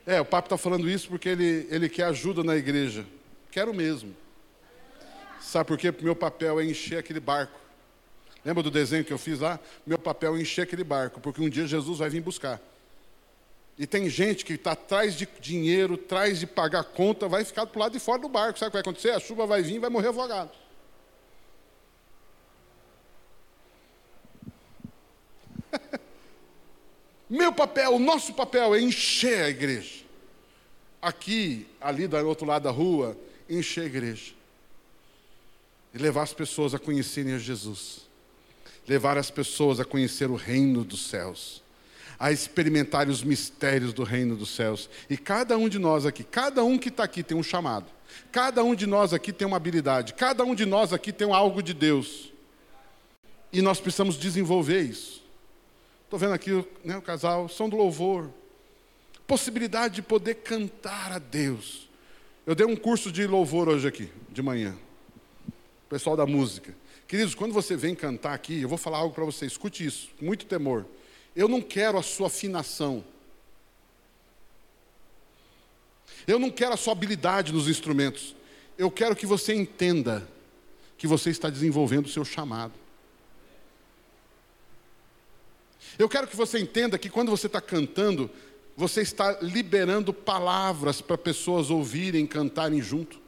É, 0.07 0.21
o 0.21 0.25
Papa 0.25 0.47
está 0.47 0.57
falando 0.57 0.89
isso 0.89 1.09
porque 1.09 1.29
ele, 1.29 1.67
ele 1.69 1.89
quer 1.89 2.05
ajuda 2.05 2.45
na 2.45 2.55
igreja. 2.55 3.05
Quero 3.51 3.75
mesmo. 3.75 4.15
Sabe 5.41 5.67
por 5.67 5.77
quê? 5.77 5.91
Porque 5.91 6.05
meu 6.05 6.15
papel 6.15 6.61
é 6.61 6.65
encher 6.65 6.99
aquele 6.99 7.19
barco. 7.19 7.59
Lembra 8.45 8.63
do 8.63 8.71
desenho 8.71 9.05
que 9.05 9.13
eu 9.13 9.19
fiz 9.19 9.41
lá? 9.41 9.59
Meu 9.85 9.99
papel 9.99 10.37
é 10.37 10.41
encher 10.41 10.63
aquele 10.63 10.85
barco, 10.85 11.21
porque 11.21 11.43
um 11.43 11.51
dia 11.51 11.67
Jesus 11.67 11.99
vai 11.99 12.09
vir 12.09 12.21
buscar. 12.21 12.61
E 13.79 13.87
tem 13.87 14.09
gente 14.09 14.45
que 14.45 14.55
está 14.55 14.73
atrás 14.73 15.15
de 15.15 15.29
dinheiro, 15.39 15.95
atrás 15.95 16.41
de 16.41 16.47
pagar 16.47 16.83
conta, 16.85 17.29
vai 17.29 17.45
ficar 17.45 17.67
para 17.67 17.79
o 17.79 17.81
lado 17.83 17.93
de 17.93 17.99
fora 18.01 18.23
do 18.23 18.29
barco. 18.29 18.59
Sabe 18.59 18.69
o 18.69 18.71
que 18.71 18.77
vai 18.77 18.81
acontecer? 18.81 19.11
A 19.11 19.21
chuva 19.21 19.47
vai 19.47 19.61
vir 19.63 19.75
e 19.75 19.79
vai 19.79 19.91
morrer 19.91 20.09
afogado. 20.09 20.51
Meu 27.29 27.53
papel, 27.53 27.95
o 27.95 27.99
nosso 27.99 28.33
papel 28.33 28.75
é 28.75 28.81
encher 28.81 29.43
a 29.43 29.51
igreja. 29.51 30.07
Aqui, 31.03 31.67
ali 31.79 32.07
do 32.07 32.17
outro 32.27 32.47
lado 32.47 32.63
da 32.63 32.71
rua, 32.71 33.15
encher 33.49 33.83
a 33.83 33.87
igreja. 33.87 34.33
E 35.93 35.99
levar 35.99 36.23
as 36.23 36.33
pessoas 36.33 36.73
a 36.75 36.79
conhecerem 36.79 37.35
a 37.35 37.39
Jesus. 37.39 38.07
Levar 38.89 39.19
as 39.19 39.31
pessoas 39.31 39.79
a 39.81 39.85
conhecer 39.85 40.31
o 40.31 40.35
reino 40.35 40.83
dos 40.83 41.09
céus. 41.09 41.66
A 42.19 42.33
experimentar 42.33 43.09
os 43.09 43.23
mistérios 43.23 43.93
do 43.93 44.03
reino 44.03 44.37
dos 44.37 44.51
céus. 44.51 44.89
E 45.09 45.17
cada 45.17 45.57
um 45.59 45.69
de 45.69 45.79
nós 45.79 46.07
aqui, 46.07 46.25
cada 46.25 46.65
um 46.65 46.79
que 46.79 46.89
está 46.89 47.05
aqui 47.05 47.23
tem 47.23 47.37
um 47.37 47.43
chamado. 47.43 47.87
Cada 48.33 48.63
um 48.65 48.75
de 48.75 48.87
nós 48.87 49.13
aqui 49.13 49.33
tem 49.33 49.47
uma 49.47 49.57
habilidade. 49.57 50.15
Cada 50.15 50.45
um 50.45 50.55
de 50.55 50.65
nós 50.65 50.93
aqui 50.93 51.13
tem 51.13 51.31
algo 51.33 51.63
de 51.63 51.75
Deus. 51.75 52.33
E 53.53 53.63
nós 53.63 53.81
precisamos 53.81 54.17
desenvolver 54.17 54.81
isso. 54.83 55.25
Estou 56.05 56.19
vendo 56.19 56.35
aqui 56.35 56.65
né, 56.85 56.97
o 56.97 57.03
casal, 57.03 57.49
som 57.49 57.69
do 57.69 57.77
louvor. 57.77 58.31
Possibilidade 59.27 59.97
de 59.97 60.03
poder 60.03 60.37
cantar 60.37 61.13
a 61.13 61.19
Deus. 61.19 61.89
Eu 62.47 62.55
dei 62.55 62.67
um 62.67 62.77
curso 62.77 63.11
de 63.11 63.27
louvor 63.27 63.69
hoje 63.69 63.89
aqui, 63.89 64.11
de 64.31 64.41
manhã. 64.41 64.77
Pessoal 65.89 66.17
da 66.17 66.25
música. 66.25 66.75
Queridos, 67.09 67.35
quando 67.35 67.53
você 67.53 67.77
vem 67.77 67.95
cantar 67.95 68.35
aqui, 68.35 68.63
eu 68.63 68.69
vou 68.69 68.79
falar 68.79 68.99
algo 68.99 69.15
para 69.15 69.25
você, 69.25 69.47
escute 69.47 69.85
isso, 69.85 70.11
muito 70.21 70.47
temor. 70.47 70.85
Eu 71.37 71.47
não 71.47 71.61
quero 71.61 71.99
a 71.99 72.03
sua 72.03 72.29
afinação. 72.29 73.05
Eu 76.27 76.39
não 76.39 76.51
quero 76.51 76.73
a 76.73 76.77
sua 76.79 76.93
habilidade 76.93 77.53
nos 77.53 77.69
instrumentos. 77.69 78.35
Eu 78.79 78.91
quero 78.91 79.15
que 79.15 79.27
você 79.27 79.55
entenda 79.55 80.27
que 80.97 81.07
você 81.07 81.29
está 81.29 81.51
desenvolvendo 81.51 82.07
o 82.07 82.09
seu 82.09 82.25
chamado. 82.25 82.73
Eu 85.99 86.09
quero 86.09 86.27
que 86.27 86.37
você 86.37 86.59
entenda 86.59 86.99
que 86.99 87.11
quando 87.11 87.31
você 87.31 87.47
está 87.47 87.61
cantando, 87.61 88.31
você 88.75 89.03
está 89.03 89.39
liberando 89.41 90.13
palavras 90.13 91.01
para 91.03 91.19
pessoas 91.19 91.71
ouvirem, 91.71 92.27
cantarem 92.27 92.81
junto. 92.81 93.21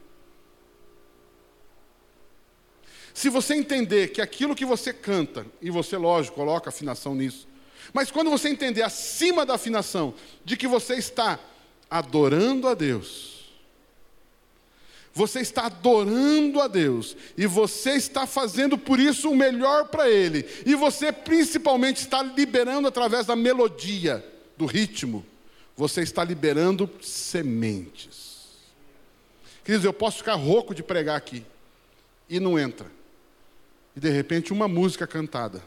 Se 3.12 3.28
você 3.28 3.54
entender 3.54 4.08
que 4.08 4.20
aquilo 4.20 4.54
que 4.54 4.64
você 4.64 4.92
canta, 4.92 5.46
e 5.60 5.70
você, 5.70 5.96
lógico, 5.96 6.36
coloca 6.36 6.68
afinação 6.68 7.14
nisso, 7.14 7.48
mas 7.92 8.10
quando 8.10 8.30
você 8.30 8.48
entender 8.48 8.82
acima 8.82 9.44
da 9.46 9.54
afinação, 9.54 10.14
de 10.44 10.56
que 10.56 10.66
você 10.66 10.94
está 10.94 11.38
adorando 11.90 12.68
a 12.68 12.74
Deus, 12.74 13.38
você 15.12 15.40
está 15.40 15.66
adorando 15.66 16.60
a 16.60 16.68
Deus 16.68 17.16
e 17.36 17.44
você 17.46 17.92
está 17.92 18.26
fazendo 18.26 18.78
por 18.78 19.00
isso 19.00 19.30
o 19.30 19.36
melhor 19.36 19.88
para 19.88 20.08
Ele, 20.08 20.46
e 20.64 20.74
você 20.74 21.10
principalmente 21.10 21.96
está 21.96 22.22
liberando 22.22 22.86
através 22.86 23.26
da 23.26 23.34
melodia, 23.34 24.24
do 24.56 24.66
ritmo, 24.66 25.24
você 25.76 26.02
está 26.02 26.22
liberando 26.24 26.90
sementes. 27.00 28.28
Queridos, 29.64 29.84
eu 29.84 29.92
posso 29.92 30.18
ficar 30.18 30.34
rouco 30.34 30.74
de 30.74 30.82
pregar 30.82 31.16
aqui 31.16 31.44
e 32.28 32.38
não 32.38 32.58
entra, 32.58 32.90
e 33.96 34.00
de 34.00 34.10
repente 34.10 34.52
uma 34.52 34.68
música 34.68 35.06
cantada. 35.06 35.62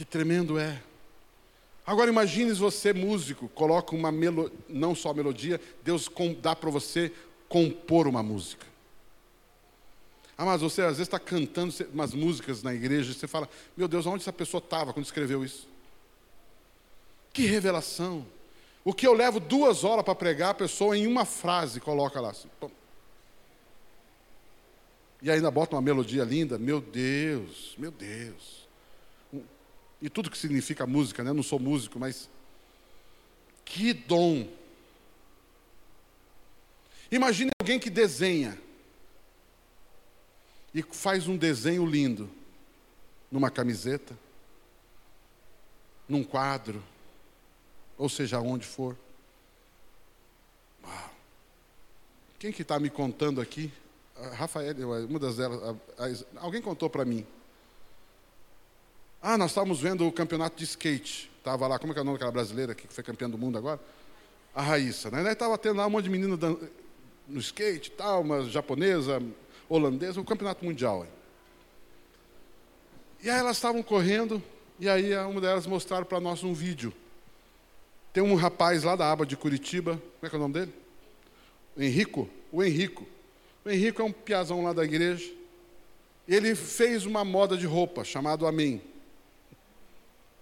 Que 0.00 0.04
tremendo 0.06 0.58
é. 0.58 0.82
Agora 1.84 2.08
imagine 2.08 2.54
você 2.54 2.90
músico, 2.90 3.50
coloca 3.50 3.94
uma 3.94 4.10
melodia, 4.10 4.56
não 4.66 4.94
só 4.94 5.12
melodia, 5.12 5.60
Deus 5.84 6.10
dá 6.40 6.56
para 6.56 6.70
você 6.70 7.12
compor 7.50 8.06
uma 8.06 8.22
música. 8.22 8.66
Ah, 10.38 10.46
mas 10.46 10.62
você 10.62 10.80
às 10.80 10.96
vezes 10.96 11.02
está 11.02 11.18
cantando 11.18 11.74
umas 11.92 12.14
músicas 12.14 12.62
na 12.62 12.72
igreja 12.72 13.10
e 13.10 13.14
você 13.14 13.28
fala, 13.28 13.46
meu 13.76 13.86
Deus, 13.86 14.06
onde 14.06 14.22
essa 14.22 14.32
pessoa 14.32 14.62
estava 14.64 14.94
quando 14.94 15.04
escreveu 15.04 15.44
isso? 15.44 15.68
Que 17.30 17.44
revelação! 17.44 18.24
O 18.82 18.94
que 18.94 19.06
eu 19.06 19.12
levo 19.12 19.38
duas 19.38 19.84
horas 19.84 20.02
para 20.02 20.14
pregar, 20.14 20.52
a 20.52 20.54
pessoa 20.54 20.96
em 20.96 21.06
uma 21.06 21.26
frase 21.26 21.78
coloca 21.78 22.18
lá 22.22 22.30
assim. 22.30 22.48
Pum. 22.58 22.70
E 25.20 25.30
ainda 25.30 25.50
bota 25.50 25.76
uma 25.76 25.82
melodia 25.82 26.24
linda, 26.24 26.56
meu 26.56 26.80
Deus, 26.80 27.74
meu 27.76 27.90
Deus 27.90 28.60
e 30.00 30.08
tudo 30.08 30.30
que 30.30 30.38
significa 30.38 30.86
música, 30.86 31.22
né? 31.22 31.30
Eu 31.30 31.34
não 31.34 31.42
sou 31.42 31.58
músico, 31.58 31.98
mas 31.98 32.28
que 33.64 33.92
dom. 33.92 34.48
Imagine 37.10 37.50
alguém 37.60 37.78
que 37.78 37.90
desenha 37.90 38.58
e 40.74 40.82
faz 40.82 41.26
um 41.26 41.36
desenho 41.36 41.84
lindo 41.84 42.30
numa 43.30 43.50
camiseta, 43.50 44.16
num 46.08 46.24
quadro, 46.24 46.82
ou 47.98 48.08
seja, 48.08 48.40
onde 48.40 48.66
for. 48.66 48.96
Uau. 50.82 51.10
Quem 52.38 52.52
que 52.52 52.62
está 52.62 52.78
me 52.80 52.88
contando 52.88 53.40
aqui? 53.40 53.72
A 54.16 54.28
Rafael, 54.28 54.74
uma 55.08 55.18
das 55.18 55.36
delas, 55.36 55.62
a, 55.62 56.04
a, 56.04 56.42
alguém 56.44 56.62
contou 56.62 56.88
para 56.88 57.04
mim. 57.04 57.26
Ah, 59.22 59.36
nós 59.36 59.50
estávamos 59.50 59.80
vendo 59.80 60.06
o 60.06 60.12
campeonato 60.12 60.56
de 60.56 60.64
skate. 60.64 61.30
Estava 61.38 61.66
lá, 61.66 61.78
como 61.78 61.92
é 61.92 61.94
que 61.94 61.98
é 61.98 62.02
o 62.02 62.04
nome 62.04 62.16
daquela 62.16 62.32
brasileira 62.32 62.74
que 62.74 62.86
foi 62.88 63.04
campeã 63.04 63.28
do 63.28 63.36
mundo 63.36 63.58
agora? 63.58 63.78
A 64.54 64.62
Raíssa, 64.62 65.10
né? 65.10 65.30
Estava 65.30 65.58
tendo 65.58 65.76
lá 65.76 65.86
um 65.86 65.90
monte 65.90 66.04
de 66.04 66.10
menino 66.10 66.38
no 67.28 67.38
skate 67.38 67.90
tal, 67.90 68.22
uma 68.22 68.44
japonesa, 68.44 69.22
holandesa, 69.68 70.18
o 70.18 70.22
um 70.22 70.26
campeonato 70.26 70.64
mundial. 70.64 71.04
Hein? 71.04 71.10
E 73.22 73.28
aí 73.28 73.38
elas 73.38 73.56
estavam 73.56 73.82
correndo, 73.82 74.42
e 74.78 74.88
aí 74.88 75.14
uma 75.18 75.40
delas 75.40 75.66
mostraram 75.66 76.06
para 76.06 76.18
nós 76.18 76.42
um 76.42 76.54
vídeo. 76.54 76.92
Tem 78.12 78.22
um 78.22 78.34
rapaz 78.34 78.82
lá 78.82 78.96
da 78.96 79.10
aba 79.12 79.26
de 79.26 79.36
Curitiba, 79.36 79.92
como 79.92 80.26
é 80.26 80.28
que 80.28 80.34
é 80.34 80.38
o 80.38 80.42
nome 80.42 80.54
dele? 80.54 80.74
Henrico? 81.76 82.28
O 82.50 82.62
Henrico. 82.64 83.06
O 83.64 83.70
Henrico 83.70 84.00
é 84.00 84.04
um 84.04 84.12
piazão 84.12 84.64
lá 84.64 84.72
da 84.72 84.84
igreja. 84.84 85.30
Ele 86.26 86.54
fez 86.54 87.04
uma 87.04 87.24
moda 87.24 87.56
de 87.56 87.66
roupa 87.66 88.02
chamado 88.02 88.46
Amém. 88.46 88.89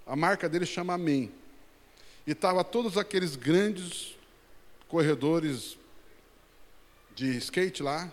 A 0.08 0.16
marca 0.16 0.48
dele 0.48 0.64
chama 0.64 0.94
Amém. 0.94 1.30
E 2.26 2.32
estava 2.32 2.64
todos 2.64 2.96
aqueles 2.96 3.36
grandes 3.36 4.16
corredores 4.88 5.76
de 7.14 7.36
skate 7.36 7.82
lá, 7.82 8.10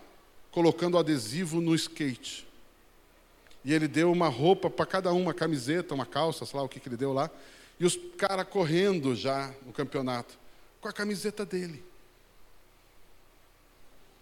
colocando 0.52 0.98
adesivo 0.98 1.62
no 1.62 1.74
skate. 1.74 2.46
E 3.64 3.74
ele 3.74 3.88
deu 3.88 4.12
uma 4.12 4.28
roupa 4.28 4.70
para 4.70 4.86
cada 4.86 5.14
um, 5.14 5.22
uma 5.22 5.34
camiseta, 5.34 5.96
uma 5.96 6.06
calça, 6.06 6.46
sei 6.46 6.60
lá 6.60 6.66
o 6.66 6.70
que, 6.70 6.82
que 6.82 6.90
ele 6.90 6.98
deu 6.98 7.14
lá. 7.14 7.32
E 7.80 7.86
os 7.86 7.98
caras 8.18 8.48
correndo 8.48 9.16
já 9.16 9.54
no 9.66 9.72
campeonato, 9.72 10.38
com 10.82 10.90
a 10.90 10.94
camiseta 10.94 11.46
dele. 11.46 11.84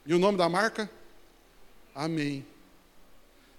E 0.06 0.14
o 0.14 0.20
nome 0.20 0.38
da 0.38 0.48
marca? 0.48 0.90
Amém. 1.96 2.46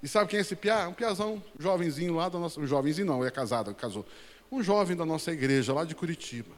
E 0.05 0.09
sabe 0.09 0.29
quem 0.29 0.37
é 0.37 0.43
esse 0.43 0.55
piá? 0.55 0.87
Um 0.87 0.93
piazão, 0.93 1.43
jovenzinho 1.59 2.15
lá 2.15 2.29
da 2.29 2.39
nossa. 2.39 2.61
Um 2.61 2.67
jovenzinho 2.67 3.07
não, 3.07 3.25
é 3.25 3.31
casado, 3.31 3.75
casou. 3.75 4.07
Um 4.53 4.63
jovem 4.63 4.95
da 4.95 5.07
nossa 5.07 5.33
igreja, 5.33 5.73
lá 5.73 5.83
de 5.83 5.95
Curitiba. 5.95 6.55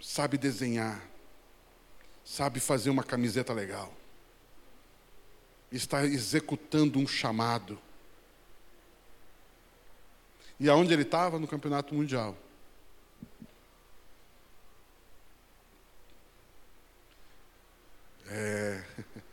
Sabe 0.00 0.38
desenhar. 0.38 1.04
Sabe 2.24 2.60
fazer 2.60 2.88
uma 2.88 3.02
camiseta 3.02 3.52
legal. 3.52 3.92
Está 5.72 6.04
executando 6.04 7.00
um 7.00 7.06
chamado. 7.06 7.76
E 10.60 10.70
aonde 10.70 10.92
ele 10.92 11.02
estava? 11.02 11.36
No 11.36 11.48
campeonato 11.48 11.92
mundial. 11.92 12.38
É. 18.28 18.84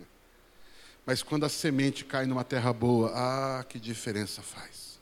Mas 1.12 1.22
quando 1.22 1.44
a 1.44 1.50
semente 1.50 2.06
cai 2.06 2.26
numa 2.26 2.42
terra 2.42 2.72
boa, 2.72 3.12
ah, 3.14 3.66
que 3.66 3.78
diferença 3.78 4.42
faz. 4.42 4.98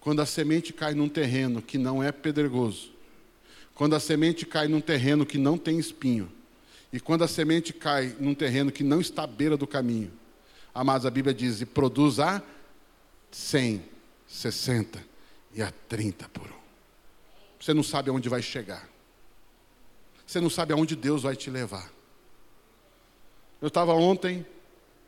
Quando 0.00 0.22
a 0.22 0.24
semente 0.24 0.72
cai 0.72 0.94
num 0.94 1.10
terreno 1.10 1.60
que 1.60 1.76
não 1.76 2.02
é 2.02 2.10
pedregoso, 2.10 2.90
quando 3.74 3.94
a 3.94 4.00
semente 4.00 4.46
cai 4.46 4.68
num 4.68 4.80
terreno 4.80 5.26
que 5.26 5.36
não 5.36 5.58
tem 5.58 5.78
espinho, 5.78 6.32
e 6.90 6.98
quando 6.98 7.22
a 7.22 7.28
semente 7.28 7.74
cai 7.74 8.16
num 8.18 8.34
terreno 8.34 8.72
que 8.72 8.82
não 8.82 8.98
está 8.98 9.24
à 9.24 9.26
beira 9.26 9.58
do 9.58 9.66
caminho, 9.66 10.10
amados, 10.74 11.04
a 11.04 11.10
Bíblia 11.10 11.34
diz: 11.34 11.60
e 11.60 11.66
produz 11.66 12.18
a 12.18 12.42
100, 13.30 13.84
60 14.26 15.04
e 15.52 15.60
a 15.60 15.70
30 15.86 16.30
por 16.30 16.46
um. 16.46 16.62
Você 17.60 17.74
não 17.74 17.82
sabe 17.82 18.08
aonde 18.08 18.26
vai 18.26 18.40
chegar. 18.40 18.88
Você 20.26 20.40
não 20.40 20.48
sabe 20.48 20.72
aonde 20.72 20.96
Deus 20.96 21.24
vai 21.24 21.36
te 21.36 21.50
levar. 21.50 21.92
Eu 23.60 23.68
estava 23.68 23.92
ontem, 23.92 24.46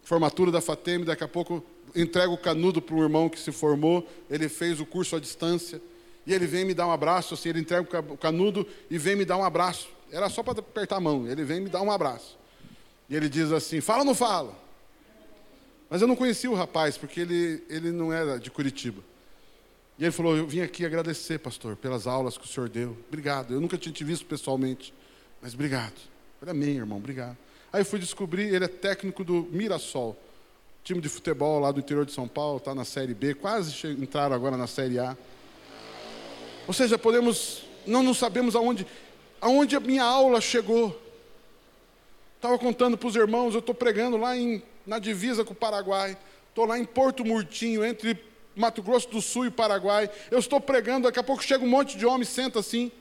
formatura 0.04 0.52
da 0.52 0.60
FATEM, 0.60 1.04
daqui 1.04 1.24
a 1.24 1.28
pouco 1.28 1.64
entrego 1.94 2.34
o 2.34 2.38
canudo 2.38 2.80
para 2.80 2.94
um 2.94 3.02
irmão 3.02 3.28
que 3.28 3.38
se 3.38 3.50
formou, 3.50 4.06
ele 4.30 4.48
fez 4.48 4.80
o 4.80 4.86
curso 4.86 5.16
à 5.16 5.20
distância, 5.20 5.80
e 6.26 6.32
ele 6.32 6.46
vem 6.46 6.64
me 6.64 6.74
dar 6.74 6.86
um 6.86 6.92
abraço, 6.92 7.34
assim, 7.34 7.48
ele 7.48 7.60
entrega 7.60 7.86
o 8.00 8.16
canudo 8.16 8.66
e 8.90 8.96
vem 8.98 9.16
me 9.16 9.24
dar 9.24 9.36
um 9.36 9.44
abraço. 9.44 9.88
Era 10.10 10.28
só 10.28 10.42
para 10.42 10.60
apertar 10.60 10.96
a 10.96 11.00
mão, 11.00 11.26
ele 11.26 11.44
vem 11.44 11.60
me 11.60 11.68
dar 11.68 11.82
um 11.82 11.90
abraço. 11.90 12.38
E 13.08 13.16
ele 13.16 13.28
diz 13.28 13.52
assim: 13.52 13.80
fala 13.80 14.00
ou 14.00 14.04
não 14.04 14.14
fala? 14.14 14.56
Mas 15.90 16.00
eu 16.00 16.08
não 16.08 16.16
conhecia 16.16 16.50
o 16.50 16.54
rapaz, 16.54 16.96
porque 16.96 17.20
ele, 17.20 17.62
ele 17.68 17.90
não 17.92 18.12
era 18.12 18.38
de 18.38 18.50
Curitiba. 18.50 19.02
E 19.98 20.04
ele 20.04 20.12
falou: 20.12 20.36
Eu 20.36 20.46
vim 20.46 20.60
aqui 20.60 20.84
agradecer, 20.84 21.38
pastor, 21.38 21.76
pelas 21.76 22.06
aulas 22.06 22.38
que 22.38 22.44
o 22.44 22.48
senhor 22.48 22.68
deu. 22.68 22.96
Obrigado. 23.08 23.54
Eu 23.54 23.60
nunca 23.60 23.76
tinha 23.76 23.92
te 23.92 24.02
visto 24.02 24.24
pessoalmente, 24.24 24.94
mas 25.40 25.54
obrigado. 25.54 25.94
Eu 25.94 26.46
falei, 26.46 26.54
Amém, 26.54 26.76
irmão, 26.76 26.98
obrigado. 26.98 27.36
Aí 27.74 27.82
fui 27.82 27.98
descobrir: 27.98 28.54
ele 28.54 28.66
é 28.66 28.68
técnico 28.68 29.24
do 29.24 29.48
Mirassol, 29.50 30.16
time 30.84 31.00
de 31.00 31.08
futebol 31.08 31.58
lá 31.58 31.72
do 31.72 31.80
interior 31.80 32.06
de 32.06 32.12
São 32.12 32.28
Paulo, 32.28 32.58
está 32.58 32.72
na 32.72 32.84
Série 32.84 33.12
B, 33.14 33.34
quase 33.34 33.74
entraram 34.00 34.32
agora 34.32 34.56
na 34.56 34.68
Série 34.68 35.00
A. 35.00 35.16
Ou 36.68 36.72
seja, 36.72 36.96
podemos, 36.96 37.64
não, 37.84 38.00
não 38.00 38.14
sabemos 38.14 38.54
aonde, 38.54 38.86
aonde 39.40 39.74
a 39.74 39.80
minha 39.80 40.04
aula 40.04 40.40
chegou. 40.40 40.96
Estava 42.36 42.56
contando 42.60 42.96
para 42.96 43.08
os 43.08 43.16
irmãos, 43.16 43.54
eu 43.54 43.58
estou 43.58 43.74
pregando 43.74 44.18
lá 44.18 44.36
em, 44.36 44.62
na 44.86 45.00
divisa 45.00 45.44
com 45.44 45.52
o 45.52 45.56
Paraguai, 45.56 46.16
estou 46.50 46.66
lá 46.66 46.78
em 46.78 46.84
Porto 46.84 47.24
Murtinho, 47.24 47.84
entre 47.84 48.16
Mato 48.54 48.84
Grosso 48.84 49.08
do 49.08 49.20
Sul 49.20 49.46
e 49.46 49.50
Paraguai. 49.50 50.08
Eu 50.30 50.38
estou 50.38 50.60
pregando, 50.60 51.08
daqui 51.08 51.18
a 51.18 51.24
pouco 51.24 51.42
chega 51.42 51.64
um 51.64 51.68
monte 51.68 51.98
de 51.98 52.06
homem, 52.06 52.24
senta 52.24 52.60
assim. 52.60 52.92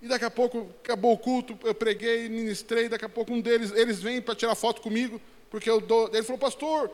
E 0.00 0.08
daqui 0.08 0.24
a 0.24 0.30
pouco 0.30 0.70
acabou 0.84 1.14
o 1.14 1.18
culto, 1.18 1.58
eu 1.64 1.74
preguei, 1.74 2.28
ministrei, 2.28 2.88
daqui 2.88 3.04
a 3.04 3.08
pouco 3.08 3.32
um 3.32 3.40
deles, 3.40 3.72
eles 3.74 4.00
vêm 4.00 4.20
para 4.20 4.34
tirar 4.34 4.54
foto 4.54 4.82
comigo, 4.82 5.20
porque 5.50 5.68
eu 5.68 5.80
dou. 5.80 6.08
Ele 6.12 6.22
falou, 6.22 6.38
pastor, 6.38 6.90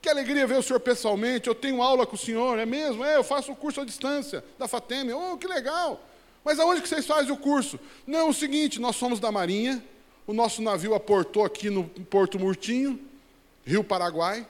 que 0.00 0.08
alegria 0.08 0.46
ver 0.46 0.58
o 0.58 0.62
senhor 0.62 0.80
pessoalmente. 0.80 1.48
Eu 1.48 1.54
tenho 1.54 1.82
aula 1.82 2.06
com 2.06 2.16
o 2.16 2.18
senhor, 2.18 2.58
é 2.58 2.64
mesmo? 2.64 3.04
É, 3.04 3.16
eu 3.16 3.24
faço 3.24 3.52
o 3.52 3.56
curso 3.56 3.80
à 3.80 3.84
distância 3.84 4.42
da 4.58 4.66
FATEM. 4.66 5.12
Oh, 5.12 5.36
que 5.36 5.46
legal! 5.46 6.00
Mas 6.44 6.58
aonde 6.58 6.80
que 6.80 6.88
vocês 6.88 7.06
fazem 7.06 7.30
o 7.30 7.36
curso? 7.36 7.78
Não, 8.06 8.20
é 8.20 8.24
o 8.24 8.32
seguinte, 8.32 8.80
nós 8.80 8.96
somos 8.96 9.20
da 9.20 9.30
Marinha, 9.30 9.84
o 10.26 10.32
nosso 10.32 10.62
navio 10.62 10.94
aportou 10.94 11.44
aqui 11.44 11.68
no 11.68 11.84
Porto 11.84 12.38
Murtinho, 12.38 12.98
Rio 13.64 13.84
Paraguai, 13.84 14.46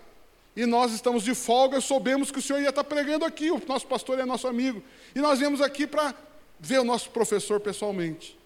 e 0.54 0.66
nós 0.66 0.92
estamos 0.92 1.24
de 1.24 1.34
folga, 1.34 1.80
soubemos 1.80 2.30
que 2.30 2.38
o 2.38 2.42
senhor 2.42 2.60
ia 2.60 2.68
estar 2.68 2.84
pregando 2.84 3.24
aqui, 3.24 3.50
o 3.50 3.60
nosso 3.66 3.86
pastor 3.86 4.18
é 4.18 4.24
nosso 4.24 4.46
amigo. 4.46 4.82
E 5.14 5.18
nós 5.20 5.38
viemos 5.38 5.60
aqui 5.60 5.86
para 5.86 6.14
ver 6.60 6.78
o 6.80 6.84
nosso 6.84 7.10
professor 7.10 7.58
pessoalmente. 7.58 8.38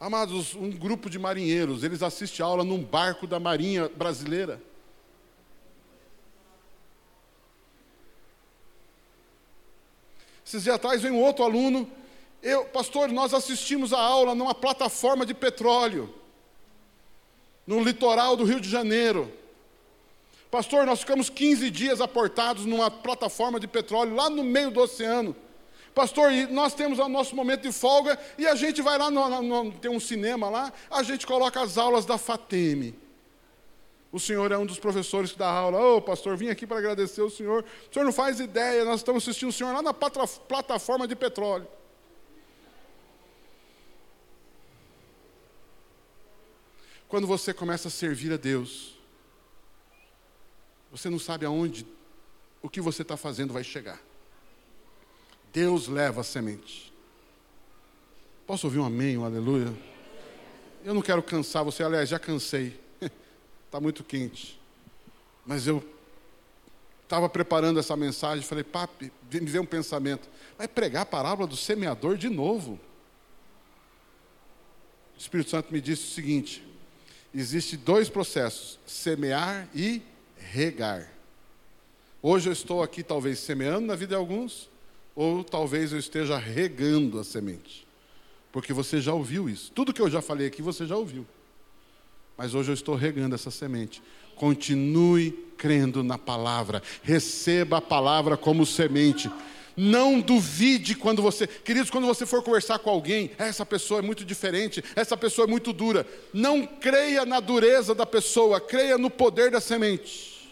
Amados, 0.00 0.54
um 0.54 0.70
grupo 0.70 1.08
de 1.08 1.18
marinheiros, 1.18 1.82
eles 1.82 2.02
assistem 2.02 2.44
aula 2.44 2.64
num 2.64 2.82
barco 2.82 3.26
da 3.26 3.40
Marinha 3.40 3.88
Brasileira. 3.88 4.60
Esses 10.44 10.62
dias 10.62 10.76
atrás 10.76 11.02
veio 11.02 11.14
um 11.14 11.22
outro 11.22 11.44
aluno. 11.44 11.90
Eu, 12.42 12.64
pastor, 12.66 13.08
nós 13.10 13.34
assistimos 13.34 13.92
a 13.92 14.00
aula 14.00 14.34
numa 14.34 14.54
plataforma 14.54 15.26
de 15.26 15.34
petróleo, 15.34 16.14
no 17.66 17.82
litoral 17.82 18.36
do 18.36 18.44
Rio 18.44 18.60
de 18.60 18.68
Janeiro. 18.68 19.32
Pastor, 20.50 20.86
nós 20.86 21.00
ficamos 21.00 21.28
15 21.28 21.70
dias 21.70 22.00
aportados 22.00 22.64
numa 22.64 22.90
plataforma 22.90 23.60
de 23.60 23.66
petróleo 23.66 24.14
lá 24.14 24.30
no 24.30 24.42
meio 24.42 24.70
do 24.70 24.80
oceano. 24.80 25.36
Pastor, 25.98 26.30
nós 26.50 26.74
temos 26.74 27.00
o 27.00 27.08
nosso 27.08 27.34
momento 27.34 27.62
de 27.62 27.72
folga 27.72 28.16
e 28.38 28.46
a 28.46 28.54
gente 28.54 28.80
vai 28.80 28.96
lá, 28.96 29.10
no, 29.10 29.42
no, 29.42 29.72
tem 29.72 29.90
um 29.90 29.98
cinema 29.98 30.48
lá, 30.48 30.72
a 30.88 31.02
gente 31.02 31.26
coloca 31.26 31.60
as 31.60 31.76
aulas 31.76 32.06
da 32.06 32.16
FATEME. 32.16 32.96
O 34.12 34.20
senhor 34.20 34.52
é 34.52 34.56
um 34.56 34.64
dos 34.64 34.78
professores 34.78 35.32
que 35.32 35.38
dá 35.38 35.50
aula. 35.50 35.76
Ô, 35.76 35.96
oh, 35.96 36.00
pastor, 36.00 36.36
vim 36.36 36.50
aqui 36.50 36.68
para 36.68 36.78
agradecer 36.78 37.20
o 37.20 37.28
senhor. 37.28 37.64
O 37.90 37.92
senhor 37.92 38.04
não 38.04 38.12
faz 38.12 38.38
ideia, 38.38 38.84
nós 38.84 39.00
estamos 39.00 39.24
assistindo 39.24 39.48
o 39.48 39.52
senhor 39.52 39.74
lá 39.74 39.82
na 39.82 39.92
plataforma 39.92 41.08
de 41.08 41.16
petróleo. 41.16 41.66
Quando 47.08 47.26
você 47.26 47.52
começa 47.52 47.88
a 47.88 47.90
servir 47.90 48.32
a 48.32 48.36
Deus, 48.36 48.96
você 50.92 51.10
não 51.10 51.18
sabe 51.18 51.44
aonde 51.44 51.84
o 52.62 52.70
que 52.70 52.80
você 52.80 53.02
está 53.02 53.16
fazendo 53.16 53.52
vai 53.52 53.64
chegar. 53.64 54.07
Deus 55.52 55.88
leva 55.88 56.20
a 56.20 56.24
semente. 56.24 56.92
Posso 58.46 58.66
ouvir 58.66 58.78
um 58.78 58.84
amém, 58.84 59.18
um 59.18 59.24
aleluia? 59.24 59.72
Eu 60.84 60.94
não 60.94 61.02
quero 61.02 61.22
cansar 61.22 61.64
você, 61.64 61.82
aliás, 61.82 62.08
já 62.08 62.18
cansei 62.18 62.78
está 63.66 63.78
muito 63.80 64.02
quente. 64.02 64.58
Mas 65.46 65.66
eu 65.66 65.84
estava 67.04 67.28
preparando 67.28 67.80
essa 67.80 67.96
mensagem, 67.96 68.44
falei, 68.44 68.64
papi, 68.64 69.12
me 69.32 69.40
veio 69.40 69.62
um 69.62 69.66
pensamento, 69.66 70.28
vai 70.56 70.68
pregar 70.68 71.02
a 71.02 71.06
parábola 71.06 71.46
do 71.46 71.56
semeador 71.56 72.16
de 72.16 72.28
novo. 72.28 72.78
O 75.14 75.18
Espírito 75.18 75.50
Santo 75.50 75.72
me 75.72 75.80
disse 75.80 76.04
o 76.04 76.14
seguinte: 76.14 76.66
existem 77.34 77.78
dois 77.78 78.08
processos, 78.08 78.78
semear 78.86 79.68
e 79.74 80.02
regar. 80.36 81.10
Hoje 82.20 82.48
eu 82.48 82.52
estou 82.52 82.82
aqui, 82.82 83.02
talvez, 83.02 83.38
semeando 83.38 83.86
na 83.86 83.94
vida 83.94 84.10
de 84.10 84.14
alguns, 84.16 84.67
ou 85.18 85.42
talvez 85.42 85.90
eu 85.90 85.98
esteja 85.98 86.38
regando 86.38 87.18
a 87.18 87.24
semente. 87.24 87.84
Porque 88.52 88.72
você 88.72 89.00
já 89.00 89.12
ouviu 89.12 89.50
isso. 89.50 89.72
Tudo 89.72 89.92
que 89.92 90.00
eu 90.00 90.08
já 90.08 90.22
falei 90.22 90.46
aqui, 90.46 90.62
você 90.62 90.86
já 90.86 90.96
ouviu. 90.96 91.26
Mas 92.36 92.54
hoje 92.54 92.70
eu 92.70 92.74
estou 92.74 92.94
regando 92.94 93.34
essa 93.34 93.50
semente. 93.50 94.00
Continue 94.36 95.32
crendo 95.56 96.04
na 96.04 96.16
palavra. 96.16 96.80
Receba 97.02 97.78
a 97.78 97.80
palavra 97.80 98.36
como 98.36 98.64
semente. 98.64 99.28
Não 99.76 100.20
duvide 100.20 100.94
quando 100.94 101.20
você, 101.20 101.48
queridos, 101.48 101.90
quando 101.90 102.06
você 102.06 102.24
for 102.24 102.40
conversar 102.40 102.78
com 102.78 102.88
alguém, 102.88 103.32
essa 103.38 103.66
pessoa 103.66 103.98
é 103.98 104.02
muito 104.02 104.24
diferente, 104.24 104.84
essa 104.94 105.16
pessoa 105.16 105.48
é 105.48 105.50
muito 105.50 105.72
dura. 105.72 106.06
Não 106.32 106.64
creia 106.64 107.26
na 107.26 107.40
dureza 107.40 107.92
da 107.92 108.06
pessoa, 108.06 108.60
creia 108.60 108.96
no 108.96 109.10
poder 109.10 109.50
da 109.50 109.60
semente. 109.60 110.48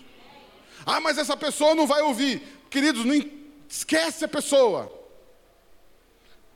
Ah, 0.85 1.01
mas 1.01 1.19
essa 1.19 1.37
pessoa 1.37 1.73
não 1.73 1.87
vai 1.87 2.03
ouvir. 2.03 2.43
Queridos, 2.69 3.05
não 3.05 3.15
esquece 3.69 4.25
a 4.25 4.29
pessoa. 4.29 4.93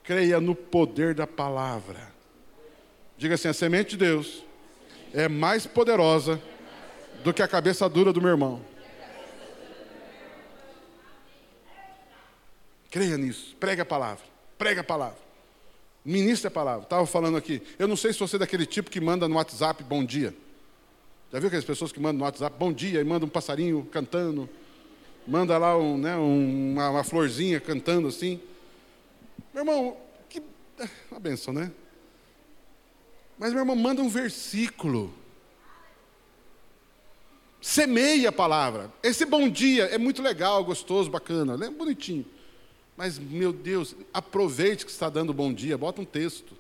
Creia 0.03 0.41
no 0.41 0.55
poder 0.55 1.15
da 1.15 1.27
palavra. 1.27 2.13
Diga 3.17 3.35
assim: 3.35 3.49
a 3.49 3.53
semente 3.53 3.91
de 3.91 3.99
Deus 3.99 4.43
é 5.13 5.29
mais 5.29 5.67
poderosa 5.67 6.41
do 7.23 7.33
que 7.33 7.43
a 7.43 7.49
cabeça 7.49 7.89
dura 7.89 8.13
do 8.13 8.21
meu 8.21 8.31
irmão. 8.31 8.65
Creia 12.91 13.17
nisso, 13.17 13.55
pregue 13.61 13.83
a 13.83 13.85
palavra, 13.85 14.25
pregue 14.59 14.81
a 14.81 14.85
palavra. 14.85 15.31
Ministre 16.05 16.49
a 16.49 16.51
palavra. 16.51 16.85
Estava 16.85 17.07
falando 17.07 17.37
aqui. 17.37 17.63
Eu 17.79 17.87
não 17.87 17.97
sei 17.97 18.13
se 18.13 18.19
você 18.19 18.37
é 18.37 18.39
daquele 18.39 18.65
tipo 18.65 18.91
que 18.91 19.01
manda 19.01 19.29
no 19.29 19.37
WhatsApp 19.37 19.85
bom 19.85 20.05
dia. 20.05 20.35
Já 21.33 21.39
viu 21.39 21.47
aquelas 21.47 21.65
pessoas 21.65 21.93
que 21.93 22.01
mandam 22.01 22.19
no 22.19 22.25
WhatsApp 22.25 22.57
bom 22.59 22.73
dia 22.73 23.01
e 23.01 23.05
manda 23.05 23.25
um 23.25 23.29
passarinho 23.29 23.87
cantando? 23.93 24.49
Manda 25.31 25.57
lá 25.59 25.79
um, 25.79 25.97
né, 25.97 26.17
uma, 26.17 26.91
uma 26.91 27.05
florzinha 27.05 27.61
cantando 27.61 28.09
assim. 28.09 28.41
Meu 29.55 29.61
irmão, 29.61 29.97
que 30.29 30.43
uma 31.09 31.21
benção, 31.21 31.55
né? 31.55 31.71
Mas, 33.39 33.53
meu 33.53 33.61
irmão, 33.61 33.77
manda 33.77 34.03
um 34.03 34.09
versículo. 34.09 35.15
Semeia 37.61 38.31
a 38.31 38.33
palavra. 38.33 38.93
Esse 39.05 39.25
bom 39.25 39.49
dia 39.49 39.85
é 39.85 39.99
muito 39.99 40.21
legal, 40.21 40.65
gostoso, 40.65 41.09
bacana, 41.09 41.65
é 41.65 41.71
bonitinho. 41.71 42.27
Mas, 42.97 43.17
meu 43.17 43.53
Deus, 43.53 43.95
aproveite 44.13 44.85
que 44.85 44.91
está 44.91 45.09
dando 45.09 45.33
bom 45.33 45.55
dia, 45.55 45.79
bota 45.79 46.01
um 46.01 46.05
texto. 46.05 46.57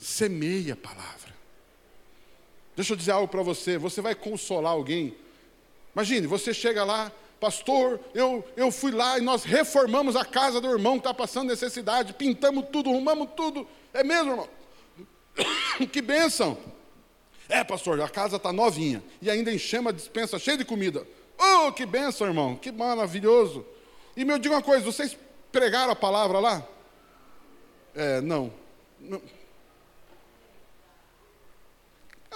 Semeia 0.00 0.72
a 0.72 0.76
palavra. 0.76 1.32
Deixa 2.74 2.92
eu 2.92 2.96
dizer 2.96 3.12
algo 3.12 3.28
para 3.28 3.44
você. 3.44 3.78
Você 3.78 4.00
vai 4.00 4.16
consolar 4.16 4.72
alguém. 4.72 5.14
Imagine, 5.94 6.26
você 6.26 6.54
chega 6.54 6.84
lá, 6.84 7.10
pastor, 7.40 8.00
eu, 8.14 8.44
eu 8.56 8.70
fui 8.70 8.90
lá 8.90 9.18
e 9.18 9.20
nós 9.20 9.44
reformamos 9.44 10.16
a 10.16 10.24
casa 10.24 10.60
do 10.60 10.70
irmão 10.70 10.94
que 10.94 11.00
está 11.00 11.14
passando 11.14 11.48
necessidade, 11.48 12.12
pintamos 12.12 12.66
tudo, 12.70 12.90
arrumamos 12.90 13.28
tudo. 13.36 13.66
É 13.92 14.04
mesmo, 14.04 14.32
irmão? 14.32 14.48
que 15.90 16.02
bênção! 16.02 16.58
É, 17.48 17.64
pastor, 17.64 18.00
a 18.00 18.08
casa 18.08 18.36
está 18.36 18.52
novinha 18.52 19.02
e 19.22 19.30
ainda 19.30 19.52
enchemos 19.52 19.90
a 19.90 19.96
dispensa 19.96 20.38
cheia 20.38 20.58
de 20.58 20.64
comida. 20.64 21.06
Oh, 21.38 21.72
que 21.72 21.86
bênção, 21.86 22.26
irmão, 22.26 22.56
que 22.56 22.70
maravilhoso. 22.70 23.64
E 24.16 24.24
me 24.24 24.38
diga 24.38 24.56
uma 24.56 24.62
coisa: 24.62 24.84
vocês 24.84 25.16
pregaram 25.50 25.92
a 25.92 25.96
palavra 25.96 26.40
lá? 26.40 26.66
É, 27.94 28.20
não. 28.20 28.52
não. 29.00 29.22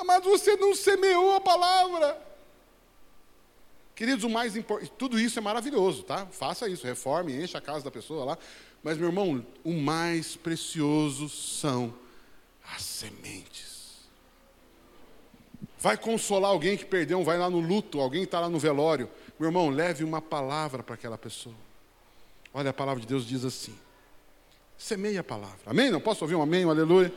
Mas 0.05 0.25
você 0.25 0.57
não 0.57 0.75
semeou 0.75 1.37
a 1.37 1.41
palavra. 1.41 2.32
Queridos, 3.95 4.25
o 4.25 4.31
mais 4.31 4.57
importante, 4.57 4.93
tudo 4.97 5.21
isso 5.21 5.39
é 5.39 5.43
maravilhoso, 5.43 6.03
tá? 6.03 6.27
Faça 6.27 6.69
isso, 6.69 6.87
reforme, 6.87 7.43
encha 7.43 7.59
a 7.59 7.61
casa 7.61 7.85
da 7.85 7.91
pessoa 7.91 8.25
lá. 8.25 8.39
Mas, 8.83 8.97
meu 8.97 9.09
irmão, 9.09 9.45
o 9.63 9.73
mais 9.73 10.35
precioso 10.35 11.29
são 11.29 11.95
as 12.75 12.83
sementes. 12.83 13.73
Vai 15.79 15.97
consolar 15.97 16.51
alguém 16.51 16.77
que 16.77 16.85
perdeu, 16.85 17.23
vai 17.23 17.37
lá 17.37 17.51
no 17.51 17.61
luto, 17.61 18.01
alguém 18.01 18.23
está 18.23 18.41
lá 18.41 18.49
no 18.49 18.59
velório. 18.59 19.11
Meu 19.39 19.49
irmão, 19.49 19.69
leve 19.69 20.05
uma 20.05 20.23
palavra 20.23 20.83
para 20.83 20.95
aquela 20.95 21.19
pessoa. 21.19 21.55
Olha, 22.55 22.71
a 22.71 22.73
palavra 22.73 23.01
de 23.01 23.07
Deus 23.07 23.27
diz 23.27 23.45
assim: 23.45 23.75
semeia 24.77 25.21
a 25.21 25.25
palavra. 25.25 25.59
Amém? 25.67 25.91
Não 25.91 26.01
posso 26.01 26.25
ouvir 26.25 26.35
um 26.35 26.43
amém, 26.43 26.65
um 26.65 26.71
aleluia? 26.71 27.13